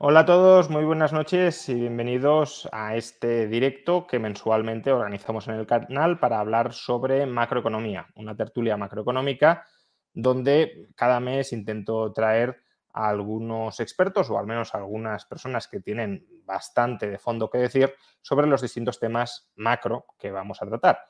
[0.00, 5.54] Hola a todos, muy buenas noches y bienvenidos a este directo que mensualmente organizamos en
[5.54, 9.66] el canal para hablar sobre macroeconomía, una tertulia macroeconómica
[10.14, 16.24] donde cada mes intento traer a algunos expertos o al menos algunas personas que tienen
[16.44, 17.92] bastante de fondo que decir
[18.22, 21.00] sobre los distintos temas macro que vamos a tratar.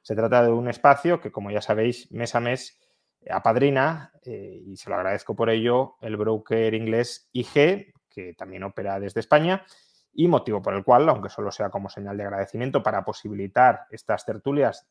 [0.00, 2.80] Se trata de un espacio que, como ya sabéis, mes a mes
[3.28, 9.00] apadrina, eh, y se lo agradezco por ello, el broker inglés IG, que también opera
[9.00, 9.64] desde España,
[10.12, 14.26] y motivo por el cual, aunque solo sea como señal de agradecimiento para posibilitar estas
[14.26, 14.88] tertulias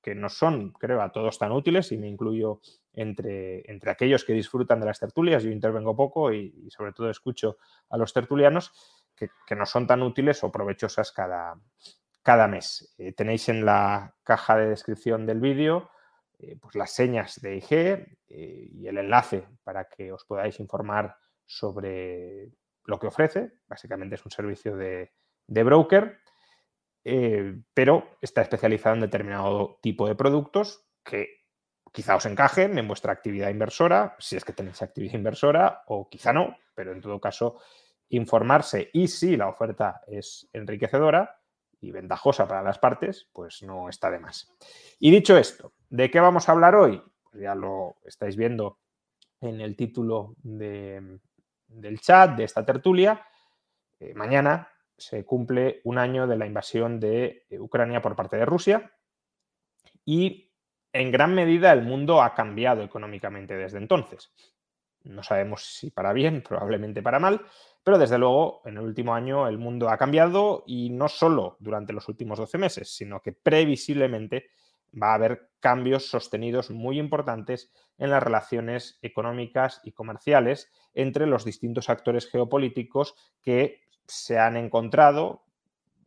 [0.00, 2.60] que no son, creo, a todos tan útiles, y me incluyo
[2.92, 7.58] entre, entre aquellos que disfrutan de las tertulias, yo intervengo poco y, sobre todo escucho
[7.88, 8.72] a los tertulianos,
[9.14, 11.54] que, no son tan útiles o provechosas cada,
[12.22, 12.92] cada mes.
[12.98, 15.90] Eh, tenéis en la caja de descripción del vídeo
[16.42, 21.16] eh, pues las señas de IG eh, y el enlace para que os podáis informar
[21.46, 22.50] sobre
[22.84, 23.52] lo que ofrece.
[23.66, 25.12] Básicamente es un servicio de,
[25.46, 26.18] broker,
[27.04, 31.42] eh, pero está especializado en determinado tipo de productos que
[31.92, 36.32] quizá os encajen en vuestra actividad inversora, si es que tenéis actividad inversora, o quizá
[36.32, 37.58] no, pero en todo caso
[38.08, 41.42] informarse y si la oferta es enriquecedora,
[41.82, 44.48] y ventajosa para las partes, pues no está de más.
[45.00, 47.02] Y dicho esto, ¿de qué vamos a hablar hoy?
[47.24, 48.78] Pues ya lo estáis viendo
[49.40, 50.36] en el título
[51.74, 53.24] del chat de esta tertulia.
[53.98, 58.92] Eh, mañana se cumple un año de la invasión de Ucrania por parte de Rusia
[60.04, 60.52] y
[60.92, 64.32] en gran medida el mundo ha cambiado económicamente desde entonces.
[65.04, 67.40] No sabemos si para bien, probablemente para mal,
[67.82, 71.92] pero desde luego, en el último año el mundo ha cambiado y no solo durante
[71.92, 74.50] los últimos 12 meses, sino que previsiblemente
[75.00, 81.44] va a haber cambios sostenidos muy importantes en las relaciones económicas y comerciales entre los
[81.44, 85.44] distintos actores geopolíticos que se han encontrado,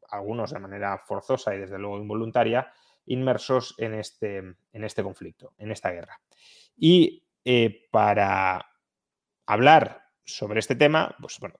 [0.10, 2.72] algunos de manera forzosa y desde luego involuntaria,
[3.06, 6.20] inmersos en este, en este conflicto, en esta guerra.
[6.78, 8.66] Y eh, para
[9.46, 11.56] hablar sobre este tema, pues bueno,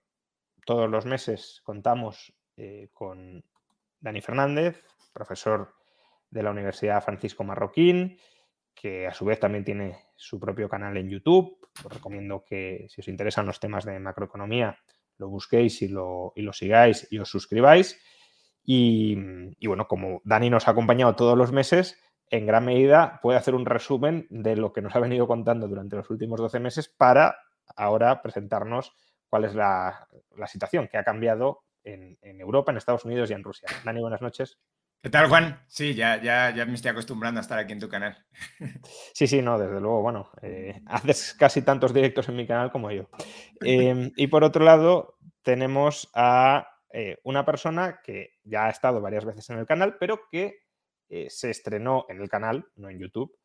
[0.64, 3.44] todos los meses contamos eh, con
[4.00, 5.74] Dani Fernández, profesor
[6.30, 8.18] de la Universidad Francisco Marroquín,
[8.74, 11.58] que a su vez también tiene su propio canal en YouTube.
[11.84, 14.78] Os recomiendo que si os interesan los temas de macroeconomía,
[15.18, 17.98] lo busquéis y lo, lo sigáis y os suscribáis.
[18.62, 19.16] Y,
[19.58, 21.98] y, bueno, como Dani nos ha acompañado todos los meses,
[22.30, 25.96] en gran medida puede hacer un resumen de lo que nos ha venido contando durante
[25.96, 27.36] los últimos 12 meses para
[27.76, 28.94] ahora presentarnos
[29.28, 30.08] cuál es la,
[30.46, 33.68] situación que ha cambiado en, Europa, en Estados Unidos y en Rusia.
[33.84, 34.58] Dani, buenas noches.
[35.02, 35.60] ¿Qué tal, Juan?
[35.68, 38.16] Sí, ya, ya, ya me estoy acostumbrando a estar aquí en tu canal.
[39.12, 42.90] Sí, sí, no, desde luego, bueno, eh, haces casi tantos directos en mi canal como
[42.90, 43.08] yo.
[43.60, 49.24] Em, y por otro lado, tenemos a eh, una persona que ya ha estado varias
[49.24, 50.58] veces en el canal, pero que
[51.08, 53.38] eh, se estrenó en el canal, no en YouTube.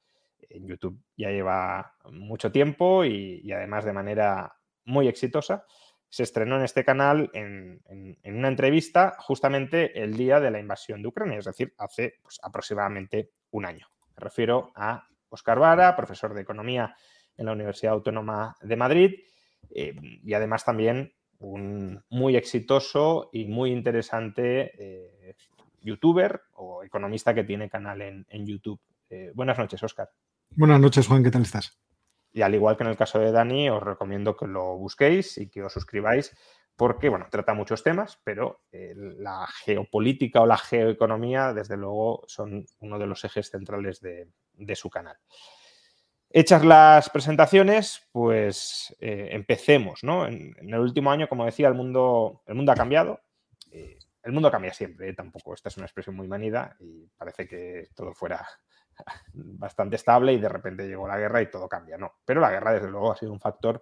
[0.49, 5.65] En YouTube ya lleva mucho tiempo y además de manera muy exitosa,
[6.11, 7.81] se estrenó en este canal en,
[8.25, 13.31] una entrevista justamente el día de la invasión de Ucrania, es decir, hace pues, aproximadamente
[13.51, 13.87] un año.
[14.17, 16.93] Me refiero a Oscar Vara, profesor de Economía
[17.37, 19.19] en la Universidad Autónoma de Madrid
[19.69, 25.35] eh, y además también un muy exitoso y muy interesante eh,
[25.79, 28.81] youtuber o economista que tiene canal en, YouTube.
[29.09, 30.09] Eh, buenas noches, Oscar.
[30.49, 31.79] Buenas noches, Juan, ¿qué tal estás?
[32.33, 35.49] Y al igual que en el caso de Dani, os recomiendo que lo busquéis y
[35.49, 36.33] que os suscribáis
[36.81, 42.65] porque, bueno, trata muchos temas, pero eh, la geopolítica o la geoeconomía, desde luego, son
[42.79, 45.15] uno de los ejes centrales de, su canal.
[46.29, 50.25] Hechas las presentaciones, pues eh, empecemos, ¿no?
[50.25, 53.19] En, el último año, como decía, el mundo, el mundo ha cambiado.
[53.71, 57.89] Eh, el mundo cambia siempre, tampoco esta es una expresión muy manida y parece que
[57.95, 58.43] todo fuera
[59.33, 61.97] bastante estable y de repente llegó la guerra y todo cambia.
[61.97, 63.81] No, pero la guerra desde luego ha sido un factor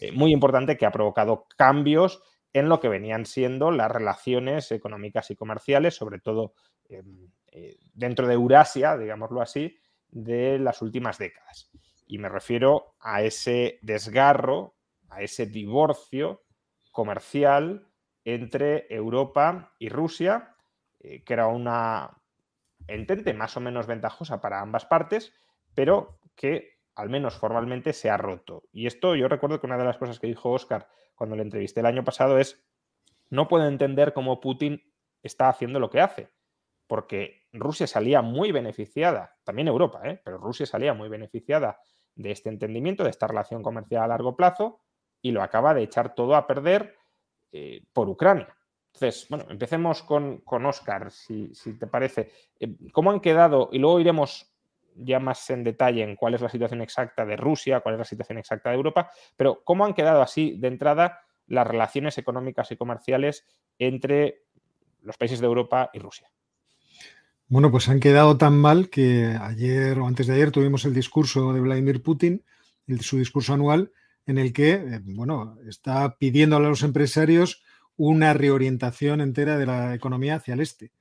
[0.00, 2.22] eh, muy importante que ha provocado cambios
[2.52, 6.54] en lo que venían siendo las relaciones económicas y comerciales, sobre todo
[6.88, 9.78] em, eh, dentro de Eurasia, digámoslo así,
[10.08, 11.70] de las últimas décadas.
[12.06, 14.78] Y me refiero a ese desgarro
[15.08, 16.42] a ese divorcio
[16.92, 17.86] comercial
[18.24, 20.54] entre Europa y Rusia,
[21.00, 22.17] eh, que era una
[22.88, 25.32] entente más o menos ventajosa para ambas partes,
[25.74, 28.64] pero que al menos formalmente se ha roto.
[28.72, 31.80] Y esto yo recuerdo que una de las cosas que dijo Oscar cuando le entrevisté
[31.80, 32.64] el año pasado es,
[33.30, 34.82] no puedo entender cómo Putin
[35.22, 36.32] está haciendo lo que hace,
[36.86, 40.20] porque Rusia salía muy beneficiada, también Europa, ¿eh?
[40.24, 41.80] pero Rusia salía muy beneficiada
[42.14, 44.80] de este entendimiento, de esta relación comercial a largo plazo,
[45.22, 46.96] y lo acaba de echar todo a perder
[47.52, 48.56] eh, por Ucrania.
[49.00, 52.32] Entonces, bueno, empecemos con, con Oscar, si, te parece.
[52.58, 53.68] Eh, ¿Cómo han quedado?
[53.72, 54.50] Y luego iremos
[54.96, 58.04] ya más en detalle en cuál es la situación exacta de Rusia, cuál es la
[58.04, 62.76] situación exacta de Europa, pero ¿cómo han quedado así de entrada las relaciones económicas y
[62.76, 63.44] comerciales
[63.78, 64.42] entre
[65.02, 66.28] los países de Europa y Rusia?
[67.46, 71.52] Bueno, pues han quedado tan mal que ayer o antes de ayer tuvimos el discurso
[71.52, 72.44] de Vladimir Putin,
[73.00, 73.92] su discurso anual,
[74.26, 77.62] en el que, eh, bueno, está pidiendo a los empresarios
[77.98, 80.92] una reorientación entera de la economía hacia el este.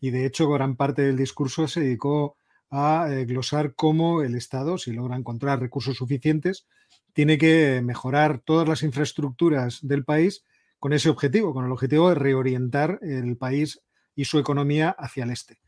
[0.00, 2.36] Y de hecho, gran parte del discurso se dedicó
[2.70, 6.66] a eh, glosar cómo el Estado, si logra encontrar recursos suficientes,
[7.12, 10.44] tiene que mejorar todas las infraestructuras del país
[10.78, 13.80] con ese objetivo, con el objetivo de reorientar el país
[14.14, 15.58] y su economía hacia el este.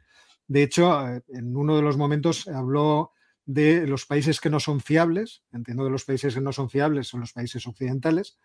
[0.49, 3.13] De hecho, eh, en uno de los momentos habló
[3.47, 7.09] de los países que no son fiables, entiendo que los países que no son fiables
[7.09, 8.39] son los países occidentales,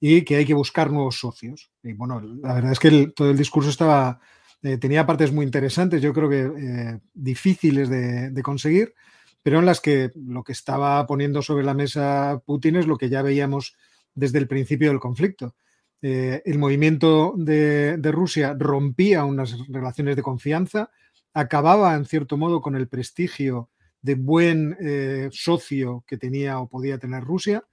[0.00, 1.70] y que hay que buscar nuevos socios.
[1.82, 4.20] Y bueno, la verdad es que todo el discurso estaba,
[4.62, 8.94] eh, tenía partes muy interesantes, yo creo que eh, difíciles de, conseguir,
[9.42, 13.08] pero en las que lo que estaba poniendo sobre la mesa Putin es lo que
[13.08, 13.76] ya veíamos
[14.14, 15.54] desde el principio del conflicto.
[16.02, 20.90] el movimiento de Rusia rompía unas relaciones de confianza,
[21.32, 23.70] acababa en cierto modo con el prestigio
[24.04, 27.64] de buen eh, socio que tenía o podía tener Rusia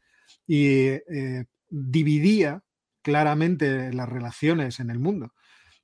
[0.47, 2.63] y eh, dividía
[3.01, 5.33] claramente las relaciones en el mundo.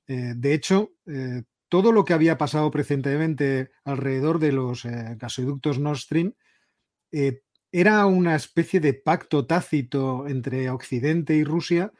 [0.06, 0.92] Eh, de hecho,
[1.68, 6.34] todo lo que había pasado precedentemente alrededor de los gasoductos Nord Stream
[7.72, 11.92] era una especie de pacto tácito entre Occidente y Rusia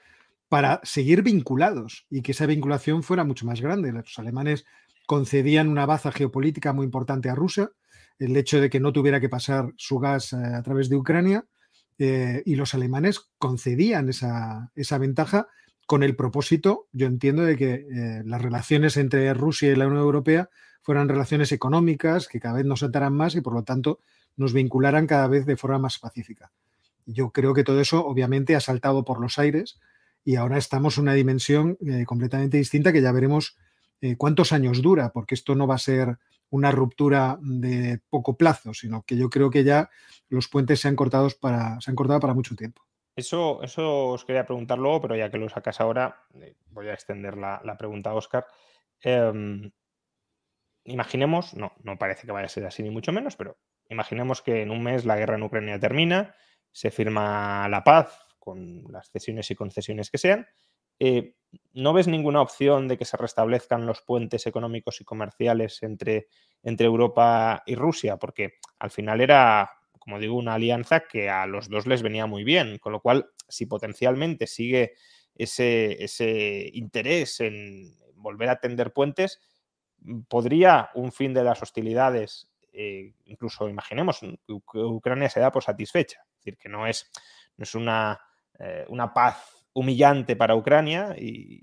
[0.49, 3.93] para seguir vinculados y que esa vinculación fuera mucho más grande.
[3.93, 4.65] Los alemanes
[5.07, 7.71] concedían una baza geopolítica muy importante a Rusia,
[8.19, 11.47] el hecho de que no tuviera que pasar su gas eh, a través de Ucrania,
[11.99, 15.49] eh, y los alemanes concedían esa, ventaja
[15.87, 20.03] con el propósito, yo entiendo, de que eh, las relaciones entre Rusia y la Unión
[20.03, 20.51] Europea
[20.83, 24.01] fueran relaciones económicas que cada vez nos ataran más y por lo tanto
[24.37, 26.53] nos vincularan cada vez de forma más pacífica.
[27.07, 29.81] Yo creo que todo eso obviamente ha saltado por los aires
[30.25, 33.57] y ahora estamos en una dimensión completamente distinta que ya veremos
[34.01, 36.19] eh, cuántos años dura, porque esto no va a ser
[36.51, 39.91] una ruptura de poco plazo, sino que yo creo que ya
[40.29, 42.83] los puentes se han cortado para, se han cortado para mucho tiempo.
[43.17, 46.95] Eso, eso os quería preguntar luego, pero ya que lo sacas ahora, eh, voy a
[46.95, 48.47] extender la, pregunta a Oscar.
[49.01, 49.73] Em,
[50.85, 53.59] imaginemos, no, no parece que vaya a ser así ni mucho menos, pero
[53.89, 56.35] imaginemos que en un mes la guerra en Ucrania termina,
[56.71, 60.47] se firma la paz con las cesiones y concesiones que sean,
[60.99, 61.35] eh,
[61.73, 66.29] ¿no ves ninguna opción de que se restablezcan los puentes económicos y comerciales entre,
[66.63, 68.17] entre Europa y Rusia?
[68.17, 72.45] Porque al final era, como digo, una alianza que a los dos les venía muy
[72.45, 74.95] bien, con lo cual, si potencialmente sigue
[75.35, 79.41] ese, ese interés en volver a tender puentes,
[80.29, 86.21] podría un fin de las hostilidades, eh, incluso imaginemos que Ucrania se da por satisfecha,
[86.29, 87.11] es decir, que no es,
[87.57, 88.21] no es una,
[88.59, 91.63] eh, una paz humillante para Ucrania y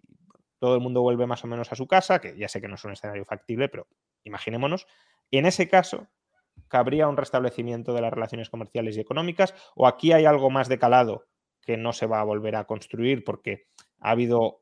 [0.57, 2.75] todo el mundo vuelve más o menos a su casa, que ya sé que no
[2.75, 3.87] es un escenario factible, pero
[4.23, 4.87] imaginémonos.
[5.31, 6.07] En ese caso,
[6.69, 9.53] ¿cabría un restablecimiento de las relaciones comerciales y económicas?
[9.75, 11.25] ¿O aquí hay algo más de calado
[11.65, 13.67] que no se va a volver a construir porque
[13.99, 14.61] ha habido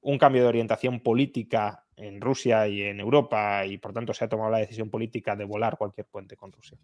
[0.00, 4.28] un cambio de orientación política en Rusia y en Europa y por tanto se ha
[4.30, 6.78] tomado la decisión política de volar cualquier puente con Rusia?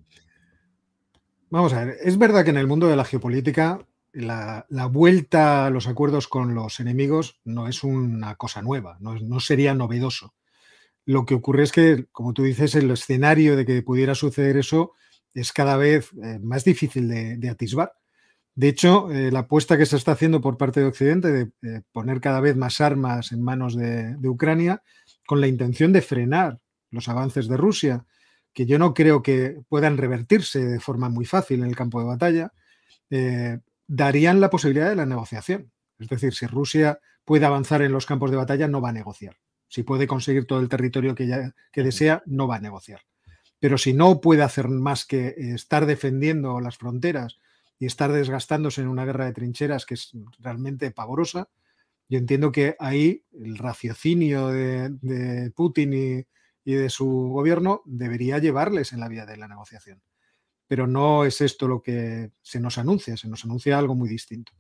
[1.49, 5.71] Vamos a ver, es verdad que en el mundo de la geopolítica la, vuelta a
[5.71, 10.35] los acuerdos con los enemigos no es una cosa nueva, no, sería novedoso.
[11.07, 14.93] Lo que ocurre es que, como tú dices, el escenario de que pudiera suceder eso
[15.35, 17.93] es cada vez eh, más difícil de, atisbar.
[18.55, 22.21] De hecho, eh, la apuesta que se está haciendo por parte de Occidente de poner
[22.21, 24.83] cada vez más armas en manos de, Ucrania
[25.27, 28.05] con la intención de frenar los avances de Rusia,
[28.53, 32.07] que yo no creo que puedan revertirse de forma muy fácil en el campo de
[32.07, 32.53] batalla,
[33.11, 33.59] eh,
[33.91, 35.73] darían la posibilidad de la negociación.
[35.99, 39.37] Es decir, si Rusia puede avanzar en los campos de batalla, no va a negociar.
[39.67, 43.01] Si puede conseguir todo el territorio que, ya, que desea, no va a negociar.
[43.59, 47.39] Pero si no puede hacer más que estar defendiendo las fronteras
[47.81, 51.49] y estar desgastándose en una guerra de trincheras que es realmente pavorosa.
[52.09, 56.27] Yo entiendo que ahí el raciocinio de, Putin y,
[56.65, 60.01] y de su gobierno debería llevarles en la vía de la negociación.
[60.71, 64.53] Pero no es esto lo que se nos anuncia, se nos anuncia algo muy distinto.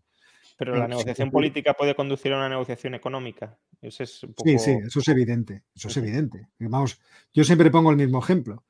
[0.59, 3.57] Pero la negociación política puede conducir a una negociación económica.
[3.81, 5.62] Sí, sí, eso es evidente.
[5.73, 6.49] Eso es evidente.
[6.59, 7.00] Vamos,
[7.33, 8.64] yo siempre pongo el mismo ejemplo.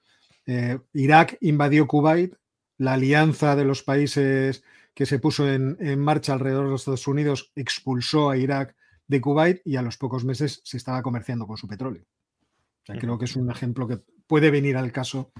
[0.44, 2.34] Eh, Irak invadió Kuwait,
[2.76, 7.52] la alianza de los países que se puso en, marcha alrededor de los Estados Unidos
[7.56, 11.66] expulsó a Irak de Kuwait y a los pocos meses se estaba comerciando con su
[11.66, 12.04] petróleo.
[12.84, 15.32] creo que es un ejemplo que puede venir al caso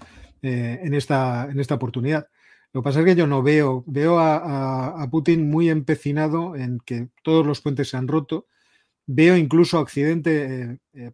[0.43, 2.29] eh, en, esta, en esta oportunidad.
[2.73, 7.09] Lo que pasa es que yo no veo, veo a, Putin muy empecinado en que
[7.23, 8.47] todos los puentes se han roto.
[9.07, 11.13] Veo incluso a Occidente eh, eh,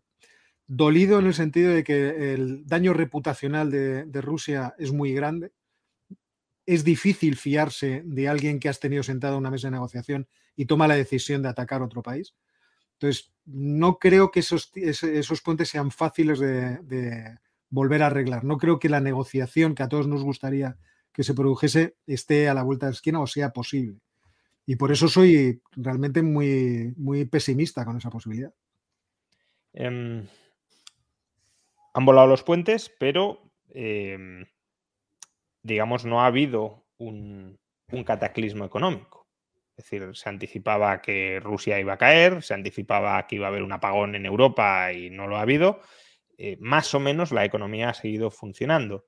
[0.66, 5.52] dolido en el sentido de que el daño reputacional de, Rusia es muy grande.
[6.66, 10.66] Es difícil fiarse de alguien que has tenido sentado a una mesa de negociación y
[10.66, 12.34] toma la decisión de atacar otro país.
[12.98, 17.38] Entonces, no creo que esos, esos puentes sean fáciles de, de
[17.70, 18.44] volver a arreglar.
[18.44, 20.76] No creo que la negociación que a todos nos gustaría
[21.12, 24.00] que se produjese esté a la vuelta de la esquina o sea posible.
[24.66, 28.52] Y por eso soy realmente muy, muy pesimista con esa posibilidad.
[29.72, 30.26] Em,
[31.94, 34.44] han volado los puentes, pero em,
[35.62, 37.58] digamos, no ha habido un,
[38.04, 39.26] cataclismo económico.
[39.76, 43.62] Es decir, se anticipaba que Rusia iba a caer, se anticipaba que iba a haber
[43.62, 45.80] un apagón en Europa y no lo ha habido.
[46.38, 49.06] Eh, más o menos la economía ha seguido funcionando.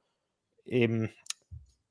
[0.64, 1.08] Em,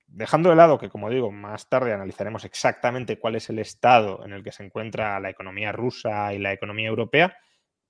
[0.08, 4.34] dejando de lado que, como digo, más tarde analizaremos exactamente cuál es el estado en
[4.34, 7.38] el que se encuentra la economía rusa y la economía europea,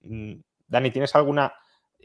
[0.01, 0.33] mm,
[0.67, 1.53] Dani, ¿tienes alguna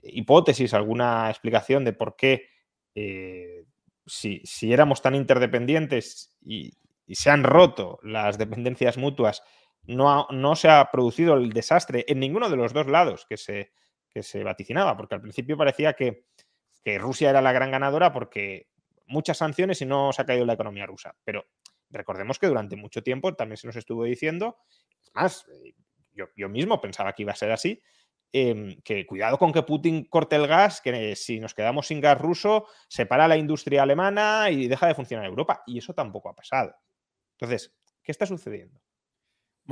[0.02, 2.49] hipótesis, alguna explicación de por qué,
[2.94, 3.64] eh,
[4.06, 6.72] si, éramos tan interdependientes y,
[7.08, 9.42] se han roto las dependencias mutuas,
[9.82, 13.72] no, no, se ha producido el desastre en ninguno de los dos lados que se,
[14.12, 14.97] que se vaticinaba?
[14.97, 16.25] Porque al principio parecía que,
[16.99, 18.69] Rusia era la gran ganadora porque
[19.07, 21.14] muchas sanciones y no se ha caído la economía rusa.
[21.25, 21.47] Pero
[21.90, 24.59] recordemos que durante mucho tiempo también se nos estuvo diciendo,
[25.14, 25.75] más, eh,
[26.12, 27.81] yo, mismo pensaba que iba a ser así,
[28.33, 32.21] em, que cuidado con que Putin corte el gas, que si nos quedamos sin gas
[32.21, 35.62] ruso, separa la industria alemana y deja de funcionar Europa.
[35.66, 36.75] Y eso tampoco ha pasado.
[37.38, 38.81] Entonces, ¿qué está sucediendo?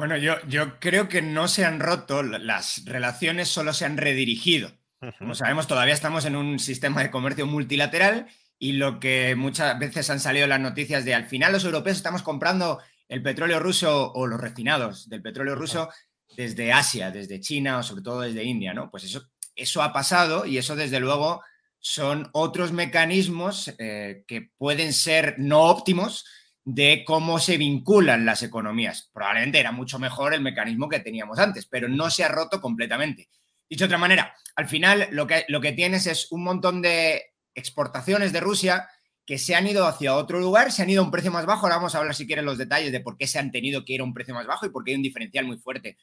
[0.00, 4.73] Bueno, yo, yo creo que no se han roto, las relaciones solo se han redirigido.
[5.19, 8.26] Como sabemos, todavía estamos en un sistema de comercio multilateral
[8.59, 12.23] y lo que muchas veces han salido las noticias de al final los europeos estamos
[12.23, 15.90] comprando el petróleo ruso o los refinados del petróleo ruso
[16.35, 18.90] desde Asia, desde China o sobre todo desde India, ¿no?
[18.90, 21.42] Pues eso, eso ha pasado y eso desde luego
[21.78, 26.25] son otros mecanismos eh, que pueden ser no óptimos
[26.64, 29.11] de cómo se vinculan las economías.
[29.12, 33.29] Probablemente era mucho mejor el mecanismo que teníamos antes, pero no se ha roto completamente.
[33.69, 37.23] Dicho de otra manera, al final lo que, lo que tienes es un montón de
[37.55, 38.88] exportaciones de Rusia
[39.25, 41.67] que se han ido hacia otro lugar, se han ido a un precio más bajo.
[41.67, 43.93] Ahora vamos a hablar si quieren los detalles de por qué se han tenido que
[43.93, 45.97] ir a un precio más bajo y por qué hay un diferencial muy fuerte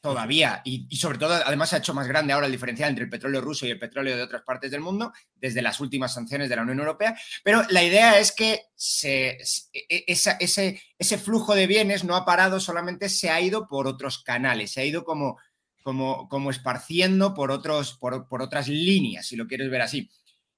[0.00, 0.62] todavía.
[0.64, 3.40] Y, sobre todo, además, se ha hecho más grande ahora el diferencial entre el petróleo
[3.40, 6.62] ruso y el petróleo de otras partes del mundo desde las últimas sanciones de la
[6.62, 7.16] Unión Europea.
[7.44, 9.38] Pero la idea es que se,
[9.72, 14.22] e, ese, ese flujo de bienes no ha parado, solamente se ha ido por otros
[14.22, 15.38] canales, se ha ido como,
[16.50, 20.10] esparciendo por, otros, por, otras líneas, si lo quieres ver así.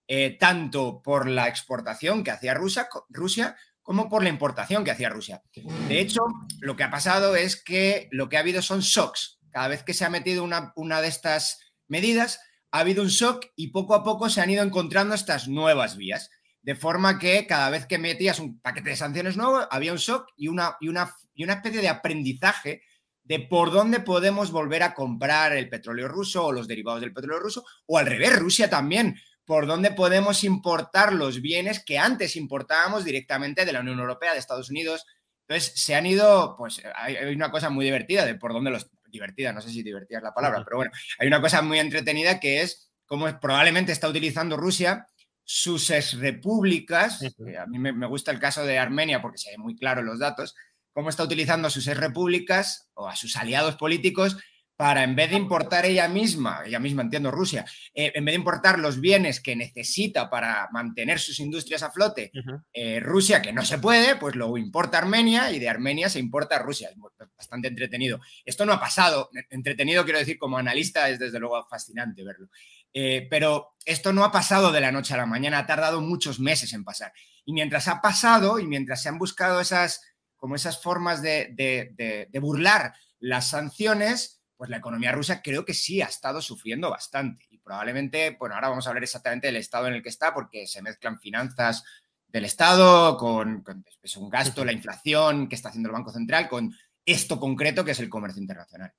[0.08, 5.42] Eh, tanto por la exportación que hacía Rusia como por la importación que hacía Rusia.
[5.88, 6.22] De hecho,
[6.60, 9.38] lo que ha pasado es que lo que ha habido son shocks.
[9.50, 11.58] Cada vez que se ha metido una, una de estas
[11.88, 15.96] medidas, ha habido un shock y poco a poco se han ido encontrando estas nuevas
[15.96, 16.30] vías.
[16.62, 20.26] De forma que cada vez que metías un paquete de sanciones nuevo, había un shock
[20.36, 22.82] y una, y una, y una especie de aprendizaje
[23.24, 27.40] de por dónde podemos volver a comprar el petróleo ruso o los derivados del petróleo
[27.40, 33.04] ruso, o al revés, Rusia también por dónde podemos importar los bienes que antes importábamos
[33.04, 35.04] directamente de la Unión Europea, de Estados Unidos.
[35.48, 38.88] Entonces, se han ido, pues hay, una cosa muy divertida de por dónde los...
[39.04, 42.40] Divertida, no sé si divertida es la palabra, pero bueno, hay una cosa muy entretenida
[42.40, 45.06] que es cómo probablemente está utilizando Rusia
[45.44, 47.20] sus exrepúblicas,
[47.58, 50.54] a mí me, gusta el caso de Armenia porque se ve muy claro los datos,
[50.92, 54.38] cómo está utilizando sus exrepúblicas o a sus aliados políticos
[54.76, 57.64] para en vez de importar ella misma, ella misma entiendo Rusia,
[57.94, 62.32] eh, en vez de importar los bienes que necesita para mantener sus industrias a flote,
[62.72, 66.58] eh, Rusia, que no se puede, pues lo importa Armenia y de Armenia se importa
[66.58, 66.90] Rusia.
[66.90, 68.20] Es bastante entretenido.
[68.44, 72.48] Esto no ha pasado, entretenido quiero decir como analista es desde luego fascinante verlo.
[72.94, 76.40] Eh, pero esto no ha pasado de la noche a la mañana, ha tardado muchos
[76.40, 77.12] meses en pasar.
[77.44, 80.00] Y mientras ha pasado y mientras se han buscado esas
[80.42, 86.06] como esas formas de, burlar las sanciones, pues la economía rusa creo que sí ha
[86.06, 87.46] estado sufriendo bastante.
[87.50, 90.68] Y probablemente, bueno, ahora vamos a hablar exactamente del estado en el que está, porque
[90.68, 91.82] se mezclan finanzas
[92.28, 96.72] del Estado con, pues, un gasto, la inflación que está haciendo el Banco Central, con
[97.04, 98.92] esto concreto que es el comercio internacional.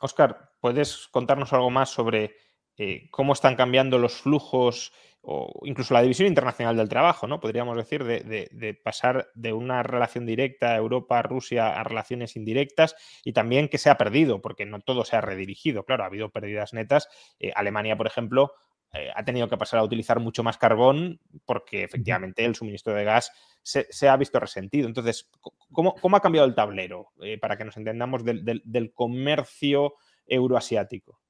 [0.00, 2.34] Oscar, em, ¿puedes contarnos algo más sobre
[2.78, 7.38] eh, cómo están cambiando los flujos o incluso la división internacional del trabajo, ¿no?
[7.38, 13.78] Podríamos decir, de, pasar de una relación directa Europa-Rusia a relaciones indirectas y también que
[13.78, 15.84] se ha perdido, porque no todo se ha redirigido.
[15.84, 17.08] Claro, ha habido pérdidas netas.
[17.38, 18.54] Eh, Alemania, por ejemplo,
[18.94, 23.04] eh, ha tenido que pasar a utilizar mucho más carbón porque efectivamente el suministro de
[23.04, 24.86] gas se, ha visto resentido.
[24.86, 25.30] Entonces,
[25.70, 29.94] ¿cómo, ha cambiado el tablero eh, para que nos entendamos del, comercio
[30.26, 31.21] euroasiático?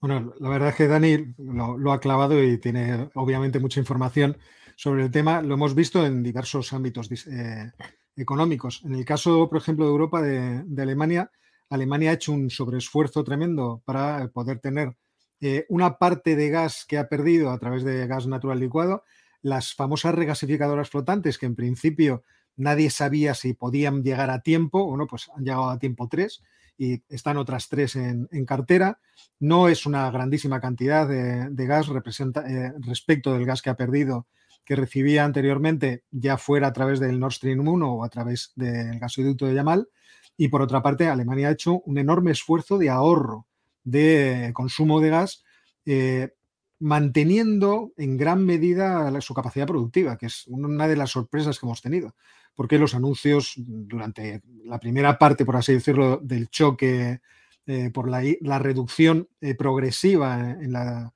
[0.00, 4.36] Bueno, la verdad es que Dani lo, ha clavado y tiene obviamente mucha información
[4.76, 5.42] sobre el tema.
[5.42, 7.72] Lo hemos visto en diversos ámbitos eh,
[8.16, 8.82] económicos.
[8.84, 11.30] En el caso, por ejemplo, de Europa, de, Alemania,
[11.70, 14.96] Alemania ha hecho un sobreesfuerzo tremendo para poder tener
[15.40, 19.02] eh, una parte de gas que ha perdido a través de gas natural licuado,
[19.42, 22.22] las famosas regasificadoras flotantes, que en principio
[22.56, 26.42] nadie sabía si podían llegar a tiempo, bueno, pues han llegado a tiempo tres
[26.78, 28.98] y están otras tres en, cartera.
[29.40, 34.26] No es una grandísima cantidad de, gas eh, respecto del gas que ha perdido
[34.64, 38.98] que recibía anteriormente, ya fuera a través del Nord Stream 1 o a través del
[38.98, 39.88] gasoducto de Yamal.
[40.36, 43.46] Y por otra parte, Alemania ha hecho un enorme esfuerzo de ahorro
[43.84, 45.44] de consumo de gas,
[45.86, 46.34] eh,
[46.80, 51.80] manteniendo en gran medida su capacidad productiva, que es una de las sorpresas que hemos
[51.80, 52.14] tenido,
[52.56, 57.20] porque los anuncios durante la primera parte, por así decirlo, del choque
[57.66, 61.12] eh, por la, reducción eh, progresiva en, la,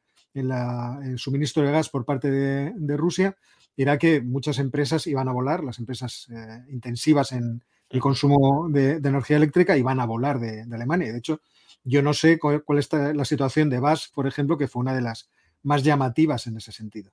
[1.02, 3.36] el suministro de gas por parte de, Rusia,
[3.76, 6.28] era que muchas empresas iban a volar, las empresas
[6.68, 11.10] intensivas en el consumo de, energía eléctrica iban a volar de, de Alemania.
[11.10, 11.40] De hecho,
[11.84, 15.00] yo no sé cuál, es la situación de BAS, por ejemplo, que fue una de
[15.00, 15.30] las
[15.62, 17.12] más llamativas en ese sentido.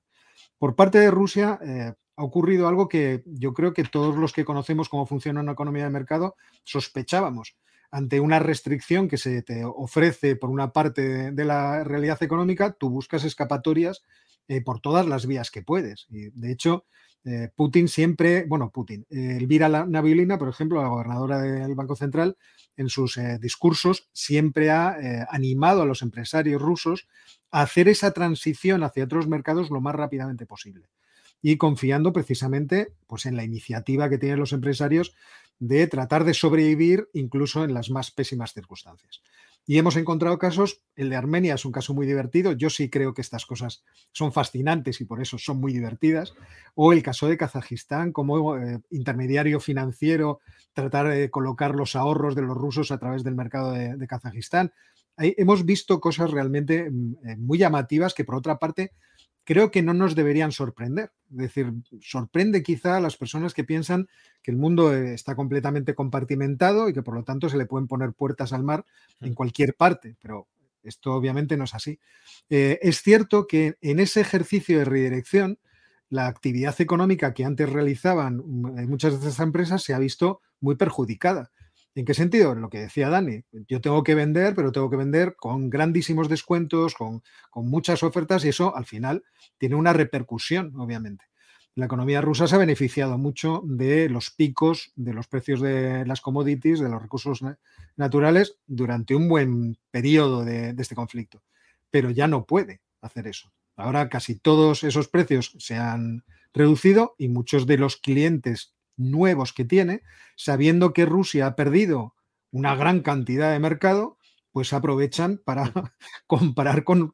[0.57, 4.43] Por parte de Rusia eh, ha ocurrido algo que yo creo que todos los que
[4.43, 7.55] conocemos cómo funciona una economía de mercado sospechábamos.
[7.89, 12.89] Ante una restricción que se te ofrece por una parte de, la realidad económica, tú
[12.89, 14.03] buscas escapatorias
[14.49, 16.05] eh, por todas las vías que puedes.
[16.09, 16.85] Y de hecho,
[17.23, 22.37] eh, Putin siempre, bueno, Putin, Elvira Naviolina, por ejemplo, la gobernadora del Banco Central,
[22.77, 27.07] en sus eh, discursos siempre ha eh, animado a los empresarios rusos
[27.51, 30.87] a hacer esa transición hacia otros mercados lo más rápidamente posible.
[31.41, 35.15] Y confiando precisamente pues, en la iniciativa que tienen los empresarios
[35.59, 39.21] de tratar de sobrevivir incluso en las más pésimas circunstancias.
[39.69, 43.13] Y hemos encontrado casos, el de Armenia es un caso muy divertido, yo sí creo
[43.13, 46.33] que estas cosas son fascinantes y por eso son muy divertidas,
[46.73, 50.39] o el caso de Kazajistán como eh, intermediario financiero,
[50.71, 54.71] tratar de colocar los ahorros de los rusos a través del mercado de, Kazajistán.
[55.17, 58.93] hemos visto cosas realmente mm, eh, muy llamativas que por otra parte
[59.47, 61.13] creo que no nos deberían sorprender.
[61.31, 64.09] Es decir, sorprende quizá a las personas que piensan
[64.43, 67.87] que el mundo eh, está completamente compartimentado y que por lo tanto se le pueden
[67.87, 68.83] poner puertas al mar
[69.21, 70.49] en cualquier parte, pero
[70.83, 71.97] esto obviamente no es así.
[72.49, 75.59] Eh, es cierto que en ese ejercicio de redirección,
[76.09, 80.75] la actividad económica que antes realizaban mm, muchas de esas empresas se ha visto muy
[80.75, 81.51] perjudicada.
[81.97, 82.53] ¿En qué sentido?
[82.53, 86.93] Lo que decía Dani, yo tengo que vender, pero tengo que vender con grandísimos descuentos,
[86.93, 87.23] con,
[87.55, 89.23] muchas ofertas y eso al final
[89.57, 91.25] tiene una repercusión, obviamente.
[91.73, 96.21] La economía rusa se ha beneficiado mucho de los picos de los precios de las
[96.21, 97.41] commodities, de los recursos
[97.95, 101.41] naturales, durante un buen periodo de, este conflicto,
[101.89, 103.51] pero ya no puede hacer eso.
[103.75, 109.65] Ahora casi todos esos precios se han reducido y muchos de los clientes nuevos que
[109.65, 110.03] tiene,
[110.35, 112.15] sabiendo que Rusia ha perdido
[112.51, 114.17] una gran cantidad de mercado,
[114.51, 115.71] pues aprovechan para
[116.27, 117.13] comprar con,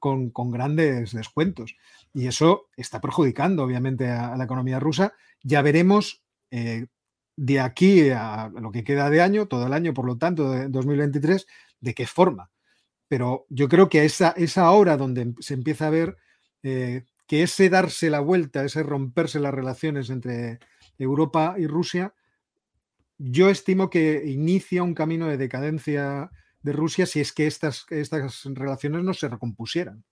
[0.51, 1.75] grandes descuentos.
[2.13, 5.13] Y eso está perjudicando, obviamente, a, la economía rusa.
[5.43, 6.87] Ya veremos eh,
[7.35, 10.69] de aquí a lo que queda de año, todo el año, por lo tanto, de
[10.69, 11.45] 2023,
[11.81, 12.51] de qué forma.
[13.07, 16.17] Pero yo creo que esa, esa hora donde se empieza a ver
[16.63, 20.59] eh, que ese darse la vuelta, ese romperse las relaciones entre
[20.97, 22.13] Europa y Rusia,
[23.17, 28.43] yo estimo que inicia un camino de decadencia de Rusia si es que estas, estas
[28.45, 30.03] relaciones no se recompusieran.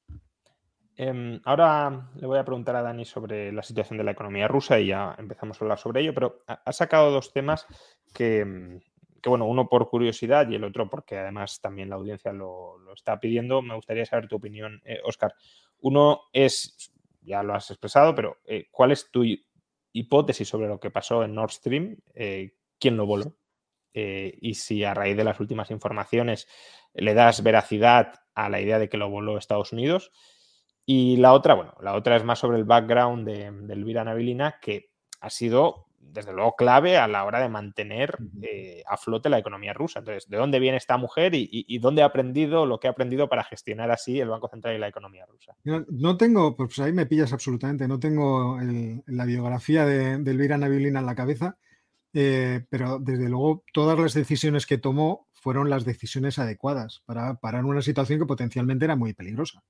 [0.97, 4.79] Em, ahora le voy a preguntar a Dani sobre la situación de la economía rusa
[4.79, 7.65] y ya empezamos a hablar sobre ello, pero ha sacado dos temas
[8.13, 8.79] que,
[9.25, 13.61] bueno, uno por curiosidad y el otro porque además también la audiencia lo, está pidiendo.
[13.61, 15.31] Me gustaría saber tu opinión, Oscar.
[15.31, 15.43] Eh,
[15.79, 19.23] uno es, ya lo has expresado, pero eh, ¿cuál es tu
[19.93, 23.35] hipótesis sobre lo que pasó en Nord Stream, eh, quién lo voló.
[23.93, 26.47] Eh, y si a raíz de las últimas informaciones
[26.93, 30.11] le das veracidad a la idea de que lo voló Estados Unidos.
[30.85, 34.59] Y la otra, bueno, la otra es más sobre el background de, de Elvira Navilina,
[34.61, 39.39] que ha sido desde luego clave a la hora de mantener eh, a flote la
[39.39, 39.99] economía rusa.
[39.99, 43.43] Entonces, ¿de dónde viene esta mujer y, dónde ha aprendido lo que ha aprendido para
[43.43, 45.55] gestionar así el Banco Central y la economía rusa?
[45.63, 48.57] No, tengo, pues ahí me pillas absolutamente, no tengo
[49.07, 51.57] la biografía de, Elvira Navilina en la cabeza,
[52.13, 57.65] eh, pero desde luego todas las decisiones que tomó fueron las decisiones adecuadas para parar
[57.65, 59.63] una situación que potencialmente era muy peligrosa.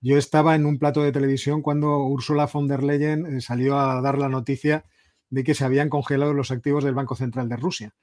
[0.00, 4.00] Yo estaba en un plato de televisión cuando Ursula von der Leyen eh, salió a
[4.00, 4.84] dar la noticia
[5.32, 7.94] de que se habían congelado los activos del Banco Central de Rusia.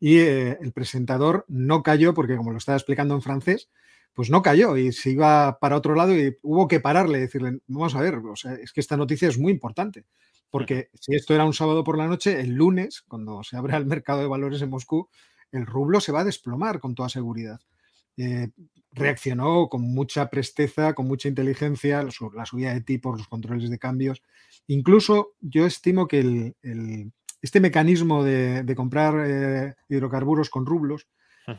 [0.00, 3.68] Y eh, el presentador no cayó, porque como lo estaba explicando en francés,
[4.14, 7.60] pues no cayó y se iba para otro lado y hubo que pararle y decirle,
[7.66, 10.06] vamos a ver, o sea, es que esta noticia es muy importante,
[10.48, 13.84] porque si esto era un sábado por la noche, el lunes, cuando se abre el
[13.84, 15.10] mercado de valores en Moscú,
[15.52, 17.60] el rublo se va a desplomar con toda seguridad.
[18.18, 18.48] Eh,
[18.90, 24.22] reaccionó con mucha presteza, con mucha inteligencia, la subida de tipos, los controles de cambios.
[24.66, 26.54] Incluso yo estimo que
[27.40, 31.06] este mecanismo de, comprar eh, hidrocarburos con rublos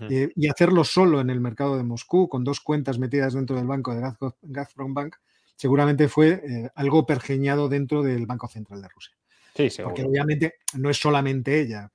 [0.09, 3.67] eh, y hacerlo solo en el mercado de Moscú, con dos cuentas metidas dentro del
[3.67, 5.15] banco de Gazprom Bank,
[5.55, 9.15] seguramente fue algo pergeñado dentro del Banco Central de Rusia.
[9.55, 11.89] Sí, Porque obviamente no es solamente ella.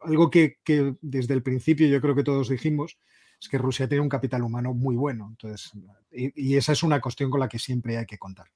[0.00, 2.96] Algo que, que desde el principio yo creo que todos dijimos
[3.42, 5.26] es que Rusia tiene un capital humano muy bueno.
[5.30, 5.72] Entonces,
[6.12, 8.46] y, esa es una cuestión con la que siempre hay que contar.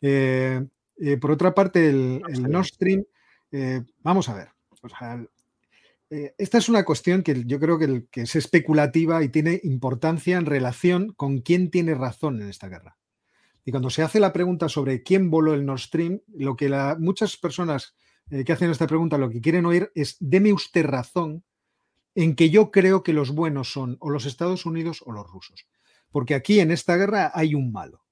[0.00, 0.66] Eh,
[0.98, 3.04] eh, por otra parte, el, Nord Stream,
[3.52, 4.48] eh, vamos a ver.
[6.36, 11.12] esta es una cuestión que yo creo que, es especulativa y tiene importancia en relación
[11.12, 12.98] con quién tiene razón en esta guerra.
[13.64, 17.36] Y cuando se hace la pregunta sobre quién voló el Nord Stream, lo que muchas
[17.36, 17.94] personas
[18.28, 21.44] que hacen esta pregunta lo que quieren oír es, deme usted razón
[22.16, 25.68] en que yo creo que los buenos son o los Estados Unidos o los rusos.
[26.10, 28.02] Porque aquí en esta guerra hay un malo.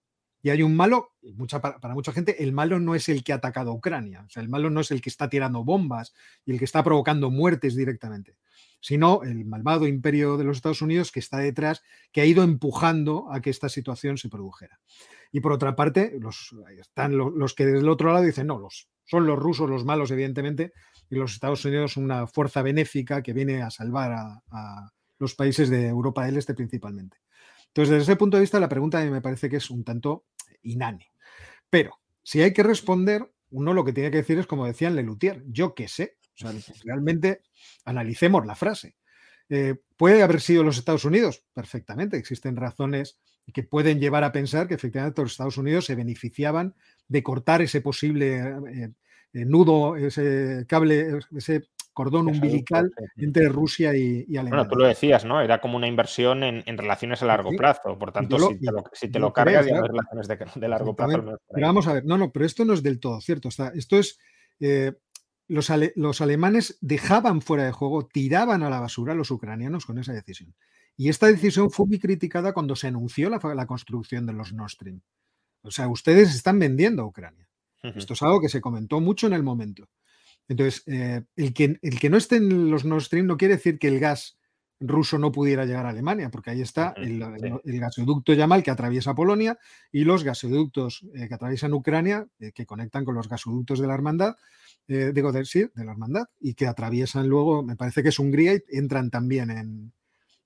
[0.43, 1.15] Y hay un malo,
[1.63, 4.43] para, mucha gente, el malo no es el que ha atacado a Ucrania, o sea,
[4.43, 6.13] el malo no es el que está tirando bombas
[6.45, 8.37] y el que está provocando muertes directamente,
[8.79, 13.33] sino el malvado imperio de los Estados Unidos que está detrás, que ha ido empujando
[13.33, 14.81] a que esta situación se produjera.
[15.33, 16.15] Y por otra parte,
[16.79, 20.11] están los, los que del otro lado dicen, no, los, son los rusos los malos,
[20.11, 20.73] evidentemente,
[21.11, 25.87] y los Estados Unidos una fuerza benéfica que viene a salvar a, los países de
[25.87, 27.19] Europa del Este principalmente.
[27.69, 30.27] Entonces, desde ese punto de vista, la pregunta me parece que es un tanto
[30.63, 31.13] inane.
[31.71, 35.43] Pero si hay que responder, uno lo que tiene que decir es, como decían Lelutier,
[35.47, 36.17] yo qué sé.
[36.85, 37.43] realmente
[37.85, 38.97] analicemos la frase.
[39.49, 41.45] Eh, ¿Puede haber sido los Estados Unidos?
[41.53, 42.17] Perfectamente.
[42.17, 43.19] Existen razones
[43.53, 46.75] que pueden llevar a pensar que efectivamente los Estados Unidos se beneficiaban
[47.09, 48.91] de cortar ese posible eh,
[49.33, 54.51] eh, nudo, ese cable, ese cordón umbilical entre Rusia y, Alemania.
[54.51, 55.41] Bueno, tú lo decías, ¿no?
[55.41, 57.97] Era como una inversión en, relaciones a largo plazo.
[57.99, 58.37] Por tanto,
[58.93, 61.39] si, te lo, cargas, ya no relaciones de, largo plazo.
[61.53, 63.49] Pero vamos a ver, no, no, pero esto no es del todo cierto.
[63.49, 64.19] esto es.
[64.61, 64.93] Eh,
[65.47, 69.99] los, los, alemanes dejaban fuera de juego, tiraban a la basura a los ucranianos con
[69.99, 70.55] esa decisión.
[70.97, 74.71] Y esta decisión fue muy criticada cuando se anunció la, la construcción de los Nord
[74.71, 75.03] Stream.
[75.65, 77.49] O sea, ustedes están vendiendo a Ucrania.
[77.83, 79.91] Esto es algo que se comentó mucho en el momento.
[80.49, 83.79] Entonces, eh, el, que, el que no esté en los Nord Stream no quiere decir
[83.79, 84.39] que el gas
[84.81, 87.21] ruso no pudiera llegar a Alemania, porque ahí está el,
[87.79, 89.59] gasoducto Yamal que atraviesa Polonia
[89.93, 93.95] y los gasoductos eh, que atraviesan Ucrania, eh, que conectan con los gasoductos de la
[93.95, 94.37] hermandad,
[94.87, 98.55] digo, de, sí, de la hermandad, y que atraviesan luego, me parece que es Hungría
[98.55, 99.93] y entran también en,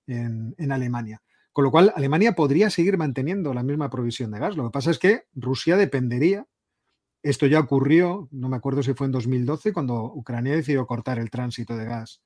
[0.06, 1.20] en Alemania.
[1.58, 4.56] Con lo cual, Alemania podría seguir manteniendo la misma provisión de gas.
[4.56, 6.46] Lo que pasa es que Rusia dependería
[7.20, 11.30] esto ya ocurrió, no me acuerdo si fue en 2012, cuando Ucrania decidió cortar el
[11.30, 12.22] tránsito de gas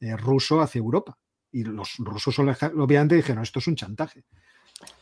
[0.00, 1.18] eh, ruso hacia Europa.
[1.50, 4.26] Y los rusos obviamente dijeron, esto es un chantaje.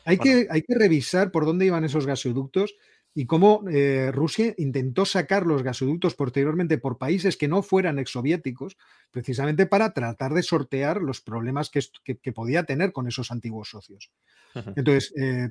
[0.05, 2.77] Hay, que, hay que revisar por dónde iban esos gasoductos
[3.15, 8.77] y cómo eh, Rusia intentó sacar los gasoductos posteriormente por países que no fueran exsoviéticos,
[9.13, 14.11] precisamente para tratar de sortear los problemas que, podía tener con esos antiguos socios.
[14.75, 15.51] Entonces, eh,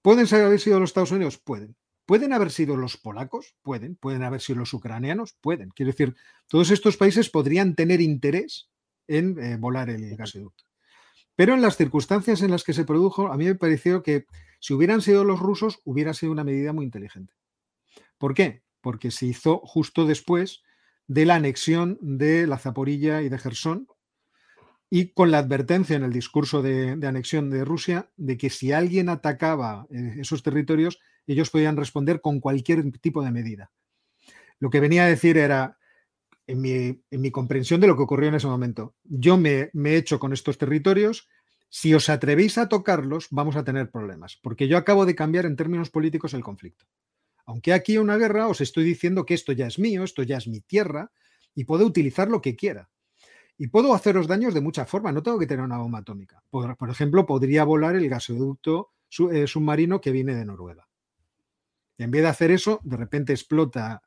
[0.00, 1.38] ¿pueden haber sido los Estados Unidos?
[1.38, 1.76] Pueden.
[2.06, 3.54] ¿Pueden haber sido los polacos?
[3.62, 3.96] Pueden.
[3.96, 5.36] ¿Pueden haber sido los ucranianos?
[5.40, 5.70] Pueden.
[5.70, 6.16] Quiero decir,
[6.48, 8.70] todos estos países podrían tener interés
[9.06, 10.64] en eh, volar el gasoducto.
[11.36, 14.26] Pero en las circunstancias en las que se produjo, a mí me pareció que
[14.60, 17.34] si hubieran sido los rusos, hubiera sido una medida muy inteligente.
[18.18, 18.62] ¿Por qué?
[18.80, 20.62] Porque se hizo justo después
[21.08, 23.88] de la anexión de la Zaporilla y de Gerson
[24.90, 29.08] y con la advertencia en el discurso de, anexión de Rusia de que si alguien
[29.08, 33.70] atacaba eh, esos territorios, ellos podían responder con cualquier tipo de medida.
[34.58, 35.78] Lo que venía a decir era,
[36.46, 40.18] en mi, comprensión de lo que ocurrió en ese momento, yo me, me he hecho
[40.18, 41.28] con estos territorios,
[41.70, 45.56] si os atrevéis a tocarlos, vamos a tener problemas, porque yo acabo de cambiar en
[45.56, 46.84] términos políticos el conflicto.
[47.46, 50.48] Aunque aquí una guerra, os estoy diciendo que esto ya es mío, esto ya es
[50.48, 51.12] mi tierra,
[51.54, 52.90] y puedo utilizar lo que quiera.
[53.56, 56.42] Y puedo haceros daños de muchas formas, no tengo que tener una bomba atómica.
[56.50, 58.92] Por, ejemplo, podría volar el gasoducto
[59.32, 60.88] eh, submarino que viene de Noruega.
[61.98, 64.02] En vez de hacer eso, de repente explota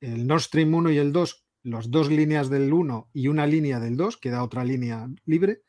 [0.00, 3.78] el Nord Stream 1 y el 2, los dos líneas del 1 y una línea
[3.78, 5.62] del 2, queda otra línea libre,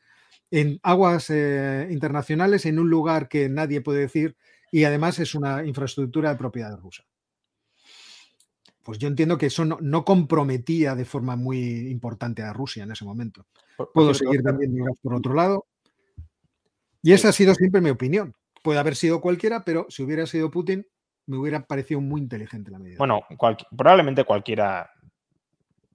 [0.50, 4.36] en aguas eh, internacionales, en un lugar que nadie puede decir,
[4.70, 7.04] y además es una infraestructura de propiedad rusa.
[8.82, 13.04] Pues yo entiendo que eso no, comprometía de forma muy importante a Rusia en ese
[13.04, 13.46] momento.
[13.92, 15.66] Puedo seguir también por otro lado.
[17.02, 18.34] Y esa ha sido siempre mi opinión.
[18.62, 20.86] Puede haber sido cualquiera, pero si hubiera sido Putin,
[21.26, 22.96] me hubiera parecido muy inteligente la medida.
[22.96, 23.20] Bueno,
[23.76, 24.90] probablemente cualquiera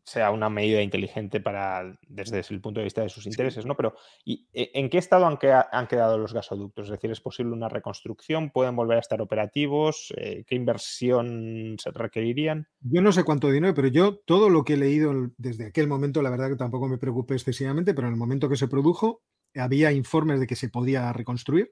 [0.05, 3.75] sea una medida inteligente para desde el punto de vista de sus intereses, ¿no?
[3.75, 5.37] Pero ¿y e, ¿en qué estado han,
[5.71, 6.85] han, quedado los gasoductos?
[6.85, 8.51] Es decir, ¿es posible una reconstrucción?
[8.51, 10.13] ¿Pueden volver a estar operativos?
[10.17, 12.67] Eh, ¿Qué inversión se requerirían?
[12.81, 16.21] Yo no sé cuánto dinero, pero yo todo lo que he leído desde aquel momento,
[16.21, 19.23] la verdad que tampoco me preocupé excesivamente, pero en el momento que se produjo
[19.55, 21.71] había informes de que se podía reconstruir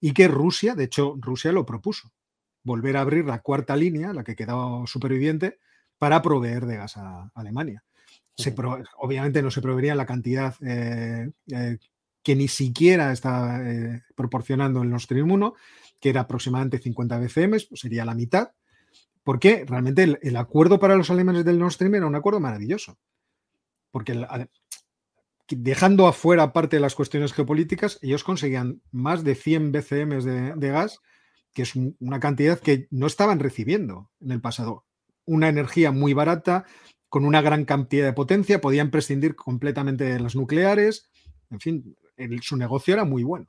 [0.00, 2.12] y que Rusia, de hecho Rusia lo propuso,
[2.62, 5.58] volver a abrir la cuarta línea, la que quedaba superviviente,
[5.98, 7.82] para proveer de gas a, Alemania.
[8.98, 11.78] obviamente no se proveería la cantidad eh, eh,
[12.22, 15.54] que ni siquiera está eh, proporcionando el Nord Stream 1,
[16.00, 18.50] que era aproximadamente 50 BCM, pues sería la mitad,
[19.22, 22.98] porque realmente el, acuerdo para los alemanes del Nord Stream era un acuerdo maravilloso.
[23.92, 24.26] Porque
[25.48, 30.68] dejando afuera parte de las cuestiones geopolíticas, ellos conseguían más de 100 BCM de, de
[30.70, 31.00] gas,
[31.54, 34.85] que es una cantidad que no estaban recibiendo en el pasado
[35.26, 36.64] una energía muy barata,
[37.08, 41.10] con una gran cantidad de potencia, podían prescindir completamente de las nucleares,
[41.50, 41.96] en fin,
[42.42, 43.46] su negocio era muy bueno.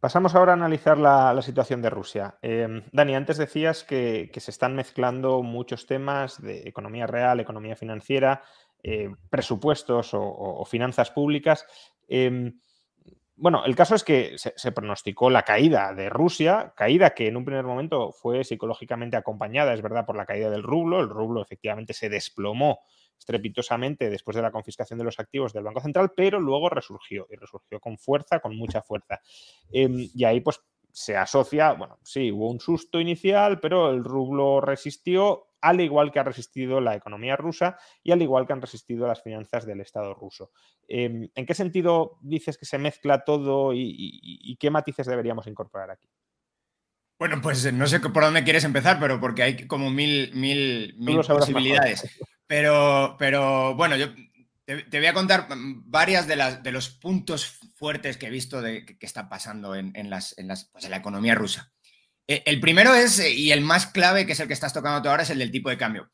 [0.00, 2.38] Pasamos ahora a analizar la, situación de Rusia.
[2.40, 8.42] Em, Dani, antes decías que, se están mezclando muchos temas de economía real, economía financiera,
[8.84, 11.66] eh, presupuestos o, finanzas públicas.
[12.06, 12.60] Em,
[13.40, 17.44] bueno, el caso es que se, pronosticó la caída de Rusia, caída que en un
[17.44, 21.00] primer momento fue psicológicamente acompañada, es verdad, por la caída del rublo.
[21.00, 22.80] El rublo efectivamente se desplomó
[23.16, 27.36] estrepitosamente después de la confiscación de los activos del Banco Central, pero luego resurgió y
[27.36, 29.20] resurgió con fuerza, con mucha fuerza.
[29.70, 34.60] Em, y ahí pues se asocia, bueno, sí, hubo un susto inicial, pero el rublo
[34.60, 39.06] resistió al igual que ha resistido la economía rusa y al igual que han resistido
[39.06, 40.52] las finanzas del Estado ruso.
[40.86, 46.08] Em, ¿En qué sentido dices que se mezcla todo y, qué matices deberíamos incorporar aquí?
[47.18, 52.18] Bueno, pues no sé por dónde quieres empezar, pero porque hay como mil, mil, posibilidades.
[52.46, 54.06] Pero, pero bueno, yo
[54.68, 58.84] te, voy a contar varias de, las, de los puntos fuertes que he visto de,
[58.84, 60.34] que, están pasando en, las,
[60.72, 61.72] pues en la economía rusa.
[62.28, 65.08] Eh, el primero es, eh, y el más clave, que es el que estás tocando
[65.08, 66.10] ahora, es el del tipo de cambio.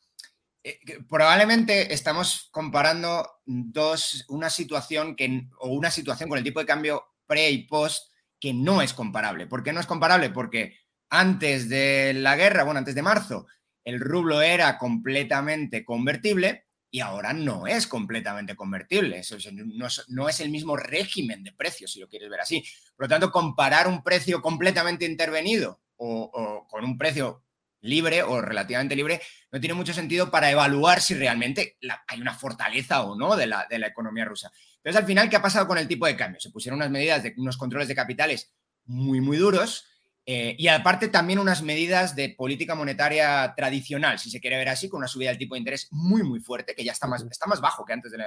[0.62, 6.66] Eh, probablemente estamos comparando dos, una situación que, o una situación con el tipo de
[6.66, 9.48] cambio pre y post que no es comparable.
[9.48, 10.30] ¿Por qué no es comparable?
[10.30, 10.76] Porque
[11.10, 13.46] antes de la guerra, bueno, antes de marzo,
[13.82, 19.22] el rublo era completamente convertible y ahora no es completamente convertible.
[19.52, 22.62] no, es, no, es, el mismo régimen de precios, si lo quieres ver así.
[22.96, 27.42] Por lo tanto, comparar un precio completamente intervenido o, con un precio
[27.80, 29.20] libre o relativamente libre,
[29.52, 33.66] no tiene mucho sentido para evaluar si realmente hay una fortaleza o no de la,
[33.68, 34.50] de la economía rusa.
[34.76, 36.40] Entonces, al final, ¿qué ha pasado con el tipo de cambio?
[36.40, 38.52] Se pusieron unas medidas de unos controles de capitales
[38.86, 39.86] muy, muy duros
[40.26, 44.88] eh, y aparte también unas medidas de política monetaria tradicional, si se quiere ver así,
[44.88, 47.46] con una subida del tipo de interés muy, muy fuerte, que ya está más, está
[47.46, 48.18] más bajo que antes de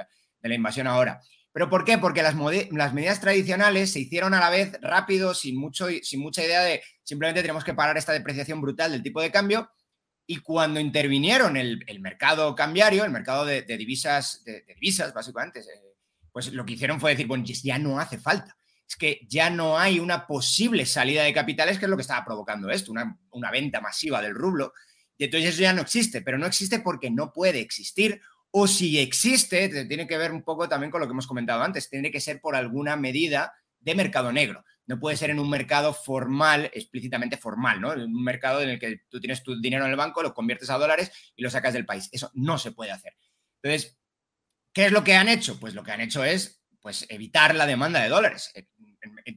[0.48, 1.20] la invasión ahora.
[1.58, 1.98] ¿Pero por qué?
[1.98, 5.60] Porque las, medidas tradicionales se hicieron a la vez rápido, sin,
[6.02, 9.68] sin mucha idea de simplemente tenemos que parar esta depreciación brutal del tipo de cambio.
[10.24, 15.96] Y cuando intervinieron el, mercado cambiario, el mercado de, divisas, de, divisas básicamente, eh,
[16.30, 18.56] pues lo que hicieron fue decir, bueno, ya no hace falta.
[18.86, 22.24] Es que ya no hay una posible salida de capitales, que es lo que estaba
[22.24, 24.74] provocando esto, una, una venta masiva del rublo.
[25.16, 28.98] Y entonces eso ya no existe, pero no existe porque no puede existir o si
[28.98, 32.20] existe, tiene que ver un poco también con lo que hemos comentado antes, tiene que
[32.20, 34.64] ser por alguna medida de mercado negro.
[34.86, 37.92] No puede ser en un mercado formal, explícitamente formal, ¿no?
[37.92, 40.70] En un mercado en el que tú tienes tu dinero en el banco, lo conviertes
[40.70, 42.08] a dólares y lo sacas del país.
[42.10, 43.14] Eso no se puede hacer.
[43.62, 43.98] Entonces,
[44.72, 45.60] ¿qué es lo que han hecho?
[45.60, 48.66] Pues lo que han hecho es pues, evitar la demanda de dólares, eh,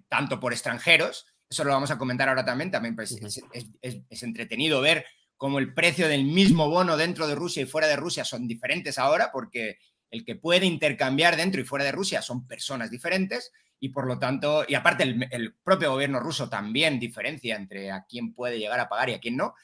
[0.08, 3.12] tanto por extranjeros, eso lo vamos a comentar ahora también, también pues,
[3.52, 5.06] es entretenido ver
[5.42, 9.00] como el precio del mismo bono dentro de Rusia y fuera de Rusia son diferentes
[9.00, 9.80] ahora, porque
[10.12, 14.20] el que puede intercambiar dentro y fuera de Rusia son personas diferentes y por lo
[14.20, 18.88] tanto, y aparte el, propio gobierno ruso también diferencia entre a quién puede llegar a
[18.88, 19.56] pagar y a quién no,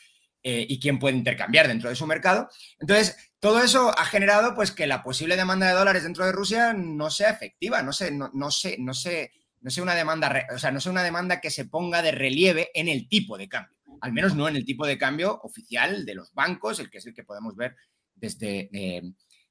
[0.42, 2.50] eh, y quién puede intercambiar dentro de su mercado.
[2.80, 6.74] Entonces, todo eso ha generado pues que la posible demanda de dólares dentro de Rusia
[6.74, 10.72] no sea efectiva, no sé, no, no no sé, no sea una demanda, o sea,
[10.72, 14.14] no sea una demanda que se ponga de relieve en el tipo de cambio al
[14.14, 17.14] menos no en el tipo de cambio oficial de los bancos, el que es el
[17.14, 17.76] que podemos ver
[18.16, 19.02] desde, eh,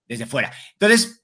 [0.07, 0.53] desde fuera.
[0.73, 1.23] Entonces,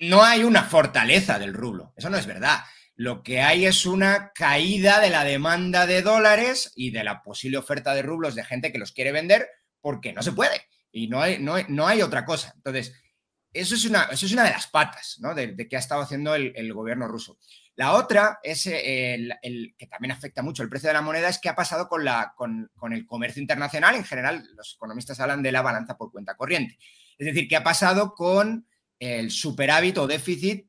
[0.00, 2.60] no hay una fortaleza del rublo, eso no es verdad.
[2.96, 7.58] Lo que hay es una caída de la demanda de dólares y de la posible
[7.58, 9.48] oferta de rublos de gente que los quiere vender
[9.80, 12.52] porque no se puede y no hay, no hay, otra cosa.
[12.56, 12.92] Entonces,
[13.52, 16.72] eso es una, eso es una de las patas de, que ha estado haciendo el
[16.74, 17.38] gobierno ruso.
[17.80, 21.38] La otra es eh, el, que también afecta mucho el precio de la moneda, es
[21.38, 23.94] qué ha pasado con, la, con, el comercio internacional.
[23.94, 26.76] En general, los economistas hablan de la balanza por cuenta corriente.
[27.16, 28.66] Es decir, qué ha pasado con
[28.98, 30.68] el superávit o déficit,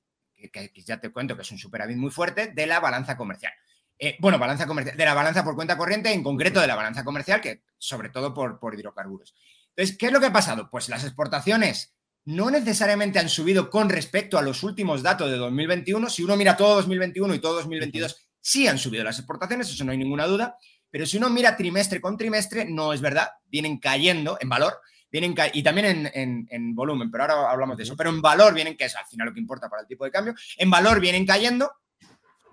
[0.54, 3.52] que, ya te cuento que es un superávit muy fuerte, de la balanza comercial.
[4.00, 7.04] Eh, bueno, balanza comercial, de la balanza por cuenta corriente, en concreto de la balanza
[7.04, 9.36] comercial, que sobre todo por, por hidrocarburos.
[9.76, 10.70] Entonces, ¿qué es lo que ha pasado?
[10.70, 11.94] Pues las exportaciones
[12.26, 16.10] no necesariamente han subido con respecto a los últimos datos de 2021.
[16.10, 19.92] Si uno mira todo 2021 y todo 2022, sí han subido las exportaciones, eso no
[19.92, 20.58] hay ninguna duda.
[20.90, 23.30] Pero si uno mira trimestre con trimestre, no es verdad.
[23.46, 24.74] Vienen cayendo en valor,
[25.10, 27.96] vienen y también en, volumen, pero ahora hablamos de eso.
[27.96, 30.12] Pero en valor vienen, que es al final lo que importa para el tipo de
[30.12, 31.72] cambio, en valor vienen cayendo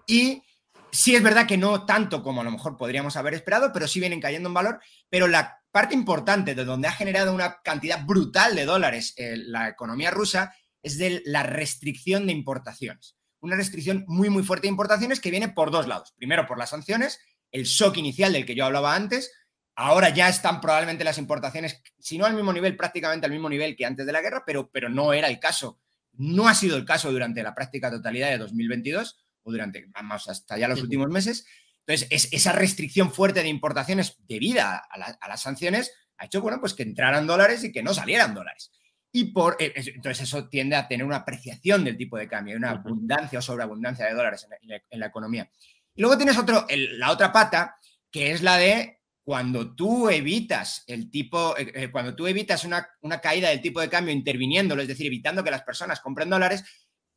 [0.06, 0.42] y
[0.90, 4.00] sí es verdad que no tanto como a lo mejor podríamos haber esperado, pero sí
[4.00, 4.80] vienen cayendo en valor.
[5.10, 9.68] Pero la parte importante de donde ha generado una cantidad brutal de dólares eh, la
[9.68, 13.16] economía rusa es de la restricción de importaciones.
[13.38, 16.12] Una restricción muy, muy fuerte de importaciones que viene por dos lados.
[16.16, 17.20] Primero, por las sanciones,
[17.52, 19.30] el shock inicial del que yo hablaba antes.
[19.76, 23.76] Ahora ya están probablemente las importaciones, si no al mismo nivel, prácticamente al mismo nivel
[23.76, 25.80] que antes de la guerra, pero, pero no era el caso.
[26.14, 30.58] No ha sido el caso durante la práctica totalidad de 2022 o durante, vamos, hasta
[30.58, 31.46] ya los últimos meses.
[31.88, 36.82] Entonces, esa restricción fuerte de importaciones debida a, las sanciones ha hecho, bueno, pues que
[36.82, 38.70] entraran dólares y que no salieran dólares.
[39.10, 42.72] Y por, eh, entonces eso tiende a tener una apreciación del tipo de cambio, una
[42.72, 45.50] abundancia o sobreabundancia de dólares en la, economía.
[45.94, 47.76] Y luego tienes otro, la otra pata,
[48.10, 52.86] que es la de cuando tú evitas el tipo, eh, eh, cuando tú evitas una,
[53.00, 56.64] una, caída del tipo de cambio interviniéndolo, es decir, evitando que las personas compren dólares,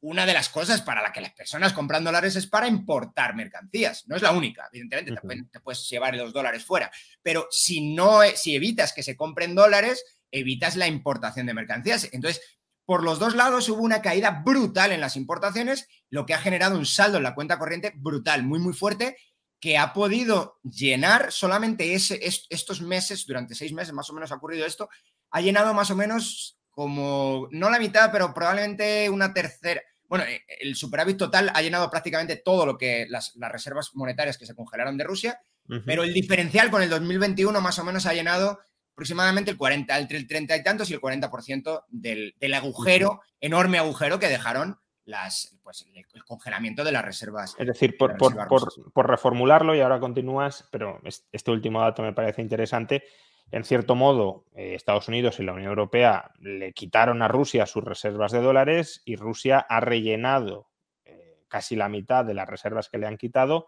[0.02, 4.08] una de las cosas para la que las personas compran dólares es para importar mercancías.
[4.08, 8.36] No es la única, evidentemente, te, puedes llevar los dólares fuera, pero si no, e,
[8.36, 12.10] si evitas que se compren dólares, evitas la importación de mercancías.
[12.12, 12.42] Entonces,
[12.86, 16.78] por los dos lados hubo una caída brutal en las importaciones, lo que ha generado
[16.78, 19.18] un saldo en la cuenta corriente brutal, muy, muy fuerte,
[19.60, 24.36] que ha podido llenar solamente ese, estos meses, durante seis meses más o menos ha
[24.36, 24.90] ocurrido esto,
[25.30, 30.44] ha llenado más o menos como, no la mitad, pero probablemente una tercera, bueno, eh,
[30.60, 34.98] el superávit total ha llenado prácticamente todo lo que las, reservas monetarias que se congelaron
[34.98, 35.40] de Rusia,
[35.86, 38.60] pero el diferencial con el 2021 más o menos ha llenado
[38.92, 43.78] aproximadamente el 40, entre el 30 y tantos y el 40% del, del agujero, enorme
[43.78, 47.56] agujero que dejaron las, pues, el, congelamiento de las reservas.
[47.58, 51.00] Es decir, por, por, reformularlo, y ahora continúas, pero
[51.32, 53.06] este último dato me parece interesante,
[53.52, 57.84] en cierto modo, eh, Estados Unidos y la Unión Europea le quitaron a Rusia sus
[57.84, 60.70] reservas de dólares y Rusia ha rellenado
[61.04, 63.68] eh, casi la mitad de las reservas que le han quitado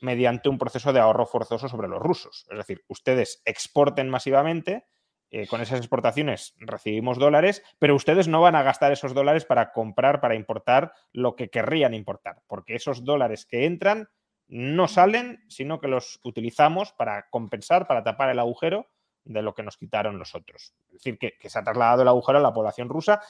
[0.00, 2.46] mediante un proceso de ahorro forzoso sobre los rusos.
[2.50, 4.86] Es decir, ustedes exporten masivamente,
[5.30, 9.72] eh, con esas exportaciones recibimos dólares, pero ustedes no van a gastar esos dólares para
[9.72, 14.08] comprar, para importar lo que querrían importar, porque esos dólares que entran
[14.48, 18.88] no salen, sino que los utilizamos para compensar, para tapar el agujero
[19.26, 20.74] de lo que nos quitaron los otros.
[20.86, 23.20] Es decir, que, se ha trasladado el agujero a la población rusa,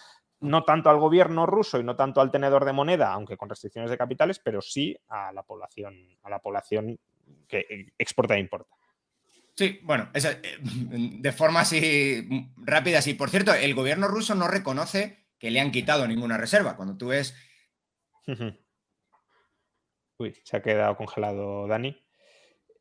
[0.41, 3.91] no tanto al gobierno ruso y no tanto al tenedor de moneda, aunque con restricciones
[3.91, 6.99] de capitales, pero sí a la población, a la población
[7.49, 8.77] que exporta e importa.
[9.57, 13.15] Sí, bueno, eh, de forma así rápida, sí.
[13.15, 16.77] Por cierto, el gobierno ruso no reconoce que le han quitado ninguna reserva.
[16.77, 17.35] Cuando tú ves.
[20.19, 21.97] Uy, se ha quedado congelado Dani.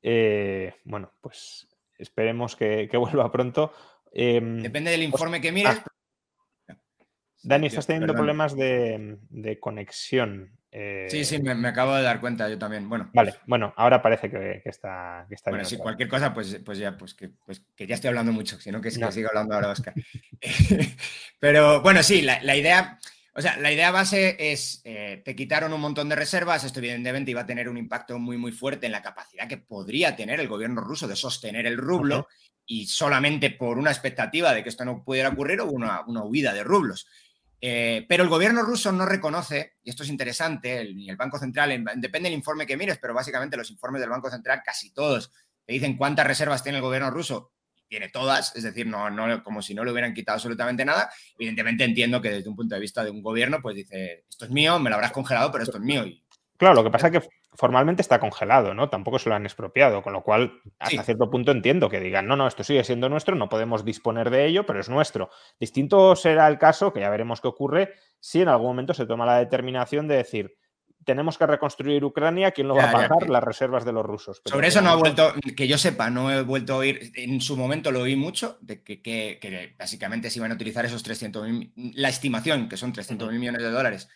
[0.02, 1.68] Eh, bueno, pues
[1.98, 3.74] Esperemos que, vuelva pronto.
[4.12, 5.82] Em, Depende del informe que mires.
[6.68, 6.76] Ah.
[7.44, 10.58] Dani, estás teniendo problemas de, conexión.
[10.72, 12.90] Eh, sí, sí, me, acabo de dar cuenta yo también.
[12.90, 13.10] Bueno.
[13.14, 16.98] Vale, bueno, ahora parece que, está, que está bueno, si cualquier cosa, pues, pues ya,
[16.98, 19.08] pues que, pues que ya estoy hablando mucho, sino que, no.
[19.08, 19.94] que siga hablando ahora Oscar.
[21.40, 23.00] Pero bueno, sí, la idea,
[23.38, 27.32] o sea, la idea base es, eh, te quitaron un montón de reservas, esto evidentemente
[27.32, 30.48] iba a tener un impacto muy, muy fuerte en la capacidad que podría tener el
[30.48, 32.28] gobierno ruso de sostener el rublo,
[32.66, 36.54] y solamente por una expectativa de que esto no pudiera ocurrir hubo una, una huida
[36.54, 37.08] de rublos.
[37.60, 41.84] Eh, pero el gobierno ruso no reconoce, y esto es interesante, ni el, Banco Central,
[41.96, 45.32] depende del informe que mires, pero básicamente los informes del Banco Central, casi todos,
[45.66, 47.54] te dicen cuántas reservas tiene el gobierno ruso.
[47.88, 51.10] Tiene todas, es decir, no, no, como si no le hubieran quitado absolutamente nada.
[51.38, 54.52] Evidentemente entiendo que desde un punto de vista de un gobierno, pues dice, esto es
[54.52, 56.06] mío, me lo habrás congelado, pero esto es mío.
[56.06, 56.26] Y
[56.58, 58.90] Claro, lo que pasa es que formalmente está congelado, ¿no?
[58.90, 62.36] Tampoco se lo han expropiado, con lo cual hasta cierto punto entiendo que digan, no,
[62.38, 65.30] no, esto sigue siendo nuestro, no podemos disponer de ello, pero es nuestro.
[65.60, 69.26] Distinto será el caso, que ya veremos qué ocurre, si en algún momento se toma
[69.26, 70.56] la determinación de decir,
[71.06, 73.30] tenemos que reconstruir Ucrania, ¿quién lo va a pagar?
[73.30, 74.42] Las reservas de los rusos.
[74.44, 77.56] Sobre eso no ha vuelto, que yo sepa, no he vuelto a oír, en su
[77.56, 82.68] momento lo oí mucho, de que, básicamente se iban a utilizar esos 300.000, la estimación,
[82.68, 84.10] que son 300 mil millones de dólares,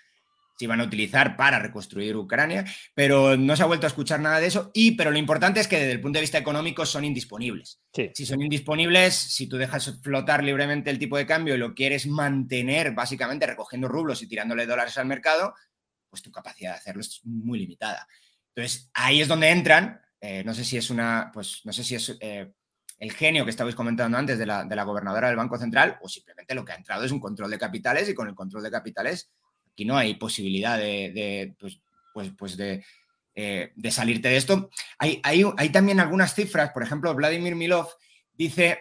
[0.59, 4.41] se iban a utilizar para reconstruir Ucrania, pero no se ha vuelto a escuchar nada
[4.41, 4.71] de eso.
[4.73, 7.79] Y, pero lo importante es que desde el punto de vista económico son indisponibles.
[8.13, 12.07] Si son indisponibles, si tú dejas flotar libremente el tipo de cambio y lo quieres
[12.07, 15.53] mantener básicamente recogiendo rublos y tirándole dólares al mercado,
[16.09, 18.07] pues tu capacidad de hacerlo es muy limitada.
[18.55, 21.95] Entonces, ahí es donde entran, eh, no sé si es una, pues no sé si
[21.95, 22.51] es eh,
[22.97, 26.09] el genio que estabais comentando antes de la, de la gobernadora del Banco Central o
[26.09, 28.71] simplemente lo que ha entrado es un control de capitales y con el control de
[28.71, 29.31] capitales
[29.79, 31.79] Aquí no hay posibilidad de, pues,
[32.13, 34.69] pues, pues eh, de, salirte de esto.
[34.97, 37.87] Hay, hay, también algunas cifras, por ejemplo, Vladimir Milov
[38.33, 38.79] dice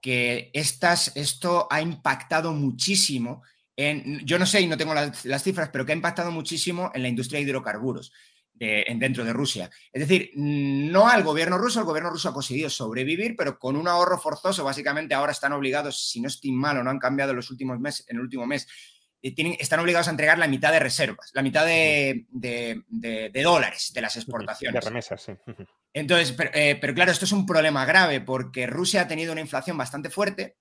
[0.00, 3.44] que estas, esto ha impactado muchísimo
[3.88, 7.02] en, yo no sé y no tengo las, cifras, pero que ha impactado muchísimo en
[7.02, 8.12] la industria de hidrocarburos
[8.52, 9.70] dentro de Rusia.
[9.90, 13.88] Es decir, no al gobierno ruso, el gobierno ruso ha conseguido sobrevivir, pero con un
[13.88, 17.36] ahorro forzoso, básicamente ahora están obligados, si no estoy mal o no han cambiado en
[17.36, 18.68] los últimos meses, en el último mes,
[19.22, 22.26] eh, están obligados a entregar la mitad de reservas, la mitad de,
[23.42, 24.82] dólares de las exportaciones.
[24.82, 25.32] De remesas, sí.
[25.92, 29.76] Entonces, eh, pero, claro, esto es un problema grave porque Rusia ha tenido una inflación
[29.76, 30.56] bastante fuerte.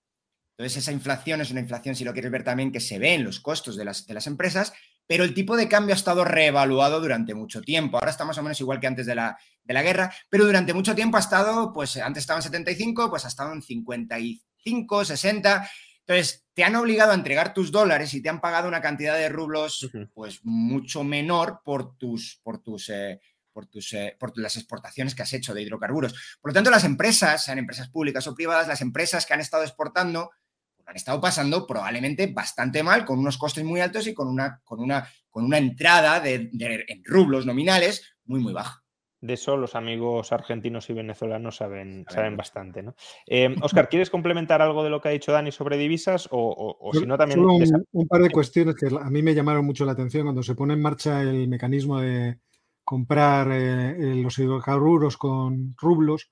[0.59, 3.23] Entonces, esa inflación es una inflación, si lo quieres ver también, que se ve en
[3.23, 4.73] los costos de las, de las empresas,
[5.07, 7.95] pero el tipo de cambio ha estado reevaluado durante mucho tiempo.
[7.95, 10.73] Ahora está más o menos igual que antes de la, de la guerra, pero durante
[10.73, 15.71] mucho tiempo ha estado, pues antes estaba en 75, pues ha estado en 55, 60.
[16.05, 19.29] Entonces, te han obligado a entregar tus dólares y te han pagado una cantidad de
[19.29, 23.21] rublos pues mucho menor por tus, por tus, eh,
[23.53, 26.37] por, tus eh, por las exportaciones que has hecho de hidrocarburos.
[26.41, 29.63] Por lo tanto, las empresas, sean empresas públicas o privadas, las empresas que han estado
[29.63, 30.31] exportando
[30.89, 34.79] han estado pasando probablemente bastante mal, con unos costes muy altos y con una, con
[34.79, 38.83] una, con una entrada de, en rublos nominales muy, muy baja.
[39.21, 42.81] De eso los amigos argentinos y venezolanos saben, saben bastante.
[42.81, 42.95] ¿no?
[43.61, 46.27] Oscar, em, ¿quieres complementar algo de lo que ha dicho Dani sobre divisas?
[46.31, 47.41] O, si no, también.
[47.41, 50.73] un, par de cuestiones que a mí me llamaron mucho la atención cuando se pone
[50.73, 52.39] en marcha el mecanismo de
[52.85, 56.31] comprar eh, los hidrocarburos con rublos.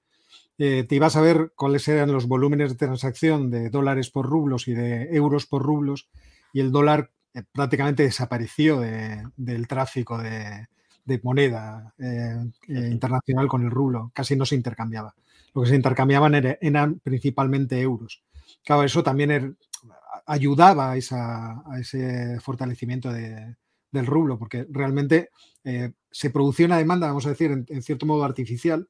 [0.57, 4.67] Eh, te ibas a ver cuáles eran los volúmenes de transacción de dólares por rublos
[4.67, 6.09] y de euros por rublos,
[6.53, 10.67] y el dólar eh, prácticamente desapareció del tráfico de,
[11.07, 12.35] de moneda eh,
[12.67, 15.15] eh, internacional con el rublo, casi no se intercambiaba.
[15.53, 18.23] Lo que se intercambiaban eran principalmente euros.
[18.63, 19.55] Claro, eso también er,
[20.25, 25.29] ayudaba a, ese fortalecimiento del rublo, porque realmente
[25.63, 28.89] eh, se producía una demanda, vamos a decir, en, cierto modo artificial,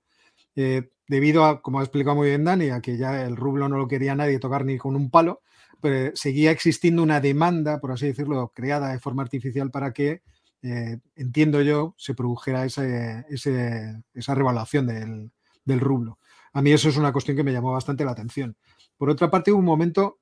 [1.07, 3.87] debido a, como ha explicado muy bien Dani, a que ya el rublo no lo
[3.87, 5.41] quería nadie tocar ni con un palo,
[5.81, 10.21] pero seguía existiendo una demanda, por así decirlo, creada de forma artificial para que
[10.63, 16.19] eh, entiendo yo, se produjera esa revaluación del, rublo.
[16.53, 18.57] A mí eso es una cuestión que me llamó bastante la atención.
[18.97, 20.17] Por otra parte, hubo un momento,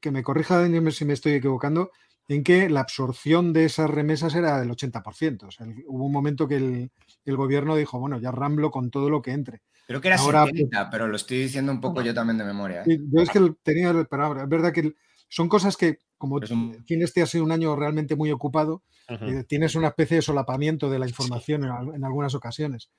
[0.00, 1.90] que me corrija si me estoy equivocando,
[2.28, 5.84] en que la absorción de esas remesas era del 80%.
[5.86, 9.62] hubo un momento que el, gobierno dijo, bueno, ya ramblo con todo lo que entre.
[9.86, 12.82] Creo que era Ahora, 70, pero lo estoy diciendo un poco yo también de memoria.
[12.86, 12.98] ¿eh?
[13.10, 14.42] Yo es que tenía palabra.
[14.42, 14.94] Es verdad que
[15.28, 19.74] son cosas que, como tienes este ha sido un año realmente muy ocupado, eh, tienes
[19.74, 22.90] una especie de solapamiento de la información en, algunas ocasiones.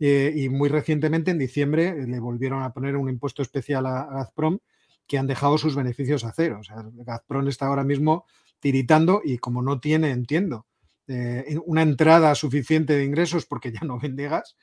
[0.00, 4.60] Eh, y muy recientemente, en diciembre, le volvieron a poner un impuesto especial a, Gazprom
[5.06, 6.58] que han dejado sus beneficios a cero.
[6.60, 8.24] O sea, Gazprom está ahora mismo
[8.60, 10.66] tiritando y como no tiene, entiendo,
[11.64, 14.56] una entrada suficiente de ingresos porque ya no vende gas,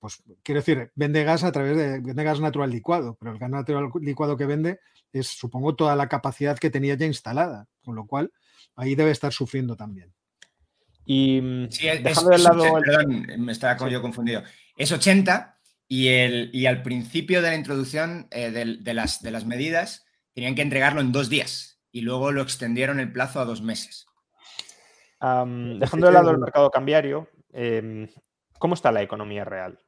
[0.00, 3.50] pues quiero decir, vende gas a través de vende gas natural licuado, pero el gas
[3.50, 4.80] natural licuado que vende
[5.12, 8.32] es, supongo, toda la capacidad que tenía ya instalada, con lo cual
[8.76, 10.12] ahí debe estar sufriendo también.
[11.04, 11.68] Y mm,
[12.02, 12.80] dejando de lado.
[12.84, 14.42] Perdón, me estaba yo confundido.
[14.76, 15.58] Es 80
[15.88, 20.54] y, el, y al principio de la introducción eh, de, las, de las medidas tenían
[20.54, 24.06] que entregarlo en dos días y luego lo extendieron el plazo a dos meses.
[25.20, 28.08] dejando de lado el mercado cambiario, em,
[28.58, 29.78] ¿cómo está la economía real?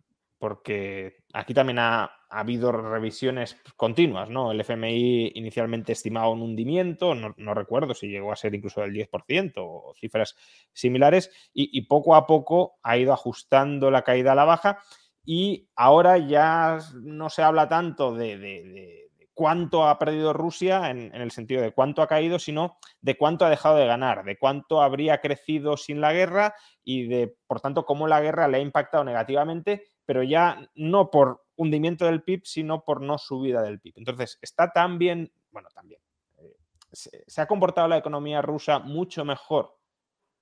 [0.44, 4.52] porque aquí también ha, habido revisiones continuas, ¿no?
[4.52, 9.52] El FMI inicialmente estimaba un hundimiento, no, recuerdo si llegó a ser incluso del 10%
[9.56, 10.36] o cifras
[10.74, 14.80] similares, y, poco a poco ha ido ajustando la caída a la baja
[15.24, 19.03] y ahora ya no se habla tanto de,
[19.34, 23.50] cuánto ha perdido Rusia en, el sentido de cuánto ha caído, sino de cuánto ha
[23.50, 26.54] dejado de ganar, de cuánto habría crecido sin la guerra
[26.84, 31.44] y de, por tanto, cómo la guerra le ha impactado negativamente, pero ya no por
[31.56, 33.94] hundimiento del PIB, sino por no subida del PIB.
[33.96, 36.00] Entonces, está tan bien, bueno, también,
[36.38, 36.56] eh,
[36.92, 39.76] se, ha comportado la economía rusa mucho mejor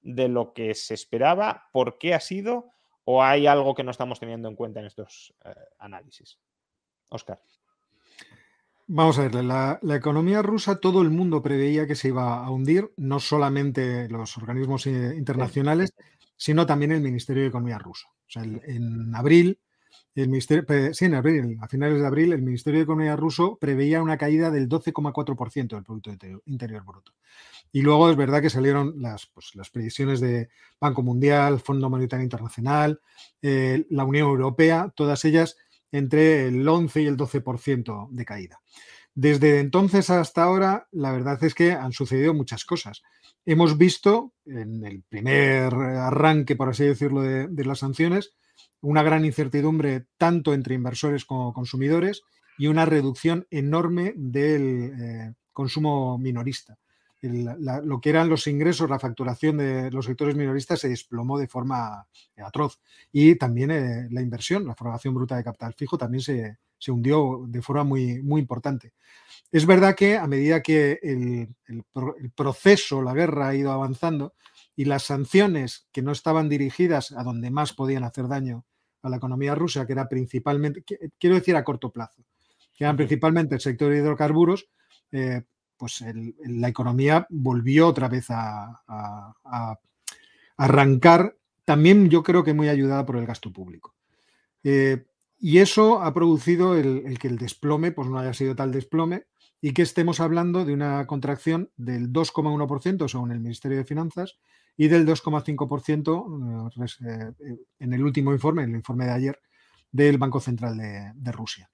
[0.00, 1.68] de lo que se esperaba.
[1.72, 2.70] ¿Por qué ha sido?
[3.04, 6.38] ¿O hay algo que no estamos teniendo en cuenta en estos eh, análisis?
[7.08, 7.40] Oscar.
[8.86, 12.92] Vamos a ver, la, economía rusa todo el mundo preveía que se iba a hundir,
[12.96, 15.94] no solamente los organismos eh, internacionales,
[16.36, 18.08] sino también el Ministerio de Economía ruso.
[18.08, 19.58] O sea, en abril
[20.14, 24.02] el Ministerio, sí, en abril, a finales de abril, el Ministerio de Economía ruso preveía
[24.02, 26.10] una caída del 12,4% del Producto
[26.44, 27.12] Interior Bruto.
[27.72, 32.24] Y luego es verdad que salieron las, pues, las previsiones de Banco Mundial, Fondo Monetario
[32.24, 33.00] Internacional,
[33.40, 35.56] eh, la Unión Europea, todas ellas
[35.92, 38.60] entre el 11 y el 12% de caída.
[39.14, 43.02] Desde entonces hasta ahora, la verdad es que han sucedido muchas cosas.
[43.44, 48.32] Hemos visto en el primer arranque, por así decirlo, de las sanciones,
[48.80, 52.22] una gran incertidumbre tanto entre inversores como consumidores
[52.58, 56.76] y una reducción enorme del eh, consumo minorista.
[57.22, 62.06] Lo que eran los ingresos, la facturación de los sectores minoristas se desplomó de forma
[62.44, 62.80] atroz.
[63.12, 66.58] Y también eh, la inversión, la formación bruta de capital fijo, también se,
[66.88, 68.92] hundió de forma muy, muy importante.
[69.52, 74.34] Es verdad que a medida que el, el proceso, la guerra ha ido avanzando
[74.74, 78.64] y las sanciones que no estaban dirigidas a donde más podían hacer daño
[79.02, 80.84] a la economía rusa, que era principalmente,
[81.18, 82.24] quiero decir a corto plazo,
[82.76, 84.68] que eran principalmente el sector de hidrocarburos,
[85.10, 85.42] eh,
[85.82, 86.04] pues
[86.44, 89.34] la economía volvió otra vez a,
[90.56, 93.96] arrancar, también yo creo que muy ayudada por el gasto público.
[94.62, 95.04] Eh,
[95.40, 99.24] y eso ha producido el, que el desplome pues no haya sido tal desplome
[99.60, 104.38] y que estemos hablando de una contracción del 2,1% según el Ministerio de Finanzas
[104.76, 109.40] y del 2,5% eh, eh, en el último informe, en el informe de ayer
[109.90, 111.68] del Banco Central de, Rusia.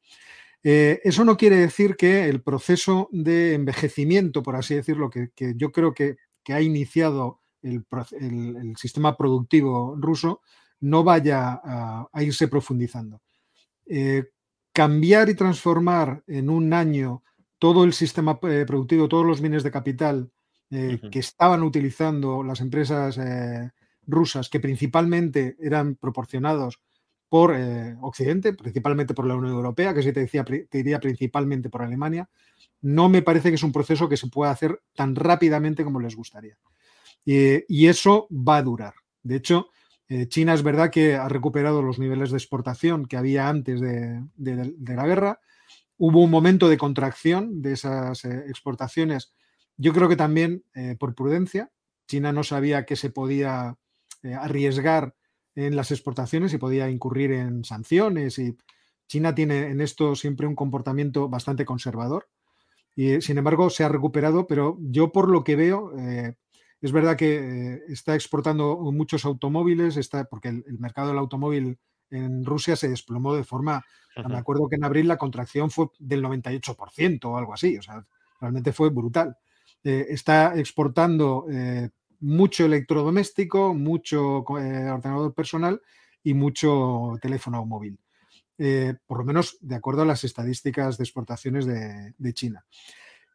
[0.63, 5.73] Eh, eso no quiere decir que el proceso de envejecimiento, por así decirlo, que, yo
[5.73, 6.17] creo que,
[6.49, 7.85] ha iniciado el,
[8.77, 10.41] sistema productivo ruso,
[10.81, 13.21] no vaya a, irse profundizando.
[14.73, 17.23] cambiar y transformar en un año
[17.59, 20.31] todo el sistema productivo, todos los bienes de capital
[20.71, 23.71] eh, que estaban utilizando las empresas eh,
[24.07, 26.79] rusas, que principalmente eran proporcionados
[27.29, 31.69] por eh, Occidente, principalmente por la Unión Europea, que si te decía, te diría principalmente
[31.69, 32.29] por Alemania,
[32.81, 36.17] no me parece que es un proceso que se pueda hacer tan rápidamente como les
[36.17, 36.57] gustaría.
[37.25, 38.95] y eso va a durar.
[39.23, 39.69] De hecho,
[40.29, 45.07] China es verdad que ha recuperado los niveles de exportación que había antes de, la
[45.07, 45.41] guerra.
[45.99, 49.35] Hubo un momento de contracción de esas exportaciones
[49.79, 51.71] yo creo que también eh, por prudencia,
[52.09, 53.77] China no sabía que se podía
[54.25, 55.15] eh, arriesgar
[55.59, 58.57] en las exportaciones y podía incurrir en sanciones y
[59.09, 62.29] China tiene en esto siempre un comportamiento bastante conservador
[62.95, 66.37] y sin embargo se ha recuperado, pero yo por lo que veo eh,
[66.81, 71.79] es verdad que está exportando muchos automóviles, está, porque el, mercado del automóvil
[72.11, 73.85] en Rusia se desplomó de forma,
[74.29, 78.07] me acuerdo que en abril la contracción fue del 98% o algo así, o sea,
[78.41, 79.37] realmente fue brutal.
[79.83, 81.91] Eh, está exportando eh,
[82.21, 85.81] mucho electrodoméstico, mucho eh, ordenador personal
[86.23, 87.99] y mucho teléfono móvil.
[89.07, 92.65] por lo menos de acuerdo a las estadísticas de exportaciones de, China.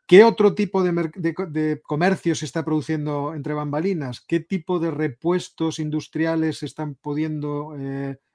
[0.06, 4.20] ¿Qué otro tipo de, comercio se está produciendo entre bambalinas?
[4.20, 7.74] ¿Qué tipo de repuestos industriales se están pudiendo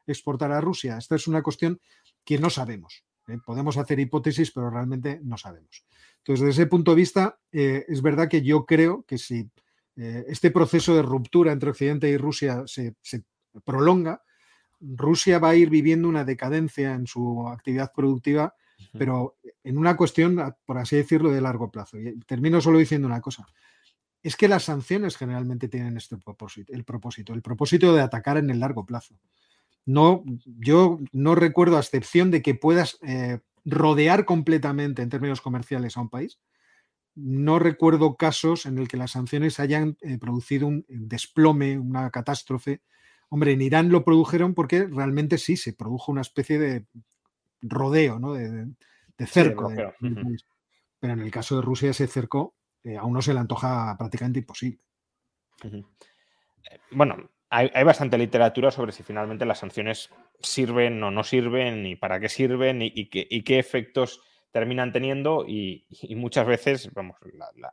[0.07, 0.97] exportar a Rusia?
[0.97, 1.79] Esta es una cuestión
[2.25, 3.05] que no sabemos.
[3.45, 5.85] Podemos hacer hipótesis, pero realmente no sabemos.
[6.19, 9.51] Entonces, desde ese punto de vista, eh, es verdad que yo creo que si
[9.99, 12.95] eh, este proceso de ruptura entre Occidente y Rusia se,
[13.65, 14.23] prolonga,
[14.81, 18.55] Rusia va a ir viviendo una decadencia en su actividad productiva,
[18.97, 21.99] pero en una cuestión, por así decirlo, de largo plazo.
[21.99, 23.45] Y termino solo diciendo una cosa.
[24.23, 28.51] Es que las sanciones generalmente tienen este propósito, el propósito, el propósito de atacar en
[28.51, 29.19] el largo plazo.
[29.85, 35.97] No, yo no recuerdo, a excepción de que puedas eh, rodear completamente en términos comerciales
[35.97, 36.39] a un país.
[37.21, 42.83] No recuerdo casos en el que las sanciones hayan eh, producido un desplome, una catástrofe
[43.31, 46.87] Hombre, en Irán lo produjeron porque realmente sí, se produjo una especie de
[47.61, 48.35] rodeo, ¿no?
[48.35, 48.67] De,
[49.27, 49.71] cerco.
[51.01, 52.55] Pero en el caso de Rusia ese cerco
[52.85, 54.81] eh, a uno se le antoja prácticamente imposible.
[55.65, 55.85] Eh,
[56.93, 60.11] bueno, hay, bastante literatura sobre si finalmente las sanciones
[60.41, 65.87] sirven o no sirven y para qué sirven y, qué, efectos terminan teniendo y,
[66.17, 67.17] muchas veces, vamos,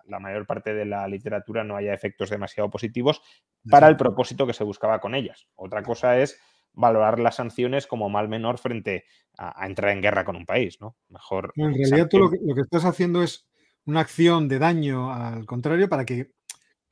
[0.06, 3.22] la, mayor parte de la literatura no haya efectos demasiado positivos
[3.70, 5.48] para el propósito que se buscaba con ellas.
[5.56, 6.40] Otra cosa es
[6.74, 9.06] valorar las sanciones como mal menor frente
[9.38, 10.98] a, entrar en guerra con un país, ¿no?
[11.10, 11.54] Mejor.
[11.56, 13.48] en realidad tú lo que, estás haciendo es
[13.86, 16.32] una acción de daño al contrario para que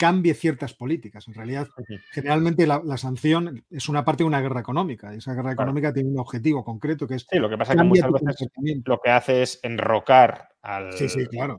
[0.03, 1.29] cambie ciertas políticas.
[1.29, 1.69] En realidad,
[2.11, 5.13] generalmente la, sanción es una parte de una guerra económica.
[5.13, 7.25] Y esa guerra económica tiene un objetivo concreto que es.
[7.31, 8.49] Sí, lo que pasa es que muchas veces
[8.83, 10.89] lo que hace es enrocar al,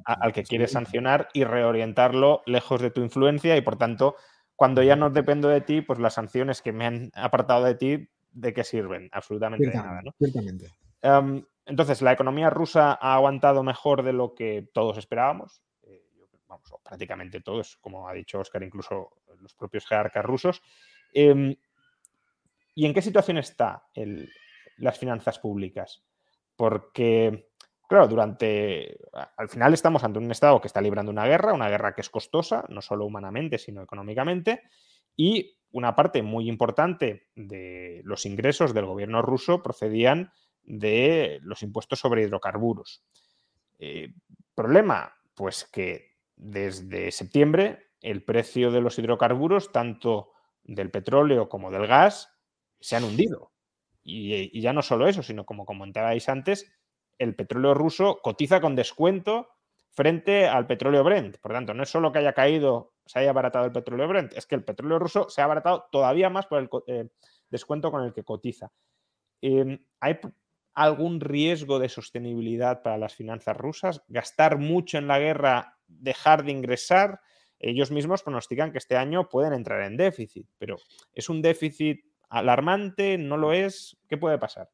[0.05, 4.17] al que quiere sancionar y reorientarlo lejos de tu influencia y por tanto,
[4.57, 8.11] cuando ya no dependo de ti, pues las sanciones que me han apartado de ti,
[8.31, 9.09] ¿de qué sirven?
[9.13, 10.03] Absolutamente de nada.
[10.05, 10.13] ¿no?
[10.19, 10.67] Ciertamente.
[11.01, 15.63] Em, entonces, la economía rusa ha aguantado mejor de lo que todos esperábamos.
[16.83, 20.63] Prácticamente todos, como ha dicho Oscar, incluso los propios jerarcas rusos.
[21.13, 21.55] Em,
[22.75, 23.85] ¿Y en qué situación está
[24.79, 26.03] las finanzas públicas?
[26.57, 27.51] Porque,
[27.89, 28.99] claro, durante.
[29.37, 32.11] Al final estamos ante un Estado que está librando una guerra, una guerra que es
[32.11, 34.63] costosa, no solo humanamente, sino económicamente,
[35.17, 40.33] y una parte muy importante de los ingresos del gobierno ruso procedían
[40.63, 43.05] de los impuestos sobre hidrocarburos.
[43.79, 44.13] Eh,
[44.55, 50.33] problema, pues que desde septiembre el precio de los hidrocarburos, tanto
[50.63, 52.31] del petróleo como del gas,
[52.81, 53.53] se han hundido.
[54.03, 56.71] Y, ya no solo eso, sino como comentabais antes,
[57.19, 59.49] el petróleo ruso cotiza con descuento
[59.91, 61.39] frente al petróleo Brent.
[61.39, 64.47] Por tanto, no es solo que haya caído, se haya abaratado el petróleo Brent, es
[64.47, 67.09] que el petróleo ruso se ha abaratado todavía más por el eh,
[67.49, 68.71] descuento con el que cotiza.
[69.41, 70.19] Em, hay
[70.75, 74.03] algún riesgo de sostenibilidad para las finanzas rusas?
[74.09, 77.21] ¿Gastar mucho en la guerra, dejar de ingresar?
[77.59, 80.77] Ellos mismos pronostican que este año pueden entrar en déficit, pero
[81.13, 83.17] ¿es un déficit alarmante?
[83.17, 83.97] ¿No lo es?
[84.09, 84.69] ¿Qué puede pasar?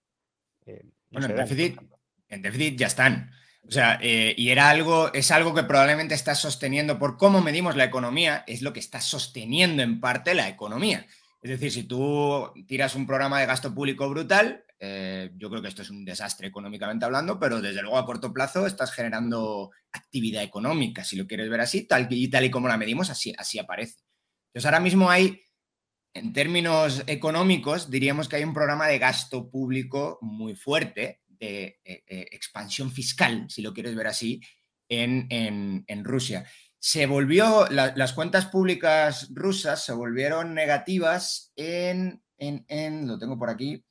[0.67, 3.31] Eh, bueno, en, déficit, ya están.
[3.67, 7.77] O sea, eh, y era algo, es algo que probablemente está sosteniendo por cómo medimos
[7.77, 11.07] la economía, es lo que está sosteniendo en parte la economía.
[11.43, 15.69] Es decir, si tú tiras un programa de gasto público brutal, eh, yo creo que
[15.69, 20.43] esto es un desastre económicamente hablando, pero desde luego a corto plazo estás generando actividad
[20.43, 23.59] económica, si lo quieres ver así, tal y, tal y como la medimos, así, así
[23.59, 23.99] aparece.
[24.49, 25.43] Entonces ahora mismo hay,
[26.15, 32.03] en términos económicos, diríamos que hay un programa de gasto público muy fuerte, de eh,
[32.07, 34.41] eh, expansión fiscal, si lo quieres ver así,
[34.89, 36.47] en, Rusia.
[36.79, 43.85] Se volvió, las cuentas públicas rusas se volvieron negativas en, en, lo tengo por aquí,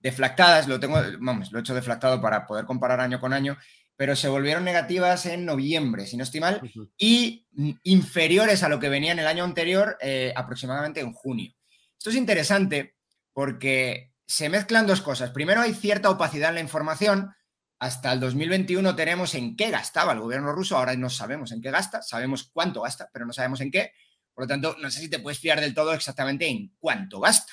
[0.00, 3.56] deflactadas, lo tengo, vamos, lo he hecho deflactado para poder comparar año con año,
[3.96, 6.62] pero se volvieron negativas en noviembre, si no estoy mal,
[6.96, 7.46] y
[7.82, 11.52] inferiores a lo que venía en el año anterior, eh, aproximadamente en junio.
[11.98, 12.96] Esto es interesante
[13.34, 15.32] porque se mezclan dos cosas.
[15.32, 17.34] Primero, hay cierta opacidad en la información.
[17.78, 21.70] Hasta el 2021 tenemos en qué gastaba el gobierno ruso, ahora no sabemos en qué
[21.70, 23.92] gasta, sabemos cuánto gasta, pero no sabemos en qué.
[24.32, 27.52] Por lo tanto, no sé si te puedes fiar del todo exactamente en cuánto gasta.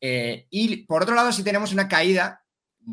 [0.00, 2.44] Eh, y por otro lado, si tenemos una caída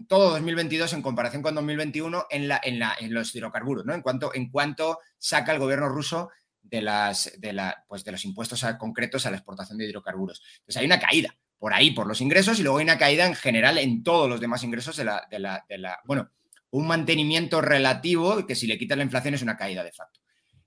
[0.07, 3.93] todo 2022 en comparación con 2021 en, la, en, la, en los hidrocarburos, ¿no?
[3.93, 6.29] En cuanto, en cuanto saca el gobierno ruso
[6.61, 10.41] de, las, de, la, pues de los impuestos concretos a la exportación de hidrocarburos.
[10.57, 13.35] Entonces hay una caída por ahí, por los ingresos, y luego hay una caída en
[13.35, 16.29] general en todos los demás ingresos de la, de la bueno,
[16.71, 20.19] un mantenimiento relativo que si le quitas la inflación es una caída de facto.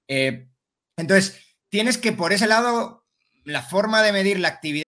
[0.06, 0.48] Eh,
[0.96, 3.04] entonces, tienes que por ese lado,
[3.44, 4.87] la forma de medir la actividad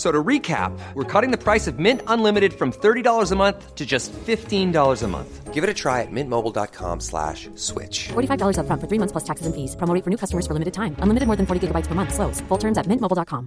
[0.00, 3.84] So to recap, we're cutting the price of Mint Unlimited from $30 a month to
[3.84, 5.52] just $15 a month.
[5.52, 8.08] Give it a try at mintmobile.com slash switch.
[8.08, 9.76] $45 up front for three months plus taxes and fees.
[9.76, 10.96] Promoting for new customers for limited time.
[11.00, 12.14] Unlimited more than 40 gigabytes per month.
[12.14, 12.40] Slows.
[12.48, 13.46] Full terms at mintmobile.com.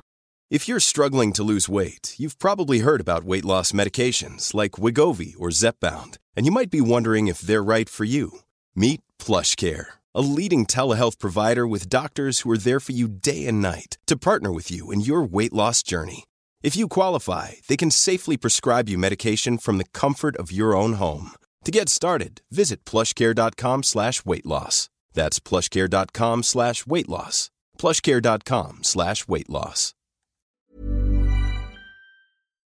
[0.51, 5.33] If you're struggling to lose weight, you've probably heard about weight loss medications like Wigovi
[5.39, 8.41] or Zepbound, and you might be wondering if they're right for you.
[8.75, 13.47] Meet Plush Care, a leading telehealth provider with doctors who are there for you day
[13.47, 16.25] and night to partner with you in your weight loss journey.
[16.63, 20.93] If you qualify, they can safely prescribe you medication from the comfort of your own
[20.93, 21.31] home.
[21.65, 24.89] To get started, visit plushcare.com slash weight loss.
[25.13, 27.49] That's plushcare.com slash weight loss.
[27.77, 29.93] plushcare.com slash weight loss.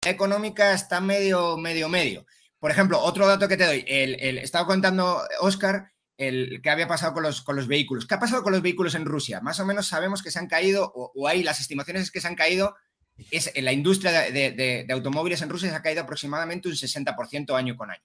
[0.03, 2.25] Económica está medio, medio, medio.
[2.59, 6.87] Por ejemplo, otro dato que te doy, el, el estaba contando Oscar el que había
[6.87, 8.07] pasado con los, con los vehículos.
[8.07, 9.41] ¿Qué ha pasado con los vehículos en Rusia?
[9.41, 12.21] Más o menos sabemos que se han caído, o, o hay las estimaciones es que
[12.21, 12.75] se han caído,
[13.31, 16.75] es, en la industria de, de, de, automóviles en Rusia se ha caído aproximadamente un
[16.75, 18.03] 60% año con año.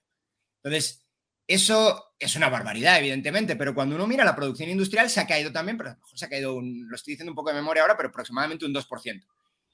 [0.63, 1.05] Entonces,
[1.47, 5.51] eso es una barbaridad, evidentemente, pero cuando uno mira la producción industrial se ha caído
[5.51, 7.55] también, pero a lo mejor se ha caído, un, lo estoy diciendo un poco de
[7.55, 9.27] memoria ahora, pero aproximadamente un 2%.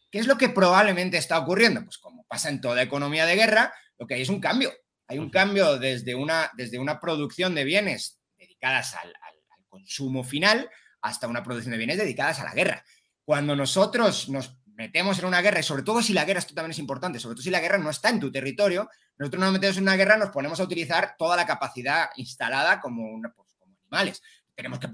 [0.09, 1.83] ¿Qué es lo que probablemente está ocurriendo?
[1.83, 4.71] Pues como pasa en toda economía de guerra, lo que hay es un cambio.
[5.07, 10.23] Hay un cambio desde una, desde una producción de bienes dedicadas al, al, al consumo
[10.23, 10.69] final
[11.01, 12.83] hasta una producción de bienes dedicadas a la guerra.
[13.23, 16.71] Cuando nosotros nos metemos en una guerra, y sobre todo si la guerra, esto también
[16.71, 19.77] es importante, sobre todo si la guerra no está en tu territorio, nosotros nos metemos
[19.77, 23.75] en una guerra, nos ponemos a utilizar toda la capacidad instalada como, una, pues, como
[23.81, 24.21] animales.
[24.53, 24.87] Tenemos que,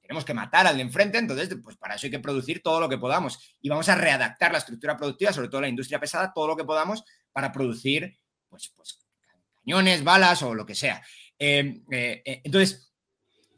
[0.00, 2.88] tenemos que matar al de enfrente, entonces, pues para eso hay que producir todo lo
[2.88, 3.56] que podamos.
[3.60, 6.64] Y vamos a readaptar la estructura productiva, sobre todo la industria pesada, todo lo que
[6.64, 8.18] podamos para producir,
[8.48, 9.06] pues, pues
[9.62, 11.02] cañones, balas o lo que sea.
[11.38, 12.94] Eh, eh, entonces,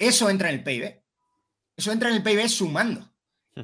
[0.00, 1.00] eso entra en el PIB.
[1.76, 3.11] Eso entra en el PIB sumando.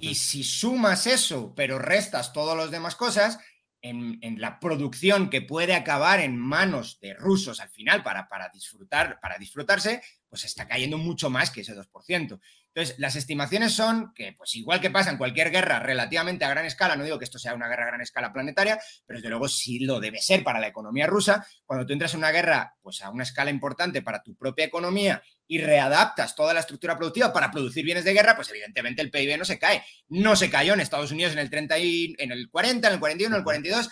[0.01, 3.39] Y si sumas eso, pero restas todas las demás cosas,
[3.81, 9.19] en, la producción que puede acabar en manos de rusos al final para, para, disfrutar,
[9.21, 12.41] para disfrutarse, pues está cayendo mucho más que ese 2%.
[12.75, 16.65] Entonces, las estimaciones son que, pues igual que pasa en cualquier guerra relativamente a gran
[16.65, 19.49] escala, no digo que esto sea una guerra a gran escala planetaria, pero desde luego
[19.49, 21.47] sí lo debe ser para la economía rusa.
[21.65, 25.23] Cuando tú entras en una guerra, pues a una escala importante para tu propia economía
[25.47, 29.39] y readaptas toda la estructura productiva para producir bienes de guerra, pues evidentemente el PIB
[29.39, 29.83] no se cae.
[30.09, 33.01] No se cayó en Estados Unidos en el 30 y, en el 40, en el
[33.01, 33.89] 41, en el 42.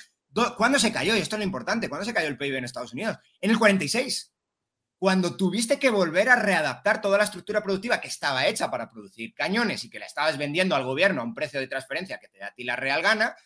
[0.57, 1.17] ¿Cuándo se cayó?
[1.17, 1.89] Y esto es lo importante.
[1.89, 3.17] ¿Cuándo se cayó el PIB en Estados Unidos?
[3.41, 4.36] En el 46
[5.07, 9.35] cuando tuviste que volver a readaptar toda la estructura productiva que estaba hecha para producir
[9.35, 12.39] cañones y que la estabas vendiendo al gobierno a un precio de transferencia que te
[12.39, 13.37] da a ti la real gana,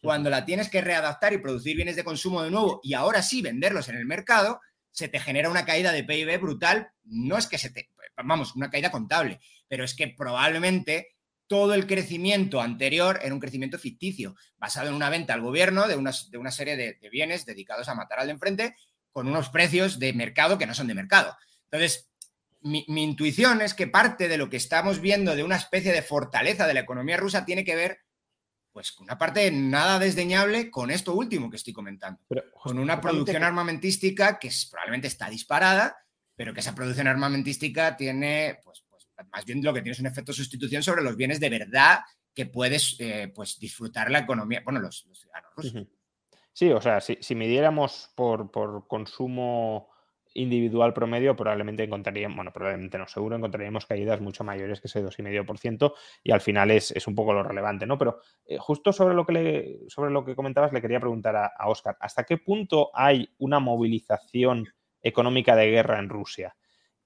[0.00, 3.42] cuando la tienes que readaptar y producir bienes de consumo de nuevo y ahora sí
[3.42, 4.62] venderlos en el mercado,
[4.92, 6.90] se te genera una caída de PIB brutal.
[7.04, 7.90] No es que se te,
[8.24, 13.78] vamos, una caída contable, pero es que probablemente todo el crecimiento anterior era un crecimiento
[13.78, 17.44] ficticio, basado en una venta al gobierno de una, de una serie de, de bienes
[17.44, 18.74] dedicados a matar al de enfrente
[19.12, 21.36] con unos precios de mercado que no son de mercado.
[21.70, 22.10] Entonces,
[22.62, 26.02] mi, mi, intuición es que parte de lo que estamos viendo de una especie de
[26.02, 27.98] fortaleza de la economía rusa tiene que ver,
[28.72, 32.20] pues, con una parte nada desdeñable con esto último que estoy comentando.
[32.28, 35.96] Pero, con una producción armamentística que es, probablemente está disparada,
[36.36, 40.06] pero que esa producción armamentística tiene, pues, pues, más bien lo que tiene es un
[40.06, 42.00] efecto de sustitución sobre los bienes de verdad
[42.34, 45.74] que puedes, eh, pues, disfrutar la economía, bueno, los, los ciudadanos rusos.
[45.74, 45.99] Uh -huh.
[46.52, 49.88] Sí, o sea, si, midiéramos por, por, consumo
[50.34, 55.92] individual promedio, probablemente encontraríamos, bueno, probablemente no, seguro encontraríamos caídas mucho mayores que ese 2,5%
[56.22, 57.98] y al final es, es, un poco lo relevante, ¿no?
[57.98, 61.68] Pero eh, justo sobre lo, que sobre lo que comentabas le quería preguntar a, a
[61.68, 64.68] Oscar, ¿hasta qué punto hay una movilización
[65.02, 66.54] económica de guerra en Rusia?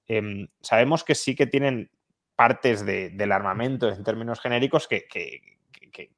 [0.07, 1.89] Eh, sabemos que sí que tienen
[2.35, 5.41] partes de, del armamento en términos genéricos que, que,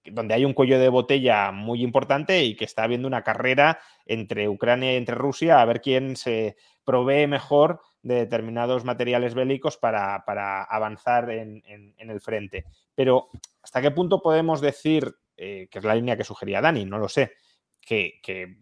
[0.06, 4.50] donde hay un cuello de botella muy importante y que está habiendo una carrera entre
[4.50, 10.24] Ucrania y entre Rusia a ver quién se provee mejor de determinados materiales bélicos para,
[10.26, 12.66] para avanzar en, en, el frente.
[12.96, 13.30] Pero,
[13.62, 17.10] ¿hasta qué punto podemos decir, eh, que es la línea que sugería Dani, no lo
[17.10, 17.34] sé,
[17.82, 18.58] que, que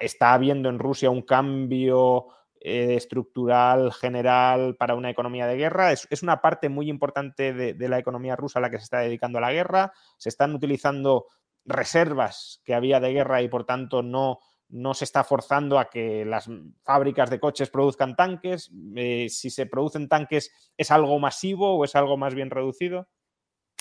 [0.00, 2.28] está habiendo en Rusia un cambio
[2.60, 5.92] eh, estructural general para una economía de guerra.
[5.92, 8.98] Es, es una parte muy importante de, la economía rusa a la que se está
[9.00, 9.92] dedicando a la guerra.
[10.16, 11.26] Se están utilizando
[11.64, 14.38] reservas que había de guerra y por tanto no,
[14.68, 16.48] no se está forzando a que las
[16.82, 18.70] fábricas de coches produzcan tanques.
[18.96, 23.08] Eh, si se producen tanques, ¿es algo masivo o es algo más bien reducido?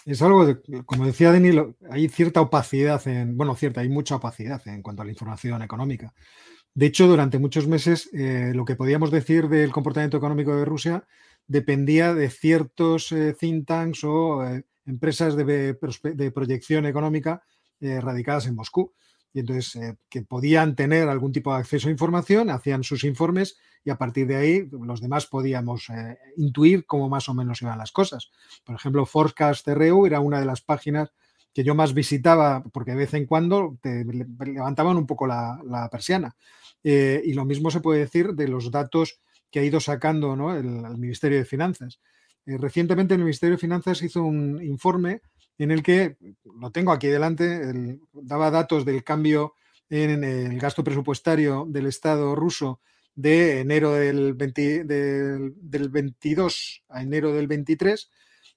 [0.06, 0.46] Es algo,
[0.86, 1.56] como decía Denis,
[1.90, 6.14] hay cierta opacidad en, bueno, cierta, hay mucha opacidad en cuanto a la información económica.
[6.76, 11.08] De hecho, durante muchos meses eh, lo que podíamos decir del comportamiento económico de Rusia
[11.48, 15.74] dependía de ciertos eh, think tanks o eh, empresas de,
[16.34, 17.42] proyección económica
[17.80, 18.94] radicadas en Moscú.
[19.34, 23.90] Y entonces, que podían tener algún tipo de acceso a información, hacían sus informes y
[23.90, 25.88] a partir de ahí los demás podíamos
[26.38, 28.32] intuir cómo más o menos iban las cosas.
[28.64, 31.12] Por ejemplo, Forecast RU era una de las páginas
[31.54, 36.36] que yo más visitaba porque de vez en cuando te levantaban un poco la persiana.
[36.88, 39.20] Eh, y lo mismo se puede decir de los datos
[39.50, 42.00] que ha ido sacando el, Ministerio de Finanzas.
[42.46, 45.22] Eh, recientemente el Ministerio de Finanzas hizo un informe
[45.58, 46.18] en el que,
[46.60, 49.56] lo tengo aquí delante, el, daba datos del cambio
[49.90, 52.82] en el gasto presupuestario del Estado ruso
[53.16, 58.12] de enero del, 20, del, del 22 a enero del 23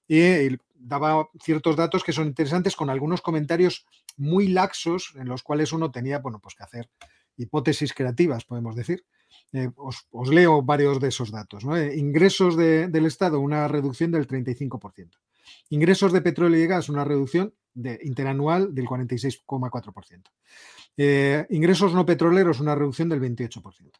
[0.06, 3.86] y daba ciertos datos que son interesantes con algunos comentarios
[4.18, 6.90] muy laxos en los cuales uno tenía, bueno, pues que hacer
[7.38, 9.06] hipótesis creativas, podemos decir.
[9.52, 11.64] Eh, os, leo varios de esos datos.
[11.64, 15.10] Eh, ingresos del Estado, una reducción del 35%.
[15.70, 17.54] Ingresos de petróleo y gas, una reducción
[18.02, 20.22] interanual del 46,4%.
[20.96, 23.92] Eh, ingresos no petroleros, una reducción del 28%.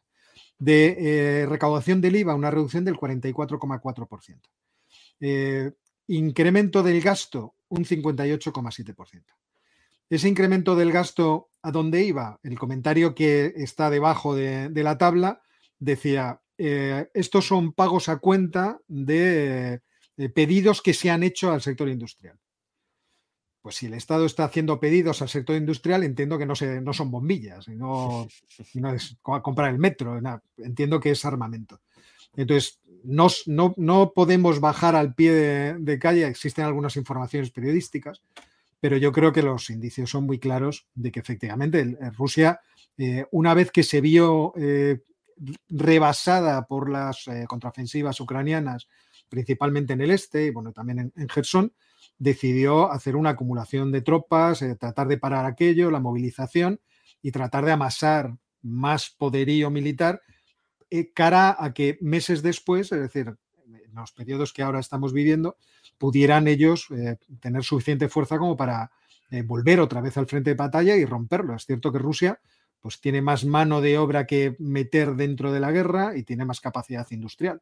[0.59, 4.41] De recaudación del IVA, una reducción del 44,4%.
[6.07, 9.23] incremento del gasto, un 58,7%.
[10.09, 12.39] Ese incremento del gasto, ¿a dónde iba?
[12.43, 15.41] El comentario que está debajo de, la tabla
[15.77, 19.81] decía, eh, estos son pagos a cuenta de,
[20.33, 22.37] pedidos que se han hecho al sector industrial.
[23.61, 27.11] Pues si el Estado está haciendo pedidos al sector industrial, entiendo que no, no son
[27.11, 28.27] bombillas, no,
[28.95, 30.19] es comprar el metro,
[30.57, 31.81] entiendo que es armamento.
[32.35, 33.27] Entonces, no,
[33.75, 35.33] no, podemos bajar al pie
[35.77, 38.21] de, calle, existen algunas informaciones periodísticas,
[38.79, 42.61] pero yo creo que los indicios son muy claros de que efectivamente Rusia,
[42.97, 45.01] eh, una vez que se vio eh,
[45.69, 48.87] rebasada por las eh, contraofensivas ucranianas,
[49.27, 51.73] principalmente en el este y bueno, también en, en Gerson,
[52.17, 56.81] decidió hacer una acumulación de tropas, tratar de parar aquello, la movilización
[57.21, 60.21] y tratar de amasar más poderío militar
[61.13, 63.37] cara a que meses después, es decir,
[63.73, 65.57] en los periodos que ahora estamos viviendo,
[65.97, 68.91] pudieran ellos eh, tener suficiente fuerza como para
[69.31, 71.55] eh, volver otra vez al frente de batalla y romperlo.
[71.55, 72.39] Es cierto que Rusia
[72.81, 76.61] pues, tiene más mano de obra que meter dentro de la guerra y tiene más
[76.61, 77.61] capacidad industrial.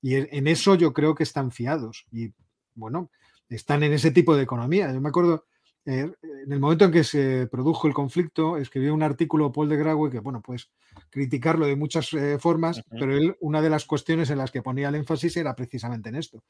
[0.00, 2.32] Y en eso yo creo que están fiados y,
[2.74, 3.10] bueno,
[3.48, 4.92] están en ese tipo de economía.
[4.92, 5.46] Yo me acuerdo,
[5.90, 6.12] eh,
[6.44, 10.10] en el momento en que se produjo el conflicto, escribió un artículo Paul de Graue
[10.10, 10.68] que, bueno, pues
[11.08, 14.90] criticarlo de muchas eh, formas, pero él, una de las cuestiones en las que ponía
[14.90, 16.42] el énfasis era precisamente en esto.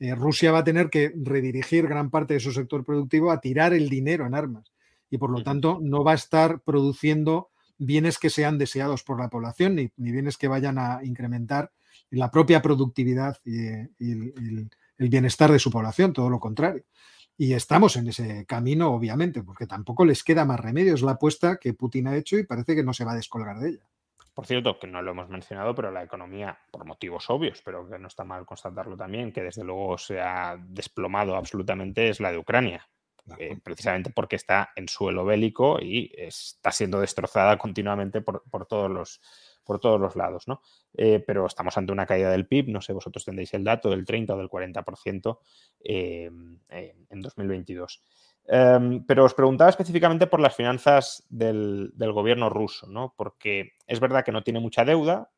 [0.00, 3.74] Eh, Rusia va a tener que redirigir gran parte de su sector productivo a tirar
[3.74, 4.72] el dinero en armas
[5.08, 9.30] y, por lo tanto, no va a estar produciendo bienes que sean deseados por la
[9.30, 11.70] población ni, bienes que vayan a incrementar
[12.10, 13.68] la propia productividad y,
[14.98, 16.82] el bienestar de su población, todo lo contrario.
[17.40, 20.92] Y estamos en ese camino, obviamente, porque tampoco les queda más remedio.
[20.92, 23.58] Es la apuesta que Putin ha hecho y parece que no se va a descolgar
[23.60, 23.88] de ella.
[24.34, 27.98] Por cierto, que no lo hemos mencionado, pero la economía, por motivos obvios, pero que
[27.98, 32.36] no está mal constatarlo también, que desde luego se ha desplomado absolutamente, es la de
[32.36, 32.86] Ucrania.
[33.38, 39.22] Eh, precisamente porque está en suelo bélico y está siendo destrozada continuamente por todos los
[39.70, 40.62] por todos los lados, ¿no?
[40.94, 44.04] Eh, pero estamos ante una caída del PIB, no sé, vosotros tendréis el dato del
[44.04, 45.38] 30 o del 40%
[45.78, 48.02] em, en 2022.
[48.48, 53.14] Em, pero os preguntaba específicamente por las finanzas del, gobierno ruso, ¿no?
[53.16, 55.30] Porque es verdad que no tiene mucha deuda,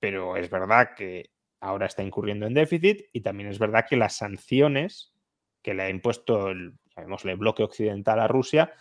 [0.00, 1.28] pero es verdad que
[1.60, 5.12] ahora está incurriendo en déficit y también es verdad que las sanciones
[5.60, 8.72] que le ha impuesto el, el bloque occidental a Rusia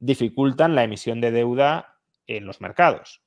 [0.00, 3.22] dificultan la emisión de deuda en los mercados.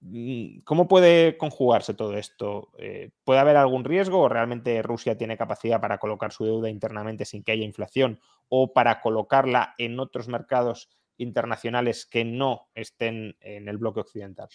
[0.00, 2.72] Mm, ¿Cómo puede conjugarse todo esto?
[2.78, 7.24] Eh, ¿Puede haber algún riesgo o realmente Rusia tiene capacidad para colocar su deuda internamente
[7.24, 10.88] sin que haya inflación o para colocarla en otros mercados
[11.18, 14.48] internacionales que no estén en el bloque occidental?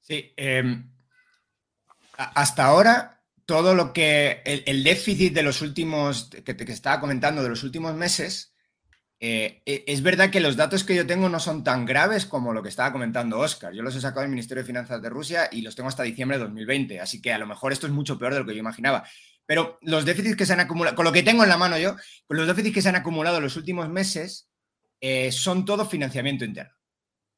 [0.00, 0.90] Sí, em,
[2.16, 7.48] hasta ahora todo lo que el, déficit de los últimos, que, que estaba comentando, de
[7.48, 8.54] los últimos meses,
[9.20, 12.52] eh, e, es verdad que los datos que yo tengo no son tan graves como
[12.52, 13.72] lo que estaba comentando Oscar.
[13.72, 16.38] Yo los he sacado del Ministerio de Finanzas de Rusia y los tengo hasta diciembre
[16.38, 18.60] de 2020, así que a lo mejor esto es mucho peor de lo que yo
[18.60, 19.04] imaginaba.
[19.46, 21.96] Pero los déficits que se han acumulado, con lo que tengo en la mano yo,
[22.26, 24.48] con los déficits que se han acumulado en los últimos meses,
[25.00, 26.74] eh, son todo financiamiento interno.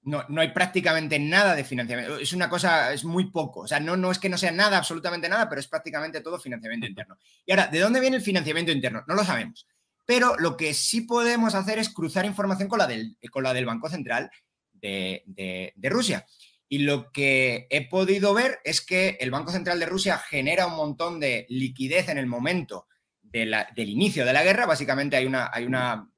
[0.03, 2.19] No, no, hay prácticamente nada de financiamiento.
[2.19, 3.61] Es una cosa, es muy poco.
[3.61, 6.41] O sea, no, no es que no sea nada, absolutamente nada, pero es prácticamente todo
[6.41, 7.19] financiamiento interno.
[7.45, 9.05] Y ahora, ¿de dónde viene el financiamiento interno?
[9.07, 9.67] No lo sabemos.
[10.11, 13.65] Pero lo que sí podemos hacer es cruzar información con la del, con la del
[13.65, 14.29] Banco Central
[14.73, 16.27] de, Rusia.
[16.69, 20.75] Y lo que he podido ver es que el Banco Central de Rusia genera un
[20.75, 22.89] montón de liquidez en el momento
[23.23, 24.67] del inicio de la guerra.
[24.67, 26.11] Básicamente hay una, hay una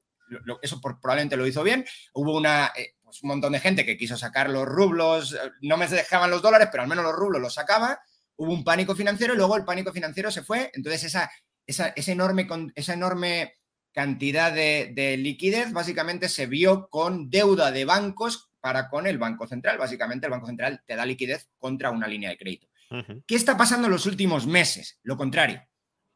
[0.63, 1.85] eso probablemente lo hizo bien.
[2.15, 5.87] Hubo una, eh, pues un montón de gente que quiso sacar los rublos, no me
[5.87, 7.99] dejaban los dólares, pero al menos los rublos los sacaba.
[8.37, 10.71] Hubo un pánico financiero y luego el pánico financiero se fue.
[10.73, 11.29] Entonces esa,
[11.67, 13.59] esa, enorme, esa enorme
[13.93, 19.77] cantidad de, liquidez básicamente se vio con deuda de bancos para con el Banco Central.
[19.77, 22.67] Básicamente el Banco Central te da liquidez contra una línea de crédito.
[23.25, 24.99] ¿Qué está pasando en los últimos meses?
[25.03, 25.63] Lo contrario.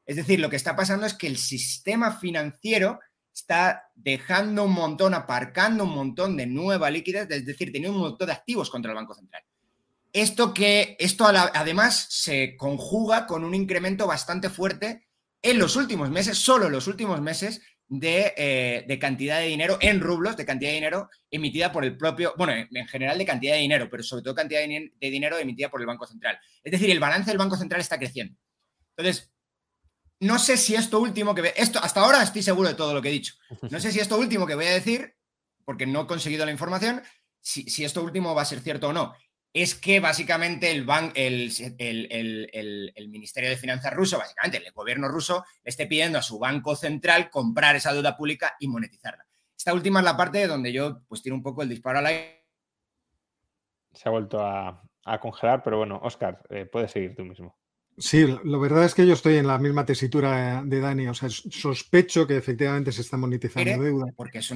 [0.06, 3.00] Es decir, lo que está pasando es que el sistema financiero
[3.34, 8.28] está dejando un montón, aparcando un montón de nueva liquidez, es decir, teniendo un montón
[8.28, 9.44] de activos contra el Banco Central.
[10.14, 15.07] Esto que esto además se conjuga con un incremento bastante fuerte
[15.42, 20.02] en los últimos meses, solo en los últimos meses, de, de, cantidad de dinero en
[20.02, 23.62] rublos, de cantidad de dinero emitida por el propio, bueno, en general de cantidad de
[23.62, 26.38] dinero, pero sobre todo cantidad de, de dinero emitida por el Banco Central.
[26.64, 28.38] Es decir, el balance del Banco Central está creciendo.
[28.98, 29.32] Entonces,
[30.20, 31.54] no sé si esto último que...
[31.56, 33.36] Esto, hasta ahora estoy seguro de todo lo que he dicho.
[33.72, 35.16] No sé si esto último que voy a decir,
[35.64, 37.02] porque no he conseguido la información,
[37.40, 39.16] si, si esto último va a ser cierto o no
[39.62, 40.86] es que básicamente el,
[41.78, 46.38] el, el, Ministerio de Finanzas ruso, básicamente el gobierno ruso, le esté pidiendo a su
[46.38, 49.26] banco central comprar esa deuda pública y monetizarla.
[49.58, 52.46] Esta última es la parte donde yo pues tiro un poco el disparo al aire.
[53.94, 54.84] Se ha vuelto a,
[55.20, 57.58] congelar, pero bueno, Oscar, eh, puedes seguir tú mismo.
[57.98, 61.08] Sí, la verdad es que yo estoy en la misma tesitura de Dani.
[61.08, 64.06] O sea, sospecho que efectivamente se está monetizando deuda.
[64.16, 64.54] Porque es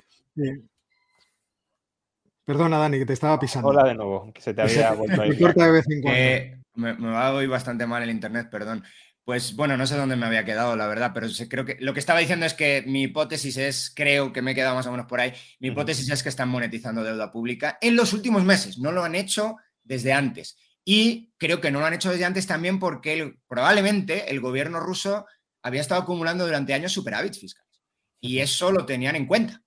[2.46, 3.70] Perdona, Dani, que te estaba pisando.
[3.70, 5.38] Hola de nuevo, que se te había vuelto a ir.
[5.38, 6.20] de vez en cuando.
[6.20, 8.84] Eh, me, va a bastante mal el internet, perdón.
[9.24, 12.00] Pues bueno, no sé dónde me había quedado, la verdad, pero creo que lo que
[12.00, 15.06] estaba diciendo es que mi hipótesis es, creo que me he quedado más o menos
[15.06, 18.92] por ahí, mi hipótesis es que están monetizando deuda pública en los últimos meses, no
[18.92, 20.58] lo han hecho desde antes.
[20.84, 25.28] Y creo que no lo han hecho desde antes también porque probablemente el gobierno ruso
[25.62, 27.84] había estado acumulando durante años superávits fiscales.
[28.20, 29.62] Y eso lo tenían en cuenta.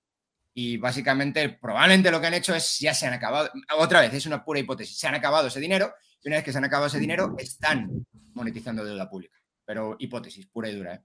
[0.57, 4.25] Y básicamente, probablemente lo que han hecho es, ya se han acabado, otra vez, es
[4.25, 5.93] una pura hipótesis, se han acabado ese dinero
[6.23, 9.37] y una vez que se han acabado ese dinero, están monetizando deuda pública.
[9.65, 10.95] Pero hipótesis, pura y dura.
[10.95, 11.01] ¿eh?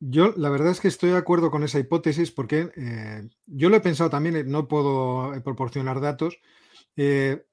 [0.00, 3.76] Yo la verdad es que estoy de acuerdo con esa hipótesis porque eh, yo lo
[3.76, 6.38] he pensado también, eh, no puedo proporcionar datos.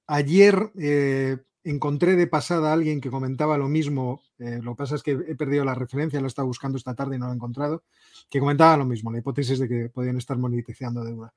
[0.08, 0.72] ayer
[1.64, 5.36] encontré de pasada a alguien que comentaba lo mismo, lo que pasa es que he
[5.36, 7.84] perdido la referencia, lo he estado buscando esta tarde y no lo he encontrado,
[8.30, 11.34] que comentaba lo mismo, la hipótesis de que podían estar monetizando deuda.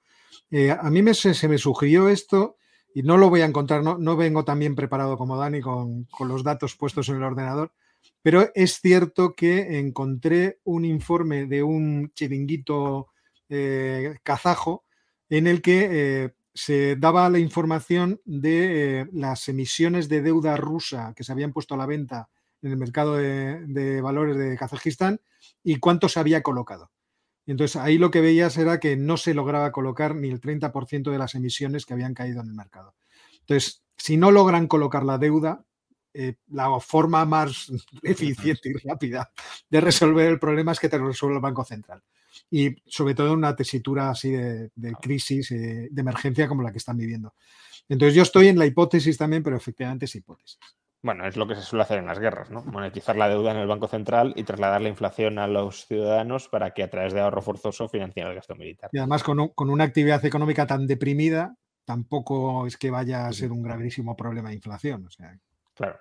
[0.51, 2.57] Eh, a mí me, se, me sugirió esto
[2.95, 6.05] y no lo voy a encontrar, no, no vengo tan bien preparado como Dani con,
[6.05, 7.73] con, los datos puestos en el ordenador,
[8.23, 13.09] pero es cierto que encontré un informe de un chiringuito
[13.49, 14.85] eh, kazajo
[15.31, 21.25] en el que eh, se daba la información de las emisiones de deuda rusa que
[21.25, 22.29] se habían puesto a la venta
[22.63, 25.21] en el mercado de, valores de Kazajistán
[25.63, 26.91] y cuánto se había colocado.
[27.47, 31.19] entonces ahí lo que veías era que no se lograba colocar ni el 30% de
[31.19, 32.95] las emisiones que habían caído en el mercado.
[33.41, 35.65] Entonces, si no logran colocar la deuda,
[36.15, 37.71] eh, la forma más
[38.03, 39.31] eficiente y rápida
[39.71, 42.03] de resolver el problema es que te lo resuelva el Banco Central.
[42.51, 46.79] Y sobre todo en una tesitura así de, crisis, eh, de emergencia como la que
[46.79, 47.35] están viviendo.
[47.89, 50.59] Entonces yo estoy en la hipótesis también, pero efectivamente es hipótesis.
[51.01, 52.65] Bueno, es lo que se suele hacer en las guerras, ¿no?
[52.65, 56.73] Monetizar la deuda en el Banco Central y trasladar la inflación a los ciudadanos para
[56.73, 58.91] que a través de ahorro forzoso financien el gasto militar.
[58.93, 63.63] Y además con, una actividad económica tan deprimida, tampoco es que vaya a ser un
[63.63, 65.07] gravísimo problema de inflación.
[65.07, 65.39] O sea.
[65.75, 65.99] Claro.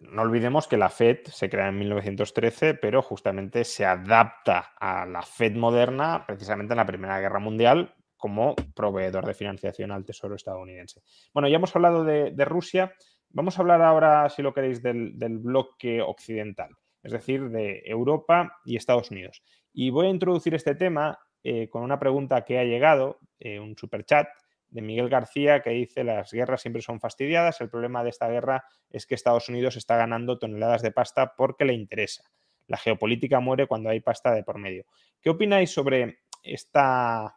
[0.00, 5.22] No olvidemos que la Fed se crea en 1913, pero justamente se adapta a la
[5.22, 11.02] Fed moderna precisamente en la Primera Guerra Mundial como proveedor de financiación al Tesoro estadounidense.
[11.32, 12.94] Bueno, ya hemos hablado de, de Rusia.
[13.34, 18.76] Vamos a hablar ahora, si lo queréis, del, bloque occidental, es decir, de Europa y
[18.76, 19.42] Estados Unidos.
[19.72, 23.74] Y voy a introducir este tema eh, con una pregunta que ha llegado, eh, un
[23.76, 24.28] superchat
[24.68, 28.64] de Miguel García que dice las guerras siempre son fastidiadas, el problema de esta guerra
[28.90, 32.24] es que Estados Unidos está ganando toneladas de pasta porque le interesa.
[32.66, 34.84] La geopolítica muere cuando hay pasta de por medio.
[35.22, 37.34] ¿Qué opináis sobre esta,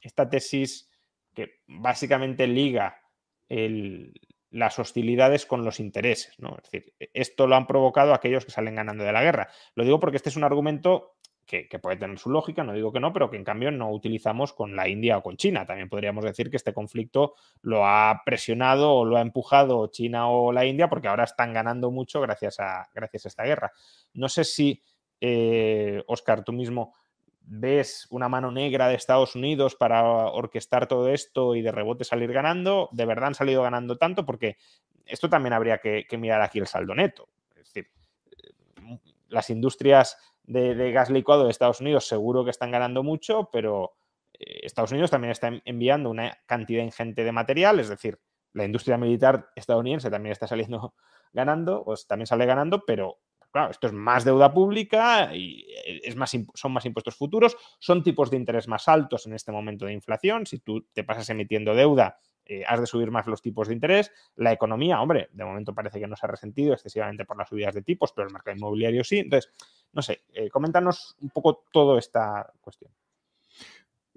[0.00, 0.90] esta tesis
[1.34, 2.96] que básicamente liga
[3.48, 4.12] el,
[4.50, 6.34] las hostilidades con los intereses.
[6.38, 6.56] ¿no?
[6.56, 9.48] Es decir, e, esto lo han provocado aquellos que salen ganando de la guerra.
[9.74, 11.16] Lo digo porque este es un argumento
[11.48, 14.52] que, puede tener su lógica, no digo que no, pero que en cambio no utilizamos
[14.52, 15.64] con la India o con China.
[15.64, 20.52] También podríamos decir que este conflicto lo ha presionado o lo ha empujado China o
[20.52, 23.72] la India porque ahora están ganando mucho gracias a, gracias a esta guerra.
[24.12, 24.82] No sé si,
[26.06, 26.94] Oscar, eh, tú mismo
[27.50, 32.32] ves una mano negra de Estados Unidos para orquestar todo esto y de rebote salir
[32.32, 34.58] ganando, de verdad han salido ganando tanto porque
[35.06, 37.28] esto también habría que, mirar aquí el saldo neto.
[37.56, 37.90] Es decir,
[39.28, 43.94] las industrias de, gas licuado de Estados Unidos seguro que están ganando mucho, pero
[44.34, 48.20] eh, Estados Unidos también está enviando una cantidad ingente de material, es decir,
[48.52, 50.94] la industria militar estadounidense también está saliendo
[51.32, 53.18] ganando, pues también sale ganando, pero
[53.58, 58.02] claro, esto es más deuda pública y eh, es más, son más impuestos futuros, son
[58.02, 60.46] tipos de interés más altos en este momento de inflación.
[60.46, 64.12] Si tú te pasas emitiendo deuda, eh, has de subir más los tipos de interés.
[64.36, 67.74] La economía, hombre, de momento parece que no se ha resentido excesivamente por las subidas
[67.74, 69.18] de tipos, pero el mercado inmobiliario sí.
[69.18, 69.52] Entonces,
[69.92, 72.92] no sé, eh, coméntanos un poco toda esta cuestión.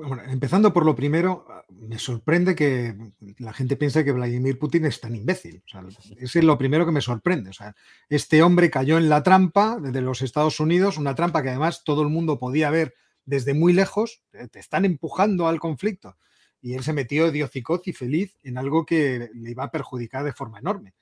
[0.04, 2.96] Bueno, empezando por lo primero, me sorprende que
[3.38, 5.64] la gente piense que Vladimir Putin es tan imbécil.
[5.74, 5.88] O
[6.18, 7.52] ese es lo primero que me sorprende.
[7.52, 7.76] O sea,
[8.10, 12.02] este hombre cayó en la trampa de los Estados Unidos, una trampa que además todo
[12.02, 12.94] el mundo podía ver
[13.26, 16.18] desde muy lejos, te están empujando al conflicto.
[16.62, 20.34] Y él se metió diocicoz y feliz en algo que le iba a perjudicar de
[20.34, 20.94] forma enorme.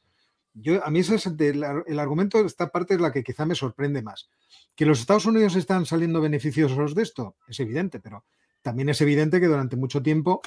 [0.53, 3.55] Yo, a mí ese es el, el argumento, esta parte es la que quizá me
[3.55, 4.29] sorprende más.
[4.75, 8.25] Que los Estados Unidos están saliendo beneficiosos de esto, es evidente, pero
[8.61, 10.41] también es evidente que durante mucho tiempo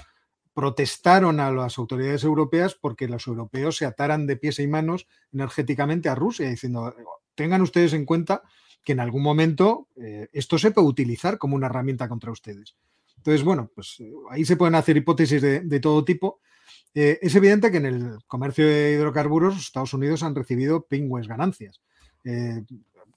[0.54, 6.08] protestaron a las autoridades europeas porque los europeos se ataran de pies y manos energéticamente
[6.08, 6.94] a Rusia, diciendo,
[7.34, 8.42] tengan ustedes en cuenta
[8.84, 12.76] que en algún momento eh, esto se puede utilizar como una herramienta contra ustedes.
[13.16, 16.40] Entonces, bueno, pues eh, ahí se pueden hacer hipótesis de, todo tipo.
[16.94, 21.80] Eh, es evidente que en el comercio de hidrocarburos Estados Unidos han recibido pingües ganancias.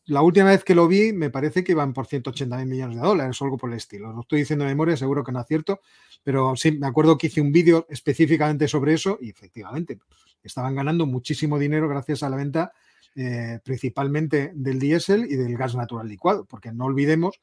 [0.08, 3.01] La última vez que lo vi me parece que iban por 180 mil millones de
[3.01, 4.12] dólares o algo por el estilo.
[4.14, 5.82] Lo estoy diciendo de memoria, seguro que no acierto,
[6.24, 9.99] pero sí, me acuerdo que hice un vídeo específicamente sobre eso y efectivamente
[10.43, 12.72] estaban ganando muchísimo dinero gracias a la venta
[13.16, 17.39] eh, principalmente del diésel y del gas natural licuado, porque no olvidemos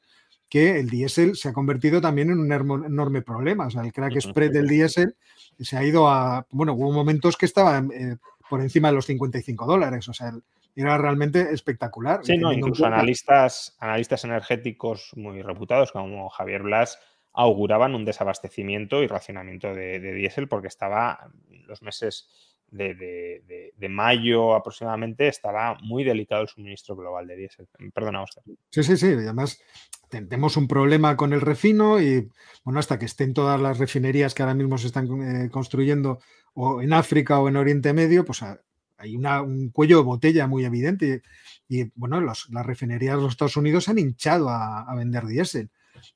[0.47, 3.65] que el diésel se ha convertido también en un enorme problema.
[3.65, 5.15] O sea, el crack spread del diésel
[5.59, 6.45] se ha ido a.
[6.51, 10.07] Bueno, hubo momentos que estaba eh, por encima de los 55 dólares.
[10.09, 10.31] O sea,
[10.75, 12.21] era realmente espectacular.
[12.23, 16.99] Sí, no, incluso analistas, analistas energéticos muy reputados como Javier Blas
[17.31, 21.31] auguraban un desabastecimiento y racionamiento de, de diésel porque estaba
[21.67, 27.67] los meses de, mayo aproximadamente estaba muy delicado el suministro global de diésel.
[27.93, 28.43] Perdona, Oscar.
[28.69, 29.07] Sí, sí, sí.
[29.07, 29.61] Además,
[30.09, 32.29] tenemos un problema con el refino y,
[32.63, 36.19] bueno, hasta que estén todas las refinerías que ahora mismo se están eh, construyendo
[36.53, 38.59] o en África o en Oriente Medio, pues ah,
[39.03, 41.21] hay un cuello de botella muy evidente.
[41.67, 45.69] Y, bueno, las refinerías de los Estados Unidos han hinchado a, vender diésel.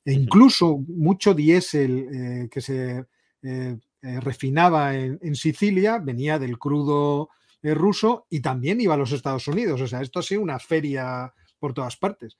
[0.04, 3.06] E incluso mucho diésel eh, que se
[3.44, 7.30] eh, eh, refinaba en, Sicilia, venía del crudo
[7.64, 9.82] ruso y también iba a los Estados Unidos.
[9.82, 12.38] O sea, esto ha sido una feria por todas partes.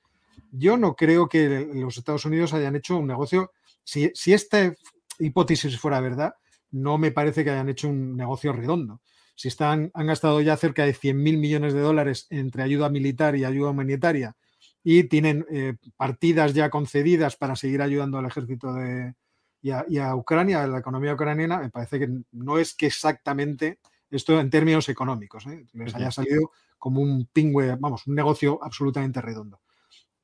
[0.50, 3.52] Yo no creo que los Estados Unidos hayan hecho un negocio,
[3.84, 4.74] si, esta
[5.18, 6.34] hipótesis fuera verdad,
[6.70, 9.00] no me parece que hayan hecho un negocio redondo.
[9.38, 13.36] Si están, han gastado ya cerca de 100 mil millones de dólares entre ayuda militar
[13.36, 14.36] y ayuda humanitaria
[14.82, 19.14] y tienen eh, partidas ya concedidas para seguir ayudando al ejército de,
[19.62, 23.78] y a, Ucrania, a la economía ucraniana, me parece que no es que exactamente
[24.10, 25.66] esto en términos económicos ¿eh?
[25.72, 29.60] les haya salido como un pingüe, vamos, un negocio absolutamente redondo.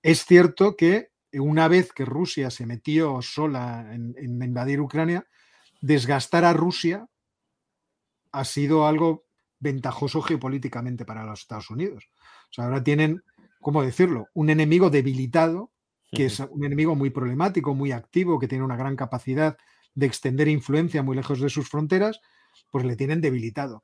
[0.02, 5.24] Es cierto que una vez que Rusia se metió sola en, invadir Ucrania,
[5.80, 7.06] desgastar a Rusia
[8.34, 9.24] ha sido algo
[9.60, 12.10] ventajoso geopolíticamente para los Estados Unidos.
[12.50, 13.22] O sea, ahora tienen,
[13.60, 15.70] ¿cómo decirlo?, un enemigo debilitado
[16.12, 19.56] que es un enemigo muy problemático, muy activo, que tiene una gran capacidad
[19.96, 22.20] de extender influencia muy lejos de sus fronteras,
[22.70, 23.82] pues le tienen debilitado.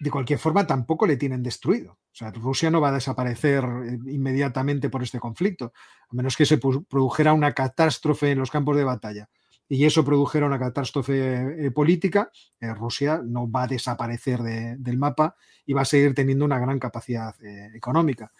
[0.00, 1.92] De cualquier forma, tampoco le tienen destruido.
[1.92, 5.72] O sea, Rusia no va a desaparecer eh, inmediatamente por este conflicto,
[6.10, 9.30] a menos que se produjera una catástrofe en los campos de batalla
[9.68, 15.36] y eso produjera una catástrofe eh, política, eh, Rusia no va a desaparecer del mapa
[15.64, 17.34] y va a seguir teniendo una gran capacidad
[17.74, 18.30] económica.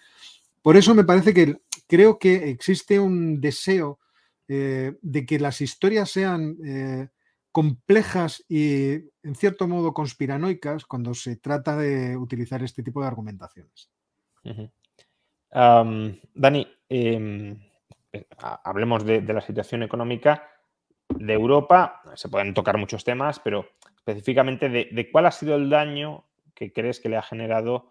[0.62, 4.00] Por eso me parece que creo que existe un deseo
[4.46, 7.08] eh, de que las historias sean eh,
[7.50, 13.90] complejas y en cierto modo conspiranoicas cuando se trata de utilizar este tipo de argumentaciones.
[15.50, 17.58] Dani, em,
[18.12, 20.42] eh, hablemos de, la situación económica
[21.18, 22.02] de Europa.
[22.14, 26.24] Se pueden tocar muchos temas, pero específicamente de, cuál ha sido el daño
[26.54, 27.90] que crees que le ha generado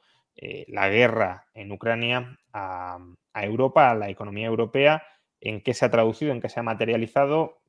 [0.67, 2.97] la guerra en Ucrania a,
[3.33, 5.03] a Europa, a la economía europea,
[5.41, 7.61] en qué se ha traducido, en qué se ha materializado,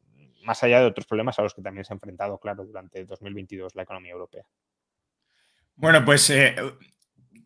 [0.44, 3.74] más allá de otros problemas a los que también se ha enfrentado, claro, durante 2022
[3.74, 4.44] la economía europea.
[5.76, 6.54] Bueno, pues eh,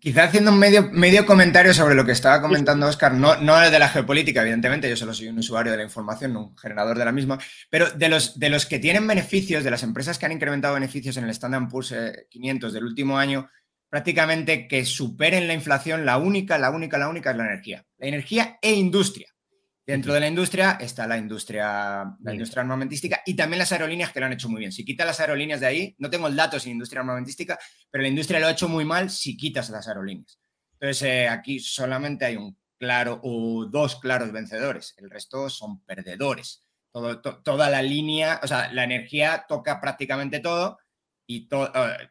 [0.00, 3.78] quizá haciendo un medio, medio comentario sobre lo que estaba comentando Oscar, no, no de
[3.78, 7.12] la geopolítica, evidentemente, yo solo soy un usuario de la información, un generador de la
[7.12, 7.38] misma,
[7.70, 11.16] pero de los, de los que tienen beneficios, de las empresas que han incrementado beneficios
[11.16, 11.94] en el Standard Poor's
[12.30, 13.48] 500 eh, del último año,
[13.88, 17.86] prácticamente que superen la inflación, la única, la única, la única es la energía.
[17.96, 19.28] La energía e industria.
[19.88, 24.20] Dentro de la industria está la industria, la industria armamentística y también las aerolíneas que
[24.20, 24.70] lo han hecho muy bien.
[24.70, 27.58] Si quitas las aerolíneas de ahí, no tengo el dato sin industria armamentística,
[27.90, 30.38] pero la industria lo ha hecho muy mal si quitas las aerolíneas.
[30.74, 34.92] Entonces, eh, aquí solamente hay un claro o dos claros vencedores.
[34.98, 36.66] El resto son perdedores.
[36.92, 40.76] toda la línea, o sea, la energía toca prácticamente todo
[41.26, 41.72] y todo.
[41.74, 42.10] Eh,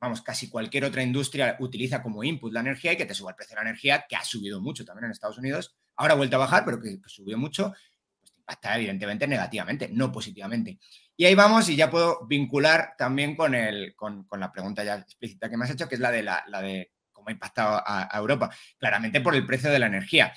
[0.00, 3.36] vamos, casi cualquier otra industria utiliza como input la energía y que te suba el
[3.36, 5.76] precio de la energía, que ha subido mucho también en Estados Unidos.
[5.98, 7.74] Ahora ha vuelto a bajar, pero que, subió mucho.
[8.20, 10.78] Pues impacta evidentemente negativamente, no positivamente.
[11.16, 15.50] Y ahí vamos y ya puedo vincular también con, el, con, la pregunta ya explícita
[15.50, 18.48] que me has hecho, que es la de, la, de cómo ha impactado a, Europa.
[18.78, 20.32] Claramente por el precio de la energía.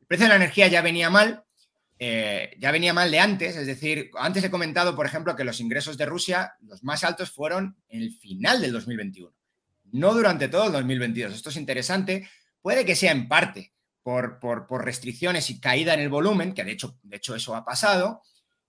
[0.00, 1.42] El precio de la energía ya venía mal,
[1.98, 5.60] eh, ya venía mal de antes, es decir, antes he comentado, por ejemplo, que los
[5.60, 9.34] ingresos de Rusia, los más altos fueron en el final del 2021,
[9.92, 11.32] no durante todo el 2022.
[11.32, 12.28] Esto es interesante,
[12.60, 13.72] puede que sea en parte
[14.06, 17.56] por, por, por restricciones y caída en el volumen, que de hecho, de hecho eso
[17.56, 18.22] ha pasado,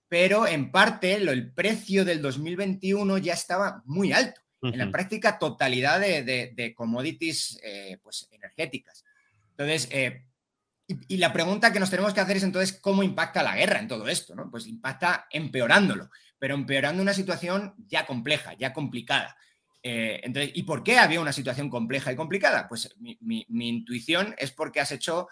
[0.07, 5.99] pero en parte el precio del 2021 ya estaba muy alto, en la práctica totalidad
[5.99, 9.05] de, commodities eh, pues, energéticas.
[9.51, 10.25] Entonces, eh,
[10.87, 13.87] y, la pregunta que nos tenemos que hacer es entonces, ¿cómo impacta la guerra en
[13.87, 14.33] todo esto?
[14.33, 14.49] ¿no?
[14.49, 16.09] Pues impacta empeorándolo,
[16.39, 19.37] pero empeorando una situación ya compleja, ya complicada.
[19.89, 22.67] Eh, entonces, ¿y por qué había una situación compleja y complicada?
[22.67, 25.29] Pues mi, mi intuición es porque has hecho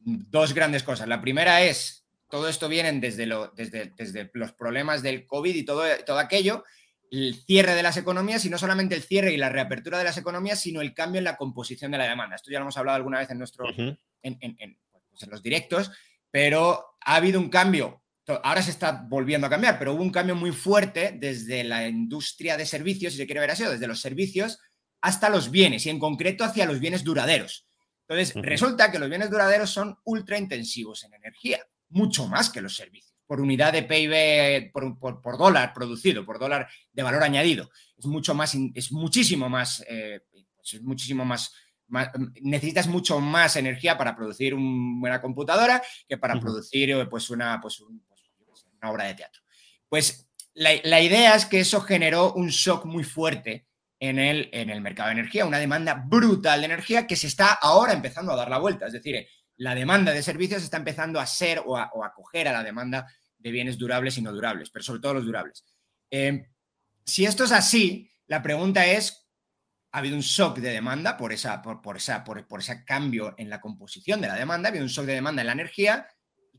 [0.00, 1.08] dos grandes cosas.
[1.08, 5.64] La primera es todo esto viene desde, lo, desde, desde, los problemas del COVID y
[5.64, 6.62] todo, todo aquello,
[7.10, 10.18] el cierre de las economías y no solamente el cierre y la reapertura de las
[10.18, 12.36] economías, sino el cambio en la composición de la demanda.
[12.36, 14.78] Esto ya lo hemos hablado alguna vez en, nuestro, en, en,
[15.08, 15.90] pues en los directos,
[16.30, 18.02] pero ha habido un cambio.
[18.42, 22.56] Ahora se está volviendo a cambiar, pero hubo un cambio muy fuerte desde la industria
[22.56, 24.58] de servicios, si se quiere ver así, desde los servicios
[25.00, 27.68] hasta los bienes y en concreto hacia los bienes duraderos.
[28.08, 32.74] Entonces, resulta que los bienes duraderos son ultra intensivos en energía mucho más que los
[32.74, 37.70] servicios, por unidad de PIB, por, dólar producido, por dólar de valor añadido.
[37.96, 40.20] Es mucho más, es muchísimo más, eh,
[40.56, 41.52] pues es muchísimo más,
[42.42, 47.60] necesitas mucho más energía para producir una buena computadora que para producir eh, pues una,
[47.60, 48.15] pues, pues
[48.80, 49.42] una obra de teatro.
[49.88, 53.66] Pues la, idea es que eso generó un shock muy fuerte
[54.00, 57.52] en el, en el mercado de energía, una demanda brutal de energía que se está
[57.52, 58.86] ahora empezando a dar la vuelta.
[58.86, 59.26] Es decir,
[59.56, 63.06] la demanda de servicios está empezando a ser o a, acoger a la demanda
[63.38, 65.64] de bienes durables y no durables, pero sobre todo los durables.
[66.10, 66.46] Eh,
[67.04, 69.28] si esto es así, la pregunta es,
[69.92, 73.50] ¿ha habido un shock de demanda por, esa, por, esa, por, por ese cambio en
[73.50, 74.68] la composición de la demanda?
[74.68, 76.08] ¿Ha habido un shock de demanda en la energía?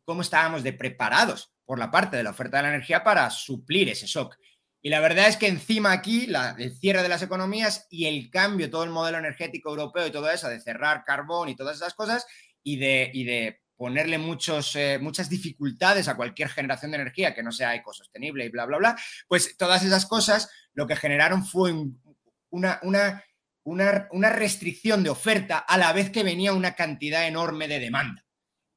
[0.07, 3.29] ¿Y cómo estábamos de preparados por la parte de la oferta de la energía para
[3.29, 4.37] suplir ese shock?
[4.81, 8.29] Y la verdad es que encima aquí la, el cierre de las economías y el
[8.29, 11.93] cambio, todo el modelo energético europeo y todo eso, de cerrar carbón y todas esas
[11.93, 12.25] cosas,
[12.63, 17.51] y de, de ponerle muchos, eh, muchas dificultades a cualquier generación de energía que no
[17.51, 18.95] sea ecosostenible y bla, bla, bla,
[19.27, 21.73] pues todas esas cosas lo que generaron fue
[22.49, 23.23] una, una,
[23.65, 28.26] una, restricción de oferta a la vez que venía una cantidad enorme de demanda.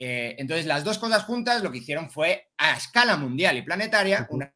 [0.00, 4.26] Eh, entonces, las dos cosas juntas lo que hicieron fue, a escala mundial y planetaria,
[4.30, 4.52] una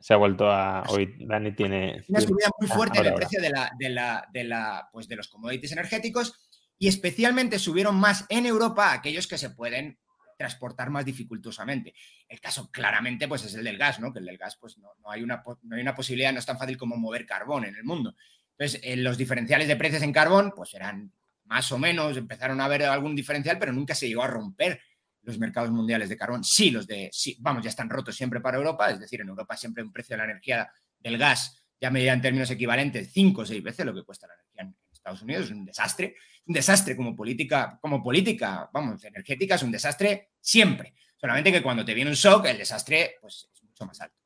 [0.00, 0.84] se ha vuelto a.
[0.88, 2.04] Hoy Dani tiene.
[2.08, 5.16] Una subida muy fuerte en el precio de, la, de, la, de, la, pues de
[5.16, 6.48] los commodities energéticos
[6.78, 9.98] y especialmente subieron más en Europa aquellos que se pueden
[10.36, 11.94] transportar más dificultosamente.
[12.28, 14.12] El caso claramente pues es el del gas, ¿no?
[14.12, 16.58] Que el del gas pues no, hay, una, no hay una posibilidad, no es tan
[16.58, 18.14] fácil como mover carbón en el mundo.
[18.56, 21.12] Entonces, en los diferenciales de precios en carbón pues eran
[21.48, 24.80] más o menos, empezaron a haber algún diferencial, pero nunca se llegó a romper
[25.22, 26.44] los mercados mundiales de carbón.
[26.44, 29.56] Sí, los de, sí, vamos, ya están rotos siempre para Europa, es decir, en Europa
[29.56, 33.46] siempre un precio de la energía del gas ya medida en términos equivalentes cinco o
[33.46, 36.16] seis veces lo que cuesta la energía en Estados Unidos, es un desastre
[36.48, 40.94] un desastre como política, como política, vamos, energética es un desastre siempre.
[41.16, 44.17] Solamente que cuando te viene un shock, el desastre pues, es mucho más alto.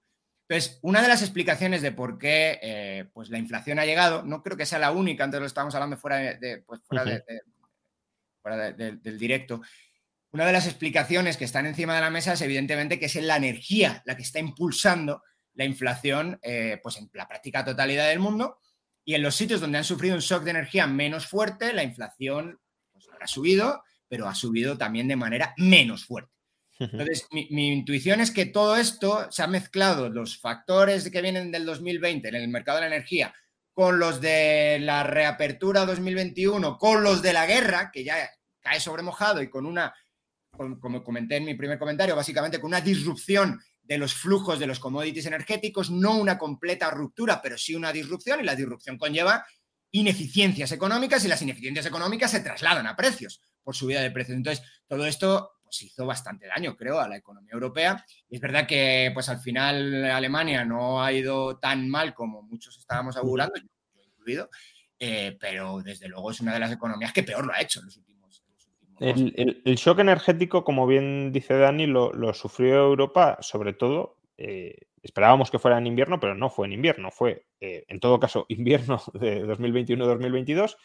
[0.48, 4.42] Entonces, una de las explicaciones de por qué eh, pues, la inflación ha llegado, no
[4.42, 7.04] creo que sea la única, antes lo estábamos hablando fuera, de, pues, fuera,
[8.72, 9.62] del directo,
[10.32, 13.36] una de las explicaciones que están encima de la mesa es evidentemente que es la
[13.36, 15.22] energía la que está impulsando
[15.54, 18.58] la inflación eh, pues en la práctica totalidad del mundo
[19.04, 22.60] y en los sitios donde han sufrido un shock de energía menos fuerte, la inflación
[22.92, 26.32] pues, ha subido, pero ha subido también de manera menos fuerte.
[26.90, 31.64] Entonces, mi, intuición es que todo esto se ha mezclado, los factores que vienen del
[31.64, 33.34] 2020 en el mercado de la energía,
[33.72, 38.30] con los de la reapertura 2021, con los de la guerra, que ya
[38.60, 39.94] cae sobre mojado y con una,
[40.50, 44.78] como comenté en mi primer comentario, básicamente con una disrupción de los flujos de los
[44.78, 49.44] commodities energéticos, no una completa ruptura, pero sí una disrupción y la disrupción conlleva
[49.90, 54.36] ineficiencias económicas y las ineficiencias económicas se trasladan a precios por subida de precios.
[54.36, 58.04] Entonces, todo esto pues, hizo bastante daño, creo, a la economía europea.
[58.28, 62.76] Y es verdad que pues al final Alemania no ha ido tan mal como muchos
[62.76, 64.50] estábamos augurando, yo, incluido,
[64.98, 67.86] eh, pero desde luego es una de las economías que peor lo ha hecho en
[67.86, 68.12] los últimos
[69.00, 75.58] el, shock energético, como bien dice Dani, lo, sufrió Europa, sobre todo, eh, esperábamos que
[75.58, 79.44] fuera en invierno, pero no fue en invierno, fue eh, en todo caso invierno de
[79.46, 80.76] 2021-2022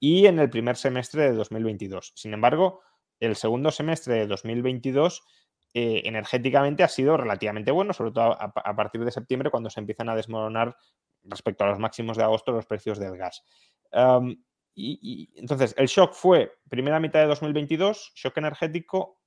[0.00, 2.12] y en el primer semestre de 2022.
[2.16, 2.80] Sin embargo,
[3.22, 5.22] el segundo semestre de 2022
[5.74, 10.08] eh, energéticamente ha sido relativamente bueno, sobre todo a, partir de septiembre, cuando se empiezan
[10.08, 10.76] a desmoronar
[11.24, 13.42] respecto a los máximos de agosto los precios del gas.
[14.74, 19.20] y, entonces, el shock fue primera mitad de 2022, shock energético,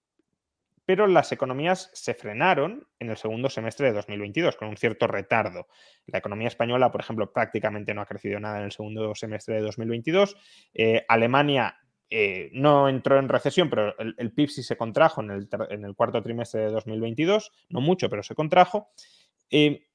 [0.86, 5.68] pero las economías se frenaron en el segundo semestre de 2022 con un cierto retardo.
[6.06, 9.62] La economía española, por ejemplo, prácticamente no ha crecido nada en el segundo semestre de
[9.62, 10.36] 2022.
[10.76, 15.95] Eh, Alemania eh, no entró en recesión, pero el, PIB sí se contrajo en el,
[15.95, 18.90] cuarto trimestre de 2022, no mucho, pero se contrajo.
[19.49, 19.88] Eh,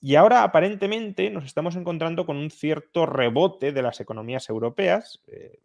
[0.00, 5.22] y ahora aparentemente nos estamos encontrando con un cierto rebote de las economías europeas.
[5.28, 5.60] Eh,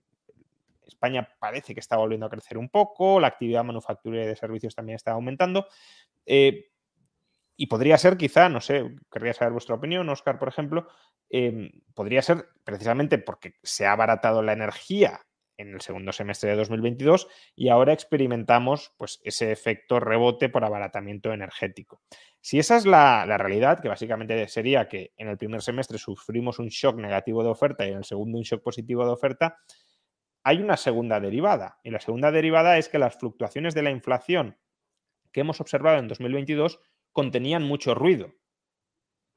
[0.87, 4.75] España parece que está volviendo a crecer un poco, la actividad manufacturera y de servicios
[4.75, 5.67] también está aumentando.
[6.25, 10.87] y podría ser quizá, no sé, querría saber vuestra opinión, Oscar, por ejemplo,
[11.93, 15.21] podría ser precisamente porque se ha abaratado la energía
[15.59, 21.33] en el segundo semestre de 2022 y ahora experimentamos pues, ese efecto rebote por abaratamiento
[21.33, 22.01] energético.
[22.41, 26.69] Si esa es la, realidad, que básicamente sería que en el primer semestre sufrimos un
[26.69, 29.57] shock negativo de oferta y en el segundo un shock positivo de oferta,
[30.43, 31.79] hay una segunda derivada.
[31.83, 34.57] Y la segunda derivada es que las fluctuaciones de la inflación
[35.33, 36.79] que hemos observado en 2022
[37.11, 38.33] contenían mucho ruido.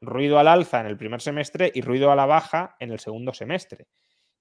[0.01, 3.35] Ruido al alza en el primer semestre y ruido a la baja en el segundo
[3.35, 3.89] semestre.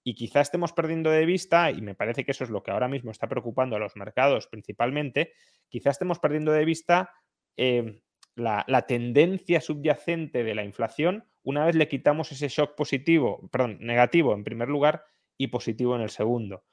[0.03, 2.88] Y quizá estemos perdiendo de vista, y me parece que eso es lo que ahora
[2.88, 5.34] mismo está preocupando a los mercados principalmente,
[5.69, 7.11] quizá estemos perdiendo de vista
[7.56, 8.02] em,
[8.36, 14.34] la, tendencia subyacente de la inflación una vez le quitamos ese shock positivo, perdón, negativo
[14.34, 15.03] en primer lugar
[15.38, 16.64] y positivo en el segundo.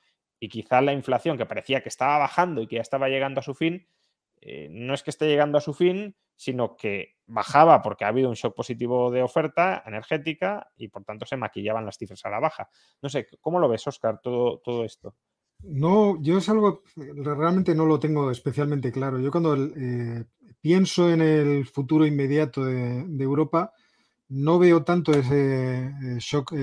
[0.40, 3.42] Y quizá la inflación que parecía que estaba bajando y que ya estaba llegando a
[3.42, 3.88] su fin,
[4.40, 8.28] eh, no es que esté llegando a su fin, sino que bajaba porque ha habido
[8.28, 12.40] un shock positivo de oferta energética y por tanto se maquillaban las cifras a la
[12.40, 12.69] baja.
[13.02, 15.15] No sé, ¿cómo lo ves, Oscar, todo, todo esto?
[15.62, 19.19] No, yo es algo, realmente no lo tengo especialmente claro.
[19.19, 20.24] Yo cuando eh,
[20.60, 23.73] pienso en el futuro inmediato de, Europa,
[24.28, 26.55] no veo tanto ese eh, shock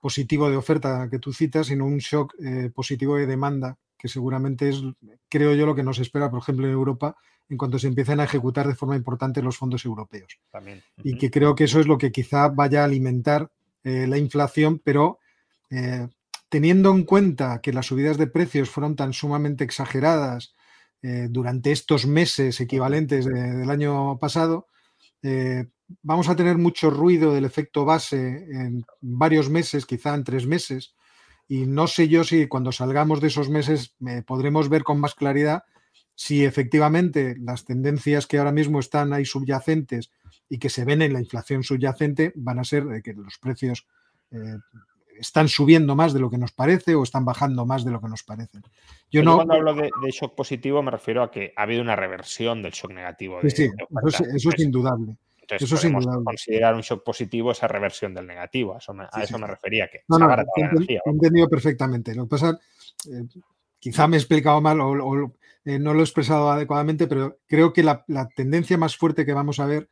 [0.00, 2.34] positivo de oferta que tú citas, sino un shock
[2.74, 4.82] positivo de demanda que seguramente es,
[5.28, 7.16] creo yo, lo que nos espera, por ejemplo, en Europa,
[7.48, 10.40] en cuanto se empiecen a ejecutar de forma importante los fondos europeos.
[11.04, 13.52] Y que creo que eso es lo que quizá vaya a alimentar
[13.84, 15.20] eh, la inflación, pero
[15.70, 16.08] eh,
[16.48, 20.56] teniendo en cuenta que las subidas de precios fueron tan sumamente exageradas
[21.02, 24.66] eh, durante estos meses equivalentes del año pasado,
[26.02, 28.18] vamos a tener mucho ruido del efecto base
[28.50, 30.96] en varios meses, quizá en tres meses,
[31.52, 35.64] y no sé yo si cuando salgamos de esos meses podremos ver con más claridad
[36.14, 40.10] si efectivamente las tendencias que ahora mismo están ahí subyacentes
[40.48, 43.86] y que se ven en la inflación subyacente van a ser de que los precios
[44.30, 44.56] eh,
[45.20, 48.08] están subiendo más de lo que nos parece o están bajando más de lo que
[48.08, 48.60] nos parece.
[49.10, 52.62] Yo, no, cuando hablo de, shock positivo me refiero a que ha habido una reversión
[52.62, 53.40] del shock negativo.
[53.42, 53.68] sí,
[54.06, 55.18] eso, es, indudable.
[55.52, 58.74] Entonces, eso podemos considerar un shock positivo esa reversión del negativo.
[58.74, 59.88] A eso me, a eso me refería.
[59.88, 62.14] Que no, no, he entendido perfectamente.
[62.14, 62.58] Lo que pasa,
[63.10, 63.24] eh,
[63.78, 65.32] quizá me he explicado mal o,
[65.64, 68.04] eh, no lo he expresado adecuadamente, pero creo que la,
[68.34, 69.88] tendencia más fuerte que vamos a ver,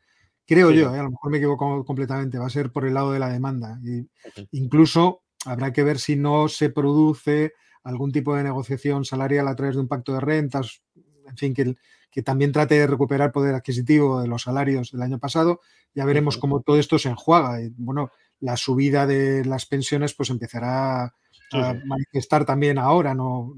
[0.47, 3.12] creo yo, eh, a lo mejor me equivoco completamente, va a ser por el lado
[3.12, 3.78] de la demanda.
[3.85, 4.09] Y
[4.53, 9.74] incluso habrá que ver si no se produce algún tipo de negociación salarial a través
[9.74, 10.82] de un pacto de rentas,
[11.28, 11.74] en fin, que,
[12.11, 15.61] que también trate de recuperar poder adquisitivo de los salarios del año pasado.
[15.95, 17.61] Ya veremos cómo todo esto se enjuaga.
[17.62, 18.11] Y, bueno,
[18.41, 21.15] la subida de las pensiones pues empezará
[21.53, 23.55] a manifestar también ahora, no,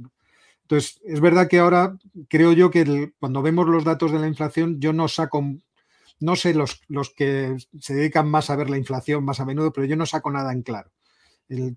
[0.72, 1.98] entonces, es verdad que ahora
[2.28, 5.44] creo yo que cuando vemos los datos de la inflación, yo no saco,
[6.18, 9.70] no sé los, los, que se dedican más a ver la inflación más a menudo,
[9.70, 10.90] pero yo no saco nada en claro,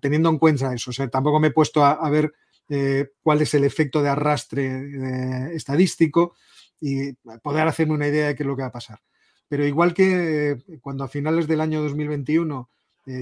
[0.00, 0.90] teniendo en cuenta eso.
[0.90, 2.32] O sea, tampoco me he puesto a, ver
[2.70, 6.34] eh, cuál es el efecto de arrastre eh, estadístico
[6.80, 7.12] y
[7.42, 9.00] poder hacerme una idea de qué es lo que va a pasar.
[9.48, 12.68] Pero igual que eh, cuando a finales del año 2021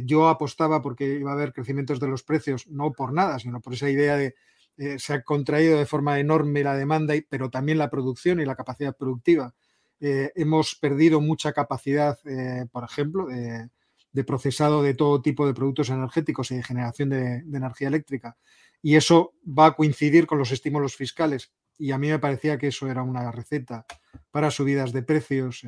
[0.05, 3.75] yo apostaba porque iba a haber crecimientos de los precios, no por nada, sino por
[3.75, 4.35] esa idea de
[4.77, 8.57] eh, se ha contraído de forma enorme la demanda, pero también la producción y la
[8.57, 9.55] capacidad productiva.
[10.01, 15.91] Eh, hemos perdido mucha capacidad, eh, por ejemplo, de, procesado de todo tipo de productos
[15.91, 18.37] energéticos y de generación de, energía eléctrica.
[18.83, 21.53] Y eso va a coincidir con los estímulos fiscales.
[21.79, 23.87] Y a mí me parecía que eso era una receta
[24.31, 25.63] para subidas de precios,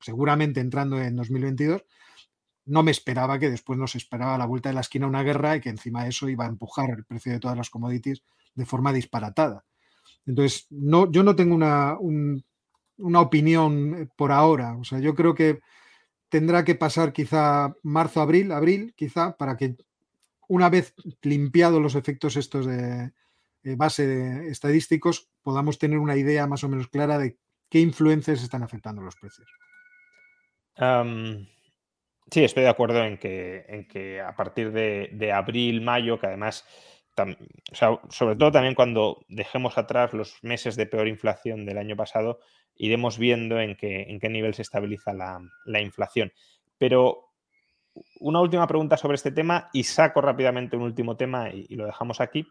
[0.00, 1.84] seguramente entrando en 2022
[2.70, 5.56] no me esperaba que después nos esperaba a la vuelta de la esquina una guerra
[5.56, 8.22] y que encima de eso iba a empujar el precio de todas las commodities
[8.54, 9.64] de forma disparatada.
[10.24, 14.76] Entonces, no, yo no tengo una, una opinión por ahora.
[14.76, 15.60] O sea, yo creo que
[16.28, 19.76] tendrá que pasar quizá marzo, abril, abril, quizá, para que
[20.48, 23.12] una vez limpiados los efectos estos de, eh,
[23.62, 27.36] base de estadísticos, podamos tener una idea más o menos clara de
[27.68, 29.48] qué influencias están afectando los precios.
[32.30, 36.64] sí, estoy de acuerdo en que, en que a partir de, abril, mayo, que además,
[38.10, 42.40] sobre todo también cuando dejemos atrás los meses de peor inflación del año pasado,
[42.76, 46.32] iremos viendo en en qué nivel se estabiliza la, inflación.
[46.78, 47.30] Pero
[48.20, 52.20] una última pregunta sobre este tema y saco rápidamente un último tema y, lo dejamos
[52.20, 52.46] aquí.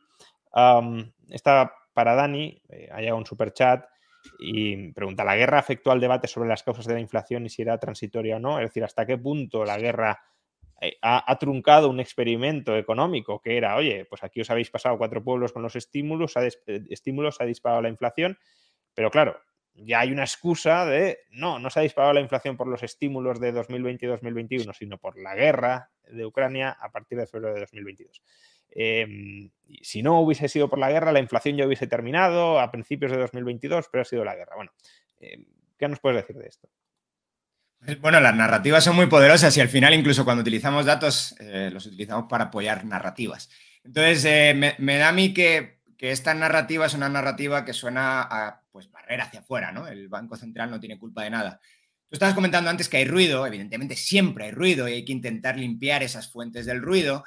[1.29, 3.85] Está para Dani, eh, ha llegado un super chat
[4.39, 7.61] y pregunta, ¿la guerra afectó al debate sobre las causas de la inflación y si
[7.61, 8.59] era transitoria o no?
[8.59, 10.19] Es decir, ¿hasta qué punto la guerra
[10.81, 15.21] eh, ha, truncado un experimento económico que era, oye, pues aquí os habéis pasado cuatro
[15.21, 16.51] pueblos con los estímulos, ha, eh,
[16.89, 18.37] estímulos, ha disparado la inflación,
[18.93, 19.37] pero claro,
[19.73, 23.41] ya hay una excusa de, no, no se ha disparado la inflación por los estímulos
[23.41, 27.61] de 2020 y 2021, sino por la guerra de Ucrania a partir de febrero de
[27.61, 28.21] 2022.
[28.71, 29.51] Em,
[29.81, 33.17] si no hubiese sido por la guerra, la inflación ya hubiese terminado a principios de
[33.17, 34.55] 2022, pero ha sido la guerra.
[34.55, 34.71] Bueno,
[35.19, 35.45] em,
[35.77, 36.69] ¿qué nos puedes decir de esto?
[37.83, 41.69] Pues, bueno, las narrativas son muy poderosas y al final incluso cuando utilizamos datos eh,
[41.71, 43.49] los utilizamos para apoyar narrativas.
[43.83, 48.21] Entonces, eh, me, da a mí que, que, esta narrativa es una narrativa que suena
[48.21, 49.87] a pues, barrer hacia afuera, ¿no?
[49.87, 51.61] El Banco Central no tiene culpa de nada.
[52.09, 55.57] Tú estabas comentando antes que hay ruido, evidentemente siempre hay ruido y hay que intentar
[55.57, 57.23] limpiar esas fuentes del ruido.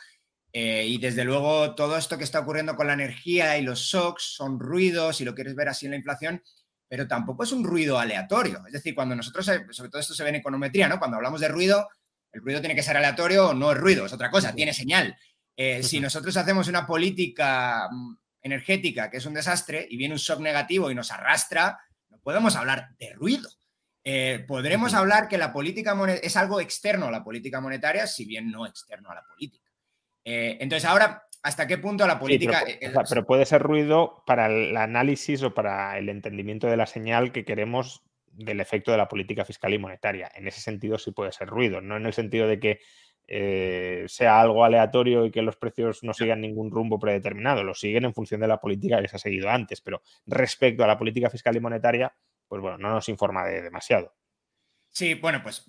[0.55, 4.35] Eh, y desde luego todo esto que está ocurriendo con la energía y los shocks
[4.37, 6.43] son ruidos, si lo quieres ver así en la inflación,
[6.87, 8.63] pero tampoco es un ruido aleatorio.
[8.67, 10.99] Es decir, cuando nosotros, eh, sobre todo esto se ve en econometría, ¿no?
[10.99, 11.89] Cuando hablamos de ruido,
[12.33, 15.17] el ruido tiene que ser aleatorio o no es ruido, es otra cosa, tiene señal.
[15.57, 20.21] Eh, si nosotros hacemos una política mm, energética que es un desastre y viene un
[20.21, 21.79] shock negativo y nos arrastra,
[22.11, 23.49] no podemos hablar de ruido.
[24.47, 28.67] podremos hablar que la política es algo externo a la política monetaria, si bien no
[28.67, 29.72] externo a la política.
[30.25, 32.65] Eh, entonces, ahora, ¿hasta qué punto la política...
[33.09, 37.45] pero, puede ser ruido para el análisis o para el entendimiento de la señal que
[37.45, 40.31] queremos del efecto de la política fiscal y monetaria.
[40.35, 42.81] En ese sentido sí puede ser ruido, no en el sentido de que
[43.29, 48.05] eh, sea algo aleatorio y que los precios no sigan ningún rumbo predeterminado, lo siguen
[48.05, 51.31] en función de la política que se ha seguido antes, pero respecto a la política
[51.31, 52.15] fiscal y monetaria,
[52.49, 54.15] pues bueno, no nos informa de demasiado.
[54.91, 55.65] Sí, bueno, pues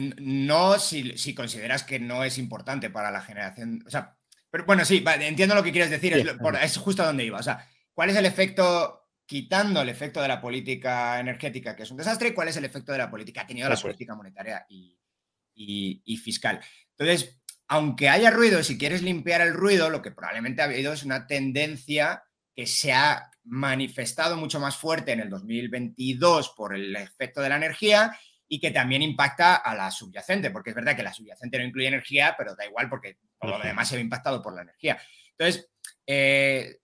[0.00, 3.82] no si, consideras que no es importante para la generación.
[3.86, 4.16] O sea,
[4.50, 6.14] pero bueno, sí, entiendo lo que quieres decir,
[6.60, 7.38] es, justo a donde iba.
[7.38, 11.90] O sea, ¿cuál es el efecto, quitando el efecto de la política energética, que es
[11.90, 16.16] un desastre, cuál es el efecto de la política ha tenido la política monetaria y,
[16.22, 16.60] fiscal?
[16.96, 21.04] Entonces, aunque haya ruido, si quieres limpiar el ruido, lo que probablemente ha habido es
[21.04, 27.40] una tendencia que se ha manifestado mucho más fuerte en el 2022 por el efecto
[27.40, 28.16] de la energía
[28.48, 31.88] y que también impacta a la subyacente, porque es verdad que la subyacente no incluye
[31.88, 34.98] energía, pero da igual porque todo lo demás se ve impactado por la energía.
[35.30, 35.68] Entonces,
[36.06, 36.78] eh,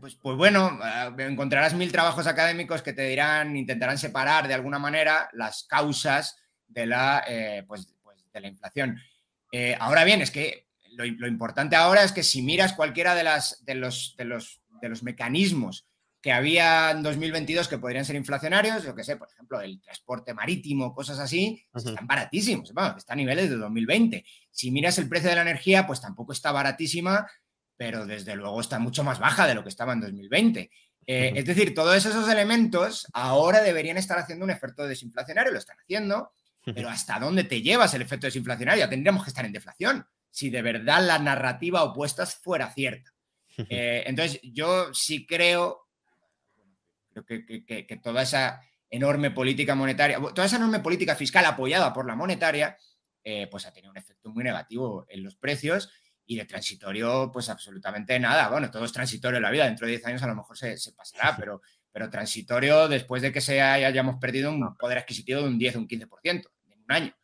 [0.00, 4.78] pues, pues, bueno, eh, encontrarás mil trabajos académicos que te dirán, intentarán separar de alguna
[4.78, 6.36] manera las causas
[6.68, 8.98] de la, eh, pues, pues, de la inflación.
[9.78, 13.64] ahora bien, es que lo, lo, importante ahora es que si miras cualquiera de, las,
[13.64, 15.86] de, los, de, los, de los mecanismos
[16.22, 20.32] que había en 2022 que podrían ser inflacionarios, yo que sé, por ejemplo, el transporte
[20.32, 24.24] marítimo, cosas así, están baratísimos, están a niveles de 2020.
[24.48, 27.26] Si miras el precio de la energía, pues tampoco está baratísima,
[27.76, 30.70] pero desde luego está mucho más baja de lo que estaba en 2020.
[31.04, 35.78] Eh, es decir, todos esos elementos ahora deberían estar haciendo un efecto desinflacionario, lo están
[35.80, 36.30] haciendo,
[36.64, 38.88] pero ¿hasta dónde te llevas el efecto desinflacionario?
[38.88, 43.12] Tendríamos que estar en deflación, si de verdad la narrativa opuesta fuera cierta.
[43.68, 45.88] Eh, entonces, yo sí creo
[47.12, 48.60] Creo que, toda esa
[48.90, 52.76] enorme política monetaria, toda esa enorme política fiscal apoyada por la monetaria,
[53.24, 55.90] eh, pues ha tenido un efecto muy negativo en los precios
[56.26, 58.48] y de transitorio, pues absolutamente nada.
[58.48, 60.76] Bueno, todo es transitorio en la vida, dentro de 10 años a lo mejor se,
[60.96, 65.58] pasará, pero, pero transitorio después de que se hayamos perdido un poder adquisitivo de un
[65.58, 66.22] 10 o un 15%
[66.70, 67.14] en un año.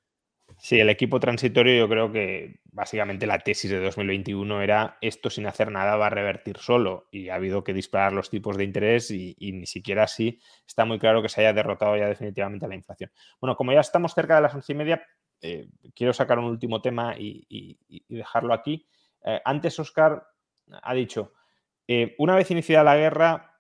[0.61, 5.49] Sí, el equipo transitorio yo creo que básicamente la tesis de 2021 era esto sin
[5.49, 9.11] hacer nada va a revertir solo y ha habido que disparar los tipos de interés
[9.11, 13.11] y, ni siquiera así está muy claro que se haya derrotado ya definitivamente la inflación.
[13.41, 15.03] Bueno, como ya estamos cerca de las once y media,
[15.43, 17.77] eh, quiero sacar un último tema y,
[18.09, 18.87] dejarlo aquí.
[19.25, 20.29] Eh, antes Oscar
[20.81, 21.33] ha dicho,
[21.89, 23.59] eh, una vez iniciada la guerra,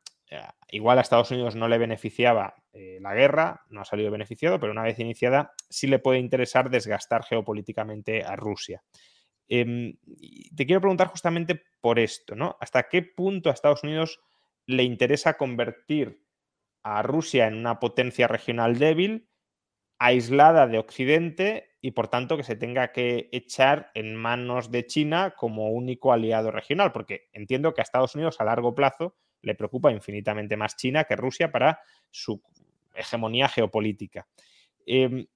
[0.70, 4.73] igual a Estados Unidos no le beneficiaba eh, la guerra, no ha salido beneficiado, pero
[4.73, 8.82] una vez iniciada sí le puede interesar desgastar geopolíticamente a Rusia.
[9.49, 9.97] Em,
[10.55, 12.57] te quiero preguntar justamente por esto, ¿no?
[12.61, 14.20] ¿Hasta qué punto a Estados Unidos
[14.66, 16.23] le interesa convertir
[16.82, 19.28] a Rusia en una potencia regional débil,
[19.99, 25.35] aislada de Occidente y por tanto que se tenga que echar en manos de China
[25.36, 29.93] como único aliado regional, porque entiendo que a Estados Unidos a largo plazo le preocupa
[29.93, 32.43] infinitamente más China que Rusia para su
[32.94, 34.27] hegemonía geopolítica.
[34.86, 35.27] Em,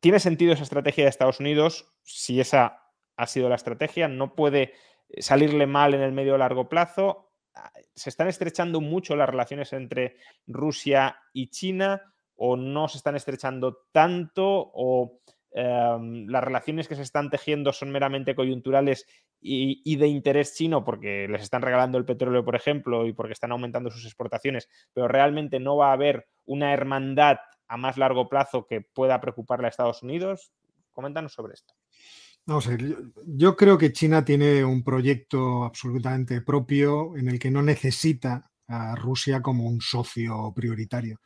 [0.00, 1.92] ¿Tiene sentido esa estrategia de Estados Unidos?
[2.02, 2.82] Si esa
[3.16, 4.74] ha sido la estrategia, ¿no puede
[5.18, 7.30] salirle mal en el medio o largo plazo?
[7.54, 10.16] Ah, ¿Se están estrechando mucho las relaciones entre
[10.46, 15.20] Rusia y China o no se están estrechando tanto o
[15.54, 19.06] em, las relaciones que se están tejiendo son meramente coyunturales
[19.40, 23.52] y, de interés chino porque les están regalando el petróleo, por ejemplo, y porque están
[23.52, 27.38] aumentando sus exportaciones, pero realmente no va a haber una hermandad
[27.68, 30.52] a más largo plazo que pueda preocuparle a Estados Unidos?
[30.92, 31.74] Coméntanos sobre esto.
[32.44, 32.76] Vamos a
[33.26, 38.96] yo, creo que China tiene un proyecto absolutamente propio en el que no necesita a
[38.96, 41.20] Rusia como un socio prioritario.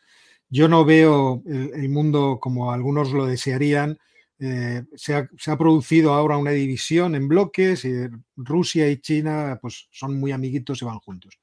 [0.49, 3.99] Yo no veo el mundo como algunos lo desearían.
[4.39, 7.95] Eh, se, ha, producido ahora una división en bloques y
[8.37, 11.39] Rusia y China pues, son muy amiguitos y van juntos.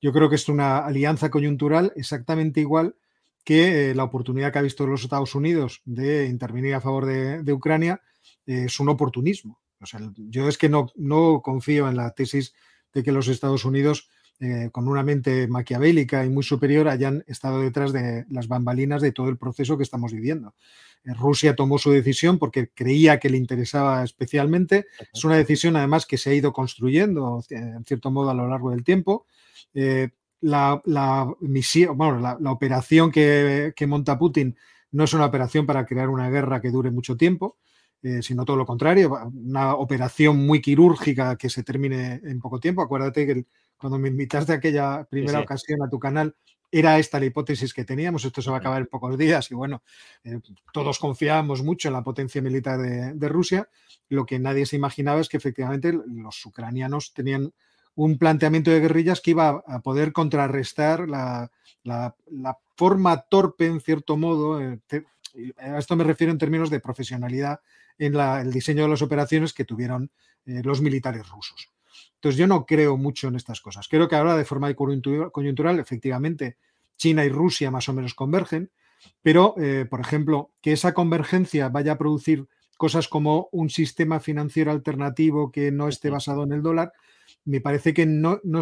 [0.00, 2.96] Yo creo que es una alianza coyuntural exactamente igual
[3.44, 7.52] que eh, la oportunidad que ha visto los Estados Unidos de intervenir a favor de,
[7.52, 8.00] Ucrania
[8.46, 9.60] eh, es un oportunismo.
[10.16, 10.92] Yo es que no,
[11.42, 12.54] confío en la tesis
[12.92, 14.08] de que los Estados Unidos,
[14.44, 19.12] eh, con una mente maquiavélica y muy superior, hayan estado detrás de las bambalinas de
[19.12, 20.56] todo el proceso que estamos viviendo.
[21.04, 24.86] Eh, Rusia tomó su decisión porque creía que le interesaba especialmente.
[25.14, 28.72] Es una decisión, además, que se ha ido construyendo, en cierto modo, a lo largo
[28.72, 29.26] del tiempo.
[29.74, 30.08] Eh,
[30.40, 34.56] la, la, misión, bueno, la, la operación que, que, monta Putin
[34.90, 37.58] no es una operación para crear una guerra que dure mucho tiempo,
[38.02, 42.82] eh, sino todo lo contrario, una operación muy quirúrgica que se termine en poco tiempo.
[42.82, 43.46] Acuérdate que el,
[43.82, 46.34] cuando me invitaste a aquella primera sí, ocasión a tu canal,
[46.70, 49.54] era esta la hipótesis que teníamos, esto se va a acabar en pocos días y
[49.54, 49.82] bueno,
[50.24, 50.38] eh,
[50.72, 53.68] todos confiábamos mucho en la potencia militar de, de, Rusia,
[54.08, 57.52] lo que nadie se imaginaba es que efectivamente los ucranianos tenían
[57.96, 61.50] un planteamiento de guerrillas que iba a poder contrarrestar la,
[61.82, 65.04] la, la forma torpe, en cierto modo, eh, te,
[65.58, 67.60] a esto me refiero en términos de profesionalidad
[67.98, 70.10] en la, el diseño de las operaciones que tuvieron
[70.46, 71.70] eh, los militares rusos.
[72.22, 73.88] Entonces yo no creo mucho en estas cosas.
[73.88, 76.56] Creo que ahora de forma coyuntural, efectivamente,
[76.96, 78.70] China y Rusia más o menos convergen,
[79.22, 82.46] pero, eh, por ejemplo, que esa convergencia vaya a producir
[82.78, 86.92] cosas como un sistema financiero alternativo que no esté basado en el dólar,
[87.44, 88.60] me parece que no, no,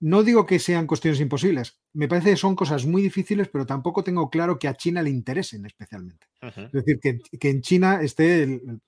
[0.00, 4.04] no digo que sean cuestiones imposibles, me parece que son cosas muy difíciles, pero tampoco
[4.04, 6.26] tengo claro que a China le interesen especialmente.
[6.42, 8.80] Es decir, que, que, en China esté el,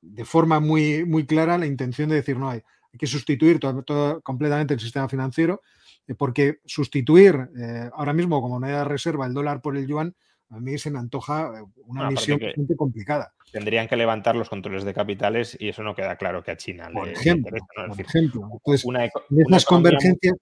[0.00, 2.62] de forma muy, muy clara la intención de decir, no, hay,
[2.94, 5.62] hay que sustituir todo, todo, completamente el sistema financiero,
[6.06, 10.14] eh, porque sustituir eh, ahora mismo como moneda de reserva el dólar por el yuan,
[10.50, 13.34] a mí se me antoja eh, una misión bastante complicada.
[13.50, 16.88] Tendrían que levantar los controles de capitales y eso no queda claro que a China
[16.92, 17.96] por le, ejemplo, le interesa, ¿no?
[17.96, 18.48] Por ejemplo.
[18.52, 20.34] Entonces, una, una convergencias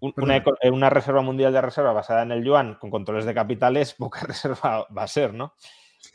[0.00, 4.20] una, una, reserva mundial de reserva basada en el yuan con controles de capitales, poca
[4.26, 5.54] reserva va a ser, ¿no?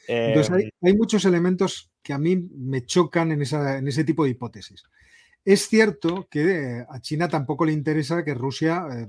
[0.08, 4.26] Entonces hay, hay, muchos elementos que a mí me chocan en, esa, en, ese tipo
[4.26, 4.84] de hipótesis.
[5.46, 9.08] Es cierto que a China tampoco le interesa que Rusia eh,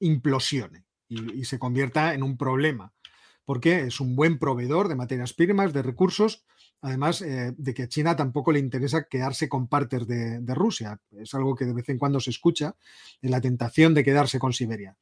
[0.00, 2.92] implosione y, se convierta en un problema,
[3.44, 6.44] porque es un buen proveedor de materias primas, de recursos,
[6.80, 11.00] además eh, de que a China tampoco le interesa quedarse con partes de, Rusia.
[11.12, 12.74] Es algo que de vez en cuando se escucha,
[13.20, 14.96] en la tentación de quedarse con Siberia.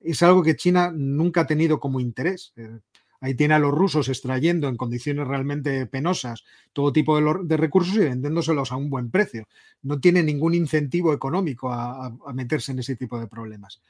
[0.00, 2.52] Es algo que China nunca ha tenido como interés.
[2.56, 2.80] Eh,
[3.24, 6.44] ahí tiene a los rusos extrayendo en condiciones realmente penosas
[6.74, 9.48] todo tipo de, recursos y vendiéndoselos a un buen precio.
[9.80, 13.80] No tiene ningún incentivo económico a, meterse en ese tipo de problemas.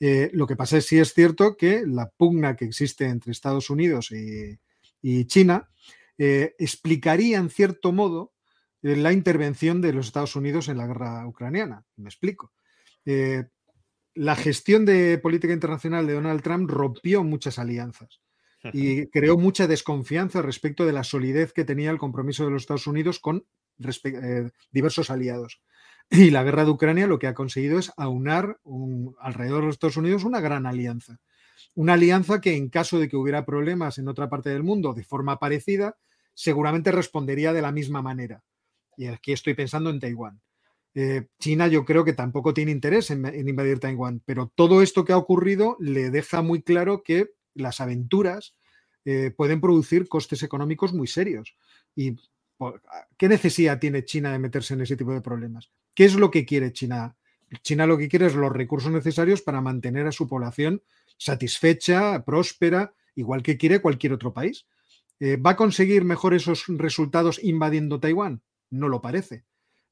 [0.00, 3.68] Eh, lo que pasa es sí es cierto que la pugna que existe entre Estados
[3.68, 4.58] Unidos y,
[5.26, 5.68] China
[6.16, 8.32] eh, explicaría en cierto modo
[8.82, 11.84] eh, la intervención de los Estados Unidos en la guerra ucraniana.
[11.96, 12.52] Me explico.
[14.14, 18.20] La gestión de política internacional de Donald Trump rompió muchas alianzas
[18.72, 22.86] y creó mucha desconfianza respecto de la solidez que tenía el compromiso de los Estados
[22.86, 23.46] Unidos con
[24.04, 25.60] eh, diversos aliados.
[26.10, 29.74] Y la guerra de Ucrania lo que ha conseguido es aunar un, alrededor de los
[29.74, 31.20] Estados Unidos una gran alianza.
[31.74, 35.04] Una alianza que en caso de que hubiera problemas en otra parte del mundo de
[35.04, 35.98] forma parecida,
[36.32, 38.42] seguramente respondería de la misma manera.
[38.96, 40.40] Y aquí estoy pensando en Taiwán.
[40.94, 45.04] Eh, China yo creo que tampoco tiene interés en, en, invadir Taiwán, pero todo esto
[45.04, 47.28] que ha ocurrido le deja muy claro que
[47.58, 48.54] las aventuras
[49.04, 51.54] eh, pueden producir costes económicos muy serios.
[51.94, 52.16] ¿Y
[53.16, 55.70] qué necesidad tiene China de meterse en ese tipo de problemas?
[55.94, 57.16] ¿Qué es lo que quiere China?
[57.62, 60.82] China lo que quiere es los recursos necesarios para mantener a su población
[61.16, 64.66] satisfecha, próspera, igual que quiere cualquier otro país.
[65.20, 68.42] Eh, ¿Va a conseguir mejor esos resultados invadiendo Taiwán?
[68.70, 69.44] No lo parece.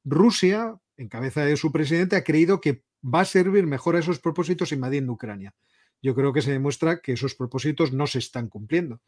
[0.05, 4.21] Rusia, en cabeza de su presidente, ha creído que va a servir mejor a esos
[4.21, 5.55] propósitos invadiendo Ucrania.
[6.03, 9.01] Yo creo que se demuestra que esos propósitos no se están cumpliendo.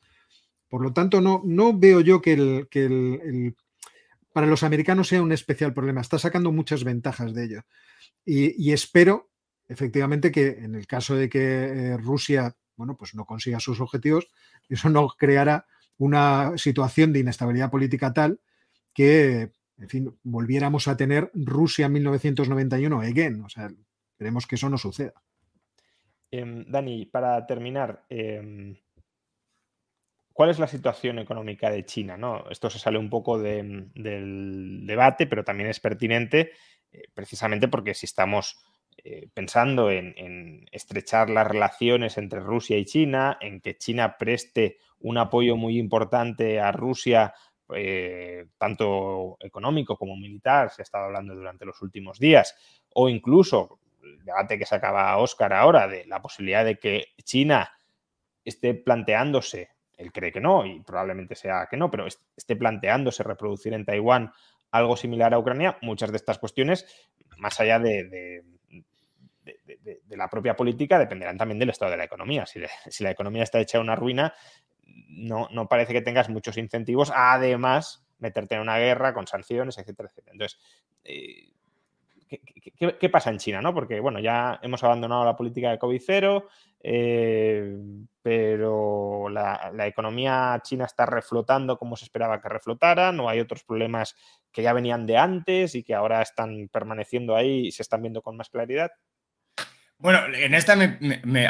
[0.68, 3.56] Por lo tanto, no, no veo yo que, el,
[4.32, 6.00] para los americanos sea un especial problema.
[6.00, 7.62] Está sacando muchas ventajas de ello.
[8.24, 9.30] Y, espero,
[9.68, 14.28] efectivamente, que en el caso de que eh, Rusia bueno, pues no consiga sus objetivos,
[14.68, 15.66] eso no creará
[15.98, 18.40] una situación de inestabilidad política tal
[18.94, 23.42] que, en fin, volviéramos a tener Rusia en 1991 again.
[23.42, 23.68] O sea,
[24.12, 25.12] esperemos que eso no suceda.
[26.30, 28.76] Em, Dani, para terminar, em,
[30.32, 32.16] ¿cuál es la situación económica de China?
[32.16, 32.48] ¿no?
[32.50, 36.52] Esto se sale un poco del debate, pero también es pertinente
[36.92, 38.58] eh, precisamente porque si estamos
[39.04, 45.18] eh, pensando en, estrechar las relaciones entre Rusia y China, en que China preste un
[45.18, 47.32] apoyo muy importante a Rusia,
[47.74, 52.56] eh, tanto económico como militar, se ha estado hablando durante los últimos días,
[52.94, 53.78] o incluso
[54.24, 57.72] debate que se acaba Oscar ahora de la posibilidad de que China
[58.44, 63.74] esté planteándose, él cree que no y probablemente sea que no, pero esté planteándose reproducir
[63.74, 64.32] en Taiwán
[64.70, 66.86] algo similar a Ucrania, muchas de estas cuestiones,
[67.38, 68.04] más allá de,
[70.04, 72.44] de, la propia política, dependerán también del estado de la economía.
[72.46, 72.60] Si,
[73.02, 74.34] la economía está hecha una ruina,
[75.08, 80.08] no, no parece que tengas muchos incentivos, además meterte en una guerra con sanciones, etcétera,
[80.08, 80.32] etcétera.
[80.32, 80.60] Entonces,
[81.04, 81.52] eh,
[82.28, 83.60] ¿qué, pasa en China?
[83.60, 83.74] ¿no?
[83.74, 86.48] Porque, bueno, ya hemos abandonado la política de COVID cero,
[86.80, 87.76] eh,
[88.22, 94.14] pero la, economía china está reflotando como se esperaba que reflotara, no hay otros problemas
[94.52, 98.22] que ya venían de antes y que ahora están permaneciendo ahí y se están viendo
[98.22, 98.90] con más claridad.
[100.00, 100.74] Bueno, en esta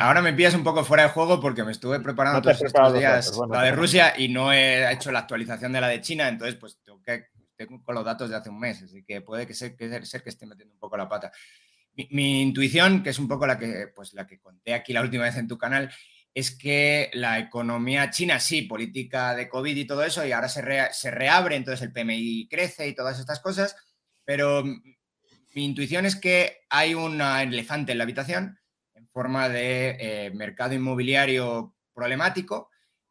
[0.01, 3.39] ahora me pillas un poco fuera de juego porque me estuve preparando todos estos días
[3.51, 6.79] la de Rusia y no he hecho la actualización de la de China, entonces pues
[6.83, 7.27] tengo que
[7.59, 10.31] tengo con los datos de hace un mes, así que puede que ser que, que
[10.31, 11.33] esté metiendo un poco la pata.
[12.11, 15.25] Mi, intuición, que es un poco la que, pues, la que conté aquí la última
[15.25, 15.91] vez en tu canal,
[16.33, 20.63] es que la economía china, sí, política de COVID y todo eso, y ahora se,
[20.93, 23.75] se reabre, entonces el PMI crece y todas estas cosas,
[24.25, 28.61] pero mi intuición es que hay un elefante en la habitación
[28.95, 32.71] en forma de eh, mercado inmobiliario problemático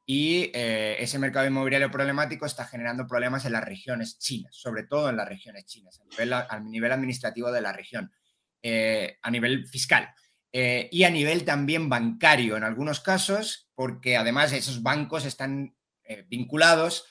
[0.10, 5.10] y eh, ese mercado inmobiliario problemático está generando problemas en las regiones chinas, sobre todo
[5.10, 8.10] en las regiones chinas, a nivel, administrativo de la región,
[8.64, 10.10] eh, a nivel fiscal.
[10.54, 15.76] Eh, y a nivel también bancario en algunos casos, porque además esos bancos están
[16.30, 17.06] vinculados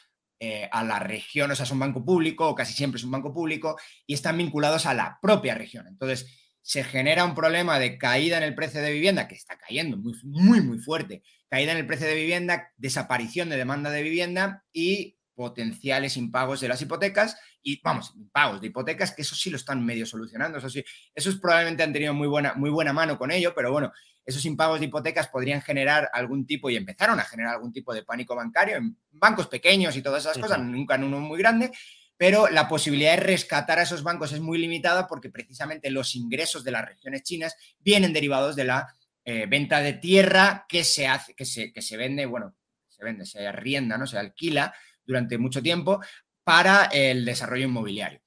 [0.71, 3.35] a la región, o sea, es un banco público, o casi siempre es un banco
[3.35, 5.87] público, y están vinculados a la propia región.
[5.87, 6.27] Entonces,
[6.63, 10.15] se genera un problema de caída en el precio de vivienda, que está cayendo muy,
[10.25, 15.17] muy, muy fuerte, caída en el precio de vivienda, desaparición de demanda de vivienda y
[15.35, 19.85] potenciales impagos de las hipotecas y, vamos, impagos de hipotecas, que eso sí lo están
[19.85, 20.83] medio solucionando, eso sí,
[21.15, 23.93] esos probablemente han tenido muy buena, muy buena mano con ello, pero bueno,
[24.25, 28.03] esos impagos de hipotecas podrían generar algún tipo, y empezaron a generar algún tipo de
[28.03, 31.71] pánico bancario en bancos pequeños y todas esas cosas, nunca en uno muy grande,
[32.17, 36.65] pero la posibilidad de rescatar a esos bancos es muy limitada porque precisamente los ingresos
[36.65, 38.89] de las regiones chinas vienen derivados de la
[39.29, 42.55] eh, venta de tierra que se hace, que se, que se vende, bueno,
[42.87, 44.07] se vende, se arrienda, ¿no?
[44.07, 44.73] Se alquila
[45.05, 46.01] durante mucho tiempo
[46.45, 48.21] para el desarrollo inmobiliario.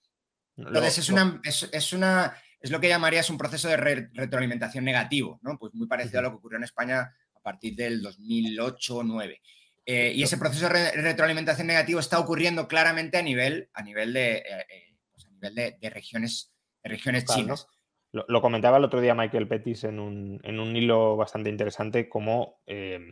[0.58, 5.58] Entonces, es, una, es, una, es lo que llamarías un proceso de retroalimentación negativo, ¿no?
[5.58, 9.42] Pues muy parecido a lo que ocurrió en España a partir del 2008 o 2009.
[9.86, 14.40] Eh, y ese proceso de retroalimentación negativo está ocurriendo claramente a nivel, a nivel de,
[14.40, 16.52] eh, pues a nivel de, regiones,
[16.84, 17.68] regiones chinas.
[18.12, 22.60] Lo, comentaba el otro día Michael Pettis en un, en un hilo bastante interesante, cómo
[22.66, 23.12] eh,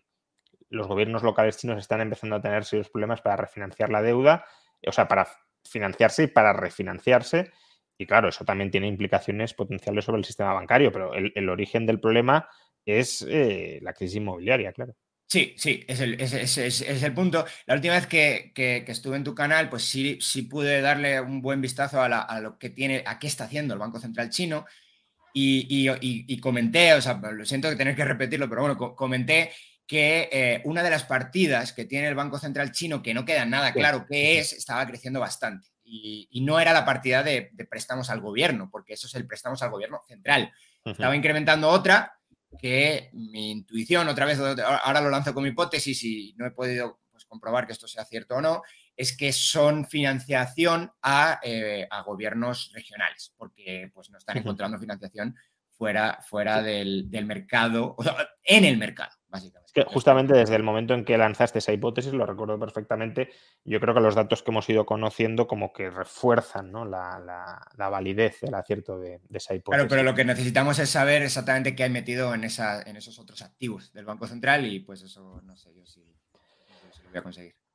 [0.69, 4.45] los gobiernos locales chinos están empezando a tener serios problemas para refinanciar la deuda,
[4.85, 5.27] o sea, para
[5.63, 7.51] financiarse y para refinanciarse.
[7.95, 11.99] Y claro, eso también tiene implicaciones potenciales sobre el sistema bancario, pero el, origen del
[11.99, 12.49] problema
[12.83, 14.95] es eh, la crisis inmobiliaria, claro.
[15.29, 17.45] Sí, sí, es el, es, el punto.
[17.65, 18.53] La última vez que,
[18.87, 22.57] estuve en tu canal, pues sí, sí pude darle un buen vistazo a, a, lo
[22.57, 24.65] que tiene, a qué está haciendo el Banco Central chino
[25.39, 29.51] y, comenté, o sea, lo siento que tener que repetirlo, pero bueno, comenté
[29.85, 33.45] que eh, una de las partidas que tiene el Banco Central chino, que no queda
[33.45, 35.67] nada claro qué es, estaba creciendo bastante.
[35.83, 39.69] Y, no era la partida de, préstamos al gobierno, porque eso es el préstamos al
[39.69, 40.51] gobierno central.
[40.83, 42.13] Estaba incrementando otra
[42.59, 47.25] que mi intuición, otra vez, ahora lo lanzo como hipótesis y no he podido pues,
[47.25, 48.61] comprobar que esto sea cierto o no,
[48.97, 55.35] es que son financiación a, eh, gobiernos regionales, porque pues, no están encontrando financiación
[55.77, 59.71] fuera, fuera del, mercado, o sea, en el mercado, básicamente.
[59.71, 63.29] que justamente desde el momento en que lanzaste esa hipótesis, lo recuerdo perfectamente,
[63.63, 68.55] yo creo que los datos que hemos ido conociendo como que refuerzan la, validez del
[68.55, 69.77] acierto de, esa hipótesis.
[69.77, 73.19] Claro, pero lo que necesitamos es saber exactamente qué hay metido en, esa, en esos
[73.19, 77.21] otros activos del Banco Central y pues eso no sé yo si, lo voy a
[77.21, 77.66] conseguir.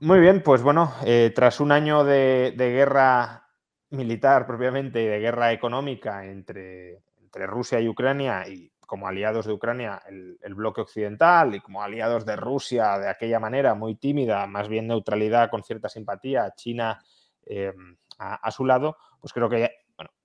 [0.00, 3.48] Muy bien, pues bueno, eh, tras un año de, guerra
[3.90, 9.52] militar propiamente y de guerra económica entre, entre Rusia y Ucrania y como aliados de
[9.52, 14.68] Ucrania el, bloque occidental y como aliados de Rusia de aquella manera muy tímida, más
[14.68, 17.02] bien neutralidad con cierta simpatía, China
[17.44, 19.70] em, a, su lado, pues creo que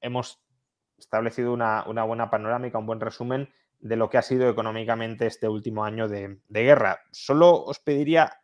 [0.02, 0.40] hemos
[0.98, 3.50] establecido una, buena panorámica, un buen resumen
[3.80, 7.00] de lo que ha sido económicamente este último año de, de guerra.
[7.12, 8.40] Solo os pediría,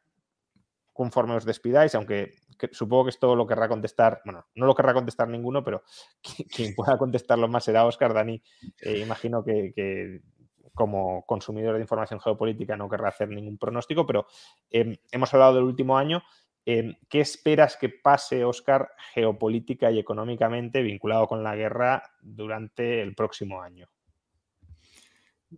[0.96, 2.32] conforme os despidáis, aunque
[2.72, 5.84] supongo que esto lo querrá contestar, bueno, no lo querrá contestar ninguno, pero
[6.56, 8.42] quien pueda contestarlo más será Oscar Dani.
[8.82, 10.22] Eh, imagino que,
[10.74, 14.26] como consumidor de información geopolítica no querrá hacer ningún pronóstico, pero
[14.70, 16.24] em, hemos hablado del último año.
[16.66, 23.16] Em, ¿Qué esperas que pase, Oscar, geopolítica y económicamente vinculado con la guerra durante el
[23.16, 23.90] próximo año?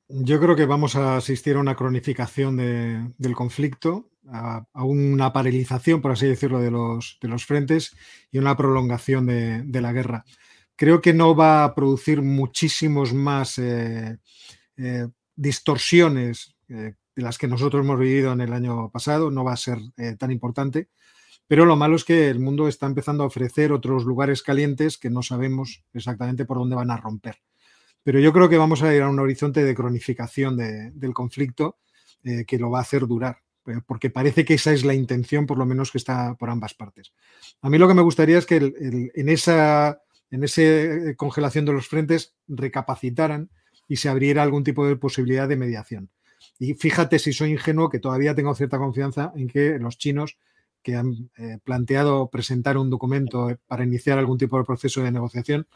[0.07, 6.11] Yo creo que vamos a asistir a una cronificación del conflicto a, una paralización, por
[6.11, 7.95] así decirlo, de los, frentes
[8.31, 10.25] y una prolongación de, la guerra.
[10.75, 14.17] Creo que no va a producir muchísimos más eh,
[14.77, 19.53] eh, distorsiones eh, de las que nosotros hemos vivido en el año pasado, no va
[19.53, 19.79] a ser
[20.19, 20.89] tan importante,
[21.47, 25.09] pero lo malo es que el mundo está empezando a ofrecer otros lugares calientes que
[25.09, 27.39] no sabemos exactamente por dónde van a romper.
[28.07, 31.75] Pero yo creo que vamos a ir a un horizonte de cronificación del conflicto
[32.23, 33.39] que lo va a hacer durar.
[33.65, 36.73] Eh, porque parece que esa es la intención, por lo menos, que está por ambas
[36.73, 37.11] partes.
[37.61, 40.01] A mí lo que me gustaría es que en esa
[40.31, 43.49] en ese congelación de los frentes recapacitaran
[43.89, 46.09] y se abriera algún tipo de posibilidad de mediación.
[46.59, 50.37] Y fíjate si soy ingenuo que todavía tengo cierta confianza en que los chinos
[50.81, 55.67] que han eh, planteado presentar un documento para iniciar algún tipo de proceso de negociación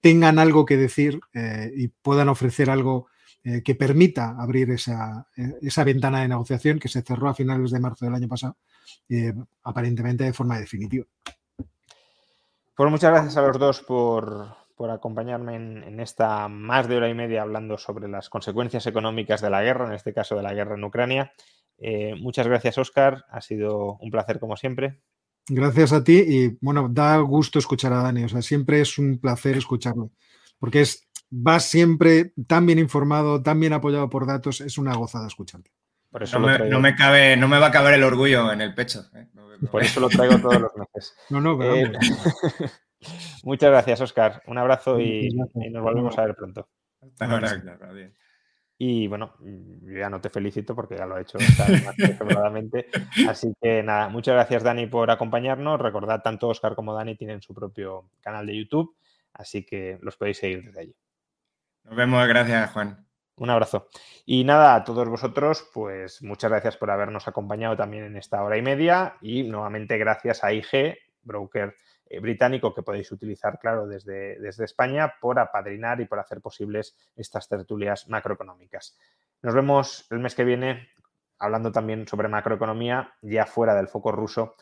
[0.00, 3.08] tengan algo que decir eh, y puedan ofrecer algo
[3.44, 7.70] eh, que permita abrir esa, eh, esa, ventana de negociación que se cerró a finales
[7.70, 8.56] de marzo del año pasado,
[9.62, 11.06] aparentemente de forma definitiva.
[12.74, 17.14] Pues muchas gracias a los dos por, por acompañarme en, esta más de hora y
[17.14, 20.74] media hablando sobre las consecuencias económicas de la guerra, en este caso de la guerra
[20.74, 21.32] en Ucrania.
[22.20, 23.24] muchas gracias, Oscar.
[23.30, 25.00] Ha sido un placer como siempre.
[25.48, 28.24] Gracias a ti y bueno, da gusto escuchar a Dani.
[28.24, 30.10] O sea, siempre es un placer escucharlo
[30.58, 35.26] porque es vas siempre tan bien informado, tan bien apoyado por datos, es una gozada
[35.26, 35.70] escucharte.
[36.10, 39.04] Por eso no, me, cabe, no me va a caber el orgullo en el pecho.
[39.14, 39.26] ¿eh?
[39.70, 41.14] Por eso lo traigo todos los meses.
[41.30, 41.92] No, no, pero eh,
[43.44, 44.42] Muchas gracias, Oscar.
[44.46, 45.28] Un abrazo y,
[45.70, 46.68] nos volvemos a ver pronto.
[48.78, 51.38] Y bueno, yo ya no te felicito porque ya lo he hecho
[53.28, 55.80] Así que nada, muchas gracias Dani por acompañarnos.
[55.80, 58.94] Recordad, tanto Oscar como Dani tienen su propio canal de YouTube,
[59.32, 60.96] así que los podéis seguir desde allí.
[61.84, 63.06] Nos vemos, gracias Juan.
[63.38, 63.88] Un abrazo.
[64.24, 68.58] Y nada, a todos vosotros, pues muchas gracias por habernos acompañado también en esta hora
[68.58, 71.74] y media y nuevamente gracias a IG, broker
[72.08, 76.96] eh, británico que podéis utilizar, claro, desde, desde España por apadrinar y por hacer posibles
[77.16, 78.98] estas tertulias macroeconómicas.
[79.42, 80.88] Nos vemos el mes que viene
[81.38, 84.56] hablando también sobre macroeconomía ya fuera del foco ruso,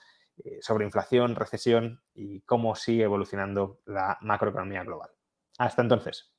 [0.44, 5.10] eh, sobre inflación, recesión y cómo sigue evolucionando la macroeconomía global.
[5.58, 6.33] Hasta entonces.